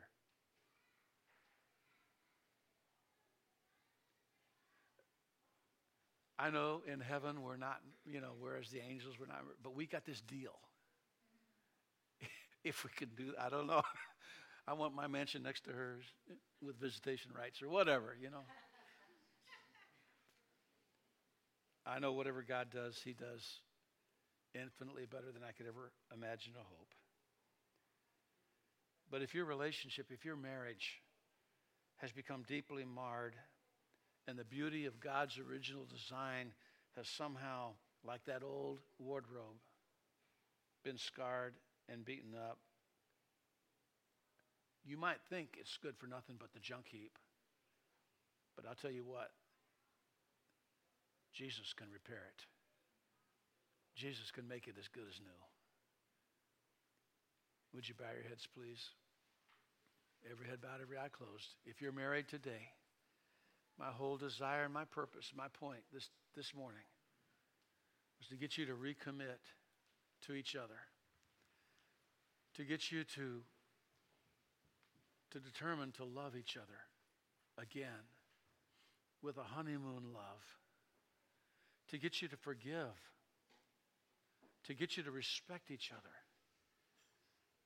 I 6.38 6.50
know 6.50 6.82
in 6.86 7.00
heaven 7.00 7.42
we're 7.42 7.56
not, 7.56 7.80
you 8.06 8.20
know, 8.20 8.34
whereas 8.38 8.68
the 8.70 8.80
angels 8.80 9.18
were 9.18 9.26
not, 9.26 9.42
but 9.60 9.74
we 9.74 9.86
got 9.86 10.04
this 10.04 10.20
deal. 10.20 10.54
If 12.64 12.84
we 12.84 12.90
can 12.96 13.10
do, 13.16 13.34
I 13.38 13.48
don't 13.48 13.66
know. 13.66 13.82
I 14.66 14.72
want 14.72 14.94
my 14.94 15.06
mansion 15.06 15.42
next 15.42 15.64
to 15.64 15.72
hers 15.72 16.04
with 16.62 16.80
visitation 16.80 17.30
rights 17.38 17.62
or 17.62 17.68
whatever, 17.68 18.16
you 18.18 18.30
know. 18.30 18.38
I 21.86 21.98
know 21.98 22.12
whatever 22.12 22.42
God 22.42 22.68
does, 22.72 22.98
He 23.04 23.12
does 23.12 23.60
infinitely 24.54 25.04
better 25.04 25.30
than 25.32 25.42
I 25.42 25.52
could 25.52 25.66
ever 25.66 25.92
imagine 26.14 26.54
or 26.56 26.64
hope. 26.64 26.94
But 29.10 29.20
if 29.20 29.34
your 29.34 29.44
relationship, 29.44 30.06
if 30.10 30.24
your 30.24 30.36
marriage 30.36 31.02
has 31.98 32.10
become 32.10 32.42
deeply 32.48 32.84
marred, 32.84 33.34
and 34.26 34.38
the 34.38 34.44
beauty 34.44 34.86
of 34.86 35.00
God's 35.00 35.38
original 35.38 35.84
design 35.84 36.52
has 36.96 37.08
somehow, 37.08 37.72
like 38.06 38.24
that 38.24 38.42
old 38.42 38.78
wardrobe, 38.98 39.60
been 40.84 40.96
scarred 40.96 41.54
and 41.88 42.04
beaten 42.04 42.34
up, 42.34 42.58
you 44.84 44.96
might 44.96 45.20
think 45.30 45.56
it's 45.58 45.78
good 45.82 45.96
for 45.96 46.06
nothing 46.06 46.36
but 46.38 46.52
the 46.52 46.60
junk 46.60 46.86
heap. 46.90 47.18
But 48.56 48.66
I'll 48.68 48.74
tell 48.74 48.90
you 48.90 49.04
what, 49.04 49.30
Jesus 51.32 51.72
can 51.74 51.88
repair 51.92 52.22
it. 52.28 52.44
Jesus 53.96 54.30
can 54.30 54.46
make 54.46 54.68
it 54.68 54.74
as 54.78 54.88
good 54.88 55.04
as 55.08 55.20
new. 55.20 55.40
Would 57.74 57.88
you 57.88 57.94
bow 57.94 58.12
your 58.14 58.28
heads, 58.28 58.46
please? 58.54 58.90
Every 60.30 60.46
head 60.46 60.60
bowed, 60.60 60.80
every 60.80 60.98
eye 60.98 61.10
closed. 61.10 61.54
If 61.66 61.82
you're 61.82 61.92
married 61.92 62.28
today, 62.28 62.72
my 63.78 63.90
whole 63.90 64.16
desire 64.16 64.68
my 64.68 64.84
purpose, 64.84 65.32
my 65.36 65.48
point 65.48 65.80
this, 65.92 66.08
this 66.36 66.54
morning 66.54 66.86
was 68.18 68.28
to 68.28 68.36
get 68.36 68.56
you 68.56 68.66
to 68.66 68.72
recommit 68.72 69.42
to 70.26 70.34
each 70.34 70.54
other, 70.56 70.78
to 72.56 72.64
get 72.64 72.90
you 72.90 73.04
to, 73.04 73.40
to 75.30 75.40
determine 75.40 75.92
to 75.92 76.04
love 76.04 76.36
each 76.36 76.56
other 76.56 76.78
again 77.58 78.08
with 79.22 79.36
a 79.36 79.42
honeymoon 79.42 80.12
love, 80.12 80.44
to 81.88 81.98
get 81.98 82.22
you 82.22 82.28
to 82.28 82.36
forgive, 82.36 82.94
to 84.64 84.74
get 84.74 84.96
you 84.96 85.02
to 85.02 85.10
respect 85.10 85.70
each 85.70 85.90
other 85.92 86.10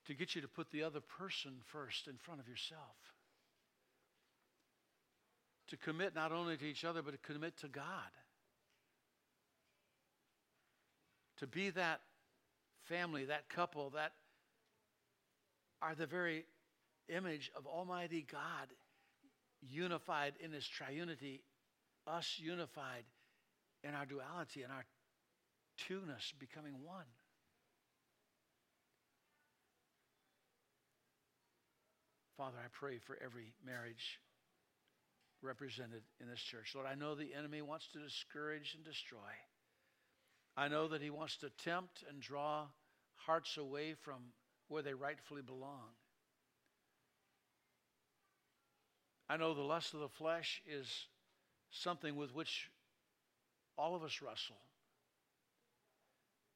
to 0.09 0.15
get 0.15 0.35
you 0.35 0.41
to 0.41 0.49
put 0.49 0.71
the 0.71 0.83
other 0.83 1.01
person 1.01 1.53
first 1.67 2.09
in 2.09 2.17
front 2.17 2.41
of 2.41 2.49
yourself. 2.49 2.97
To 5.69 5.77
commit 5.77 6.15
not 6.15 6.33
only 6.33 6.57
to 6.57 6.65
each 6.65 6.83
other, 6.83 7.03
but 7.03 7.11
to 7.11 7.33
commit 7.33 7.59
to 7.59 7.69
God. 7.69 7.85
To 11.41 11.47
be 11.47 11.69
that 11.71 12.01
family, 12.85 13.27
that 13.27 13.51
couple, 13.51 13.91
that 13.91 14.13
are 15.81 15.95
the 15.95 16.07
very 16.07 16.45
image 17.09 17.51
of 17.57 17.67
Almighty 17.67 18.27
God, 18.31 18.69
unified 19.61 20.35
in 20.41 20.53
His 20.53 20.65
triunity, 20.65 21.41
us 22.07 22.37
unified 22.39 23.05
in 23.83 23.95
our 23.95 24.07
duality 24.07 24.63
and 24.63 24.73
our 24.73 24.85
two-ness 25.77 26.33
becoming 26.39 26.75
one. 26.85 27.05
Father, 32.37 32.59
I 32.65 32.69
pray 32.73 32.99
for 32.99 33.19
every 33.25 33.53
marriage 33.67 34.21
represented 35.43 36.03
in 36.21 36.29
this 36.29 36.41
church. 36.41 36.73
Lord, 36.75 36.87
I 36.87 36.95
know 36.95 37.15
the 37.15 37.35
enemy 37.37 37.63
wants 37.63 37.89
to 37.93 37.99
discourage 37.99 38.75
and 38.77 38.85
destroy. 38.85 39.19
I 40.57 40.69
know 40.69 40.89
that 40.89 41.03
he 41.03 41.11
wants 41.11 41.37
to 41.39 41.51
tempt 41.51 42.05
and 42.09 42.21
draw 42.21 42.67
hearts 43.15 43.57
away 43.57 43.95
from 43.95 44.33
where 44.69 44.83
they 44.83 44.95
rightfully 44.95 45.43
belong. 45.43 45.91
I 49.29 49.37
know 49.37 49.55
the 49.55 49.61
lust 49.61 49.95
of 49.95 50.01
the 50.01 50.09
flesh 50.09 50.63
is 50.67 51.07
something 51.71 52.17
with 52.17 52.35
which 52.35 52.71
all 53.77 53.95
of 53.95 54.03
us 54.03 54.21
wrestle. 54.23 54.57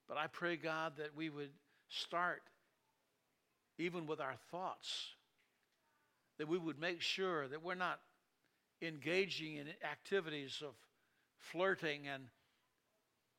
But 0.09 0.17
I 0.17 0.27
pray, 0.27 0.57
God, 0.57 0.95
that 0.97 1.15
we 1.15 1.29
would 1.29 1.51
start 1.89 2.43
even 3.79 4.07
with 4.07 4.21
our 4.21 4.35
thoughts 4.51 5.15
that 6.39 6.49
we 6.49 6.59
would 6.59 6.81
make 6.81 7.01
sure 7.01 7.47
that 7.49 7.63
we're 7.63 7.75
not 7.75 8.01
engaging 8.81 9.57
in 9.57 9.67
activities 9.89 10.61
of 10.61 10.75
flirting 11.39 12.09
and 12.09 12.25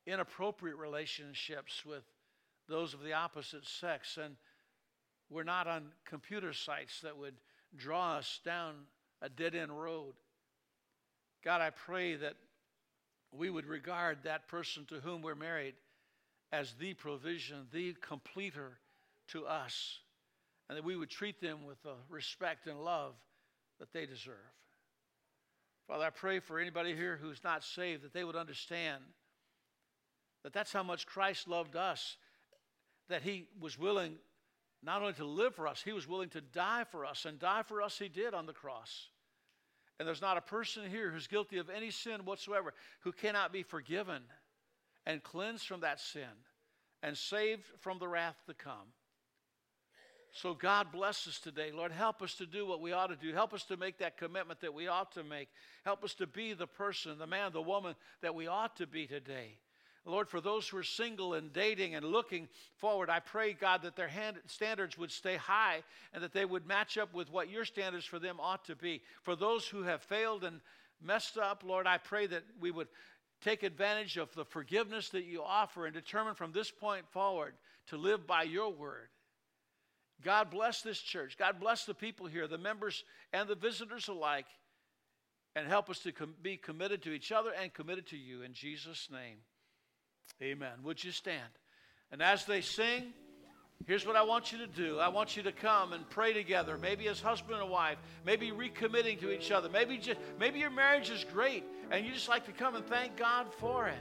inappropriate 0.06 0.76
relationships 0.76 1.84
with 1.84 2.02
those 2.68 2.94
of 2.94 3.02
the 3.02 3.12
opposite 3.12 3.66
sex 3.66 4.16
and 4.16 4.36
we're 5.34 5.42
not 5.42 5.66
on 5.66 5.86
computer 6.04 6.52
sites 6.52 7.00
that 7.00 7.18
would 7.18 7.34
draw 7.76 8.14
us 8.14 8.40
down 8.44 8.74
a 9.20 9.28
dead 9.28 9.54
end 9.54 9.72
road. 9.76 10.14
God, 11.44 11.60
I 11.60 11.70
pray 11.70 12.14
that 12.14 12.36
we 13.32 13.50
would 13.50 13.66
regard 13.66 14.18
that 14.22 14.46
person 14.46 14.84
to 14.86 15.00
whom 15.00 15.22
we're 15.22 15.34
married 15.34 15.74
as 16.52 16.74
the 16.78 16.94
provision, 16.94 17.66
the 17.72 17.94
completer 18.00 18.78
to 19.28 19.44
us, 19.44 19.98
and 20.68 20.78
that 20.78 20.84
we 20.84 20.96
would 20.96 21.10
treat 21.10 21.40
them 21.40 21.66
with 21.66 21.82
the 21.82 21.94
respect 22.08 22.68
and 22.68 22.78
love 22.78 23.14
that 23.80 23.92
they 23.92 24.06
deserve. 24.06 24.36
Father, 25.88 26.04
I 26.04 26.10
pray 26.10 26.38
for 26.38 26.60
anybody 26.60 26.94
here 26.94 27.18
who's 27.20 27.42
not 27.42 27.64
saved 27.64 28.04
that 28.04 28.14
they 28.14 28.24
would 28.24 28.36
understand 28.36 29.02
that 30.44 30.52
that's 30.52 30.72
how 30.72 30.84
much 30.84 31.06
Christ 31.06 31.48
loved 31.48 31.74
us, 31.74 32.16
that 33.08 33.22
he 33.22 33.46
was 33.60 33.76
willing 33.76 34.14
not 34.84 35.00
only 35.00 35.14
to 35.14 35.24
live 35.24 35.54
for 35.54 35.66
us, 35.66 35.82
he 35.82 35.92
was 35.92 36.06
willing 36.06 36.28
to 36.30 36.40
die 36.40 36.84
for 36.90 37.06
us, 37.06 37.24
and 37.24 37.38
die 37.38 37.62
for 37.62 37.80
us 37.80 37.98
he 37.98 38.08
did 38.08 38.34
on 38.34 38.46
the 38.46 38.52
cross. 38.52 39.08
And 39.98 40.06
there's 40.06 40.20
not 40.20 40.36
a 40.36 40.42
person 40.42 40.90
here 40.90 41.10
who's 41.10 41.26
guilty 41.26 41.58
of 41.58 41.70
any 41.70 41.90
sin 41.90 42.24
whatsoever 42.24 42.74
who 43.00 43.12
cannot 43.12 43.52
be 43.52 43.62
forgiven 43.62 44.22
and 45.06 45.22
cleansed 45.22 45.66
from 45.66 45.80
that 45.80 46.00
sin 46.00 46.22
and 47.02 47.16
saved 47.16 47.64
from 47.80 47.98
the 47.98 48.08
wrath 48.08 48.36
to 48.46 48.54
come. 48.54 48.92
So, 50.32 50.52
God 50.52 50.88
bless 50.90 51.28
us 51.28 51.38
today. 51.38 51.70
Lord, 51.72 51.92
help 51.92 52.20
us 52.20 52.34
to 52.36 52.46
do 52.46 52.66
what 52.66 52.80
we 52.80 52.90
ought 52.90 53.06
to 53.06 53.16
do. 53.16 53.32
Help 53.32 53.54
us 53.54 53.64
to 53.66 53.76
make 53.76 53.98
that 53.98 54.16
commitment 54.16 54.60
that 54.62 54.74
we 54.74 54.88
ought 54.88 55.12
to 55.12 55.22
make. 55.22 55.48
Help 55.84 56.02
us 56.02 56.12
to 56.14 56.26
be 56.26 56.54
the 56.54 56.66
person, 56.66 57.18
the 57.18 57.26
man, 57.26 57.52
the 57.52 57.62
woman 57.62 57.94
that 58.20 58.34
we 58.34 58.48
ought 58.48 58.76
to 58.78 58.86
be 58.88 59.06
today. 59.06 59.58
Lord, 60.06 60.28
for 60.28 60.40
those 60.40 60.68
who 60.68 60.76
are 60.76 60.82
single 60.82 61.32
and 61.32 61.52
dating 61.52 61.94
and 61.94 62.04
looking 62.04 62.48
forward, 62.76 63.08
I 63.08 63.20
pray, 63.20 63.54
God, 63.54 63.82
that 63.82 63.96
their 63.96 64.08
hand, 64.08 64.36
standards 64.46 64.98
would 64.98 65.10
stay 65.10 65.36
high 65.36 65.82
and 66.12 66.22
that 66.22 66.34
they 66.34 66.44
would 66.44 66.66
match 66.66 66.98
up 66.98 67.14
with 67.14 67.32
what 67.32 67.48
your 67.48 67.64
standards 67.64 68.04
for 68.04 68.18
them 68.18 68.38
ought 68.38 68.66
to 68.66 68.76
be. 68.76 69.00
For 69.22 69.34
those 69.34 69.66
who 69.66 69.82
have 69.84 70.02
failed 70.02 70.44
and 70.44 70.60
messed 71.02 71.38
up, 71.38 71.62
Lord, 71.64 71.86
I 71.86 71.96
pray 71.96 72.26
that 72.26 72.42
we 72.60 72.70
would 72.70 72.88
take 73.40 73.62
advantage 73.62 74.18
of 74.18 74.34
the 74.34 74.44
forgiveness 74.44 75.08
that 75.10 75.24
you 75.24 75.42
offer 75.42 75.86
and 75.86 75.94
determine 75.94 76.34
from 76.34 76.52
this 76.52 76.70
point 76.70 77.06
forward 77.10 77.54
to 77.86 77.96
live 77.96 78.26
by 78.26 78.42
your 78.42 78.72
word. 78.72 79.08
God 80.22 80.50
bless 80.50 80.82
this 80.82 80.98
church. 80.98 81.36
God 81.38 81.60
bless 81.60 81.84
the 81.84 81.94
people 81.94 82.26
here, 82.26 82.46
the 82.46 82.58
members 82.58 83.04
and 83.32 83.48
the 83.48 83.54
visitors 83.54 84.08
alike, 84.08 84.46
and 85.56 85.66
help 85.66 85.90
us 85.90 85.98
to 86.00 86.12
com- 86.12 86.34
be 86.42 86.56
committed 86.56 87.02
to 87.02 87.12
each 87.12 87.32
other 87.32 87.50
and 87.50 87.72
committed 87.72 88.06
to 88.08 88.16
you. 88.16 88.42
In 88.42 88.52
Jesus' 88.54 89.08
name, 89.10 89.38
amen. 90.42 90.72
Would 90.82 91.02
you 91.02 91.10
stand? 91.10 91.40
And 92.12 92.22
as 92.22 92.44
they 92.44 92.60
sing, 92.60 93.12
here's 93.86 94.06
what 94.06 94.16
I 94.16 94.22
want 94.22 94.52
you 94.52 94.58
to 94.58 94.66
do 94.66 94.98
I 94.98 95.08
want 95.08 95.36
you 95.36 95.42
to 95.42 95.52
come 95.52 95.92
and 95.92 96.08
pray 96.10 96.32
together, 96.32 96.78
maybe 96.78 97.08
as 97.08 97.20
husband 97.20 97.60
and 97.60 97.70
wife, 97.70 97.98
maybe 98.24 98.50
recommitting 98.50 99.20
to 99.20 99.32
each 99.32 99.50
other. 99.50 99.68
Maybe, 99.68 99.98
just, 99.98 100.18
maybe 100.38 100.58
your 100.58 100.70
marriage 100.70 101.10
is 101.10 101.24
great 101.32 101.64
and 101.90 102.04
you 102.04 102.12
just 102.12 102.28
like 102.28 102.46
to 102.46 102.52
come 102.52 102.76
and 102.76 102.86
thank 102.86 103.16
God 103.16 103.46
for 103.58 103.88
it. 103.88 103.98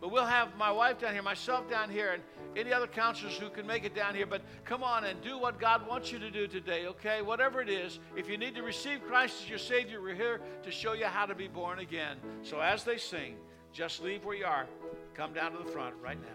But 0.00 0.10
we'll 0.12 0.26
have 0.26 0.54
my 0.58 0.70
wife 0.70 0.98
down 0.98 1.14
here, 1.14 1.22
myself 1.22 1.70
down 1.70 1.88
here, 1.88 2.12
and 2.12 2.22
any 2.56 2.72
other 2.74 2.86
counselors 2.86 3.38
who 3.38 3.48
can 3.48 3.66
make 3.66 3.84
it 3.84 3.94
down 3.94 4.14
here. 4.14 4.26
But 4.26 4.42
come 4.64 4.82
on 4.82 5.04
and 5.04 5.18
do 5.22 5.38
what 5.38 5.58
God 5.58 5.88
wants 5.88 6.12
you 6.12 6.18
to 6.18 6.30
do 6.30 6.46
today, 6.46 6.86
okay? 6.88 7.22
Whatever 7.22 7.62
it 7.62 7.70
is, 7.70 8.00
if 8.14 8.28
you 8.28 8.36
need 8.36 8.54
to 8.56 8.62
receive 8.62 9.02
Christ 9.06 9.42
as 9.42 9.48
your 9.48 9.58
Savior, 9.58 10.02
we're 10.02 10.14
here 10.14 10.42
to 10.62 10.70
show 10.70 10.92
you 10.92 11.06
how 11.06 11.24
to 11.24 11.34
be 11.34 11.48
born 11.48 11.78
again. 11.78 12.18
So 12.42 12.60
as 12.60 12.84
they 12.84 12.98
sing, 12.98 13.36
just 13.72 14.02
leave 14.02 14.24
where 14.26 14.36
you 14.36 14.44
are. 14.44 14.66
Come 15.14 15.32
down 15.32 15.52
to 15.52 15.58
the 15.58 15.70
front 15.70 15.94
right 16.02 16.18
now. 16.20 16.34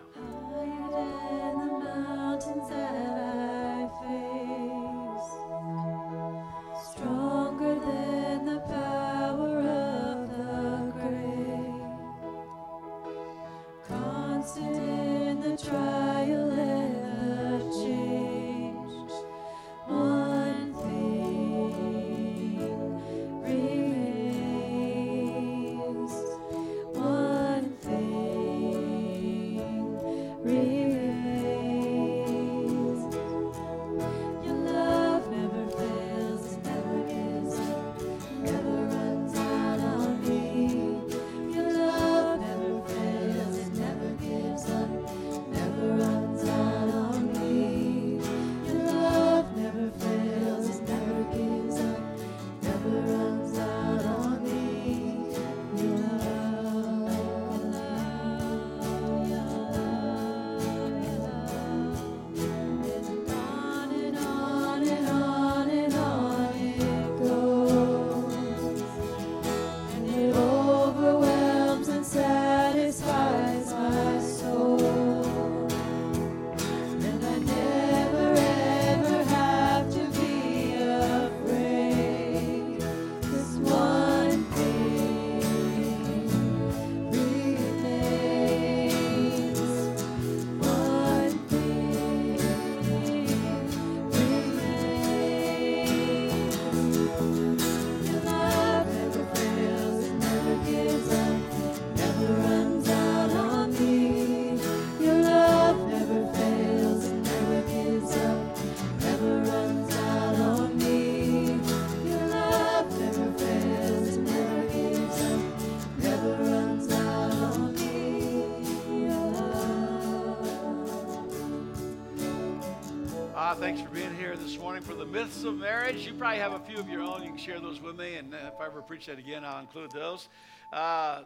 Myths 125.10 125.44
of 125.44 125.58
marriage. 125.58 126.06
You 126.06 126.14
probably 126.14 126.38
have 126.38 126.54
a 126.54 126.60
few 126.60 126.78
of 126.78 126.88
your 126.88 127.02
own. 127.02 127.24
You 127.24 127.30
can 127.30 127.38
share 127.38 127.60
those 127.60 127.82
with 127.82 127.98
me, 127.98 128.16
and 128.16 128.34
uh, 128.34 128.38
if 128.54 128.62
I 128.62 128.68
ever 128.68 128.82
preach 128.82 129.08
that 129.08 129.18
again, 129.18 129.44
I'll 129.44 129.60
include 129.60 129.92
those. 129.92 130.30
Uh, 130.72 131.24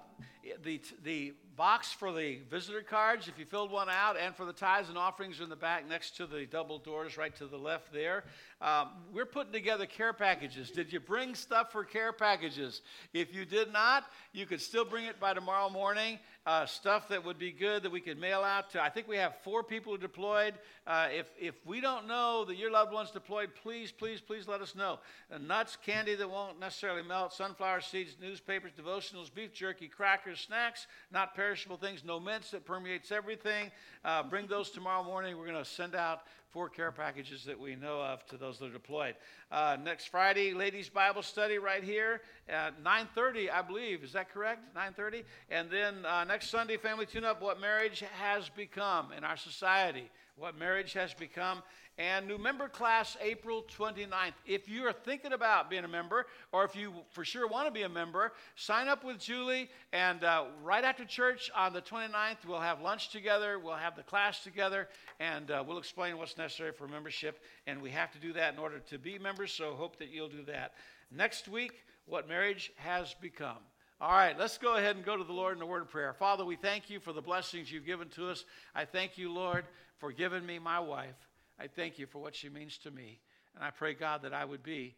the 0.63 0.81
the 1.03 1.33
box 1.55 1.91
for 1.91 2.11
the 2.11 2.39
visitor 2.49 2.81
cards, 2.81 3.27
if 3.27 3.37
you 3.37 3.45
filled 3.45 3.71
one 3.71 3.89
out, 3.89 4.17
and 4.17 4.35
for 4.35 4.45
the 4.45 4.53
tithes 4.53 4.89
and 4.89 4.97
offerings 4.97 5.41
in 5.41 5.49
the 5.49 5.55
back 5.55 5.87
next 5.87 6.15
to 6.17 6.25
the 6.25 6.45
double 6.45 6.79
doors, 6.79 7.17
right 7.17 7.35
to 7.35 7.45
the 7.45 7.57
left 7.57 7.91
there. 7.91 8.23
Um, 8.61 8.89
we're 9.13 9.25
putting 9.25 9.51
together 9.51 9.85
care 9.85 10.13
packages. 10.13 10.71
Did 10.71 10.91
you 10.93 10.99
bring 10.99 11.35
stuff 11.35 11.71
for 11.71 11.83
care 11.83 12.13
packages? 12.13 12.81
If 13.13 13.35
you 13.35 13.45
did 13.45 13.73
not, 13.73 14.05
you 14.31 14.45
could 14.45 14.61
still 14.61 14.85
bring 14.85 15.05
it 15.05 15.19
by 15.19 15.33
tomorrow 15.33 15.69
morning. 15.69 16.19
Uh, 16.45 16.65
stuff 16.65 17.07
that 17.07 17.23
would 17.23 17.39
be 17.39 17.51
good 17.51 17.83
that 17.83 17.91
we 17.91 18.01
could 18.01 18.19
mail 18.19 18.41
out 18.41 18.69
to. 18.71 18.83
I 18.83 18.89
think 18.89 19.07
we 19.07 19.15
have 19.15 19.33
four 19.43 19.63
people 19.63 19.95
deployed. 19.95 20.55
Uh, 20.85 21.07
if 21.09 21.27
if 21.39 21.55
we 21.65 21.79
don't 21.79 22.05
know 22.05 22.43
that 22.43 22.57
your 22.57 22.69
loved 22.69 22.91
one's 22.91 23.11
deployed, 23.11 23.51
please, 23.61 23.93
please, 23.93 24.19
please 24.19 24.45
let 24.45 24.59
us 24.59 24.75
know. 24.75 24.99
Uh, 25.33 25.37
nuts, 25.37 25.77
candy 25.85 26.15
that 26.15 26.29
won't 26.29 26.59
necessarily 26.59 27.01
melt, 27.01 27.31
sunflower 27.31 27.79
seeds, 27.79 28.17
newspapers, 28.21 28.73
devotionals, 28.77 29.33
beef 29.33 29.53
jerky, 29.53 29.87
crackers, 29.87 30.41
snacks, 30.41 30.85
not 31.13 31.33
perishable 31.33 31.77
things, 31.77 32.03
no 32.03 32.19
mints 32.19 32.51
that 32.51 32.65
permeates 32.65 33.09
everything. 33.09 33.71
Uh, 34.03 34.21
bring 34.23 34.45
those 34.47 34.69
tomorrow 34.69 35.01
morning. 35.03 35.37
We're 35.37 35.47
going 35.47 35.63
to 35.63 35.69
send 35.69 35.95
out 35.95 36.23
four 36.53 36.69
care 36.69 36.91
packages 36.91 37.43
that 37.45 37.59
we 37.59 37.75
know 37.75 37.99
of 37.99 38.23
to 38.27 38.37
those 38.37 38.59
that 38.59 38.65
are 38.65 38.73
deployed. 38.73 39.15
Uh, 39.51 39.75
next 39.83 40.09
Friday, 40.09 40.53
ladies' 40.53 40.87
Bible 40.87 41.23
study 41.23 41.57
right 41.57 41.83
here 41.83 42.21
at 42.47 42.83
9:30, 42.83 43.49
I 43.51 43.63
believe. 43.63 44.03
Is 44.03 44.13
that 44.13 44.31
correct? 44.31 44.61
9:30. 44.75 45.23
And 45.49 45.71
then 45.71 46.05
uh, 46.05 46.23
next 46.25 46.51
Sunday, 46.51 46.77
family 46.77 47.07
tune-up: 47.07 47.41
What 47.41 47.59
marriage 47.59 48.03
has 48.19 48.49
become 48.49 49.11
in 49.11 49.23
our 49.23 49.35
society. 49.35 50.11
What 50.35 50.57
marriage 50.57 50.93
has 50.93 51.13
become 51.15 51.63
and 51.97 52.27
new 52.27 52.37
member 52.37 52.67
class 52.67 53.15
April 53.21 53.63
29th. 53.77 54.33
If 54.45 54.67
you 54.67 54.85
are 54.87 54.93
thinking 54.93 55.33
about 55.33 55.69
being 55.69 55.83
a 55.83 55.87
member, 55.87 56.25
or 56.51 56.63
if 56.63 56.75
you 56.75 56.93
for 57.11 57.23
sure 57.23 57.47
want 57.47 57.67
to 57.67 57.71
be 57.71 57.83
a 57.83 57.89
member, 57.89 58.33
sign 58.55 58.87
up 58.87 59.03
with 59.03 59.19
Julie. 59.19 59.69
And 59.91 60.23
uh, 60.23 60.45
right 60.63 60.83
after 60.83 61.05
church 61.05 61.51
on 61.55 61.73
the 61.73 61.81
29th, 61.81 62.45
we'll 62.47 62.59
have 62.59 62.81
lunch 62.81 63.09
together, 63.09 63.59
we'll 63.59 63.75
have 63.75 63.95
the 63.95 64.03
class 64.03 64.43
together, 64.43 64.87
and 65.19 65.51
uh, 65.51 65.63
we'll 65.65 65.77
explain 65.77 66.17
what's 66.17 66.37
necessary 66.37 66.71
for 66.71 66.87
membership. 66.87 67.39
And 67.67 67.81
we 67.81 67.91
have 67.91 68.11
to 68.13 68.19
do 68.19 68.33
that 68.33 68.53
in 68.53 68.59
order 68.59 68.79
to 68.79 68.97
be 68.97 69.19
members, 69.19 69.51
so 69.51 69.73
hope 69.73 69.97
that 69.99 70.09
you'll 70.09 70.29
do 70.29 70.43
that. 70.45 70.73
Next 71.11 71.47
week, 71.47 71.83
what 72.05 72.27
marriage 72.27 72.71
has 72.77 73.15
become. 73.21 73.57
All 74.01 74.11
right, 74.11 74.37
let's 74.37 74.57
go 74.57 74.75
ahead 74.75 74.95
and 74.95 75.05
go 75.05 75.15
to 75.15 75.23
the 75.23 75.31
Lord 75.31 75.55
in 75.55 75.61
a 75.61 75.65
word 75.65 75.83
of 75.83 75.89
prayer. 75.89 76.11
Father, 76.13 76.43
we 76.43 76.55
thank 76.55 76.89
you 76.89 76.99
for 76.99 77.13
the 77.13 77.21
blessings 77.21 77.71
you've 77.71 77.85
given 77.85 78.09
to 78.09 78.29
us. 78.29 78.43
I 78.75 78.83
thank 78.83 79.17
you, 79.17 79.31
Lord, 79.31 79.65
for 79.99 80.11
giving 80.11 80.45
me 80.45 80.59
my 80.59 80.79
wife. 80.79 81.15
I 81.59 81.67
thank 81.67 81.99
you 81.99 82.07
for 82.07 82.19
what 82.19 82.35
she 82.35 82.49
means 82.49 82.77
to 82.79 82.91
me. 82.91 83.19
And 83.55 83.63
I 83.63 83.71
pray, 83.71 83.93
God, 83.93 84.23
that 84.23 84.33
I 84.33 84.45
would 84.45 84.63
be 84.63 84.95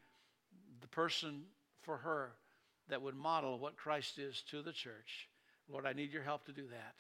the 0.82 0.88
person 0.88 1.44
for 1.82 1.98
her 1.98 2.32
that 2.90 3.02
would 3.02 3.16
model 3.16 3.60
what 3.60 3.78
Christ 3.78 4.20
is 4.20 4.44
to 4.52 4.62
the 4.62 4.72
church. 4.72 5.30
Lord, 5.70 5.86
I 5.86 5.94
need 5.94 6.14
your 6.14 6.24
help 6.24 6.46
to 6.46 6.52
do 6.52 6.68
that. 6.68 6.96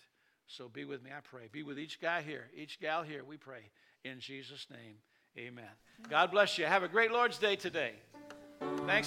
So 0.47 0.67
be 0.67 0.85
with 0.85 1.03
me, 1.03 1.11
I 1.15 1.21
pray. 1.21 1.47
Be 1.51 1.63
with 1.63 1.79
each 1.79 2.01
guy 2.01 2.21
here, 2.21 2.49
each 2.55 2.79
gal 2.79 3.03
here, 3.03 3.23
we 3.23 3.37
pray. 3.37 3.69
In 4.03 4.19
Jesus' 4.19 4.67
name, 4.69 4.97
amen. 5.37 5.65
God 6.09 6.31
bless 6.31 6.57
you. 6.57 6.65
Have 6.65 6.83
a 6.83 6.87
great 6.87 7.11
Lord's 7.11 7.37
Day 7.37 7.55
today. 7.55 7.93
Thanks. 8.85 9.03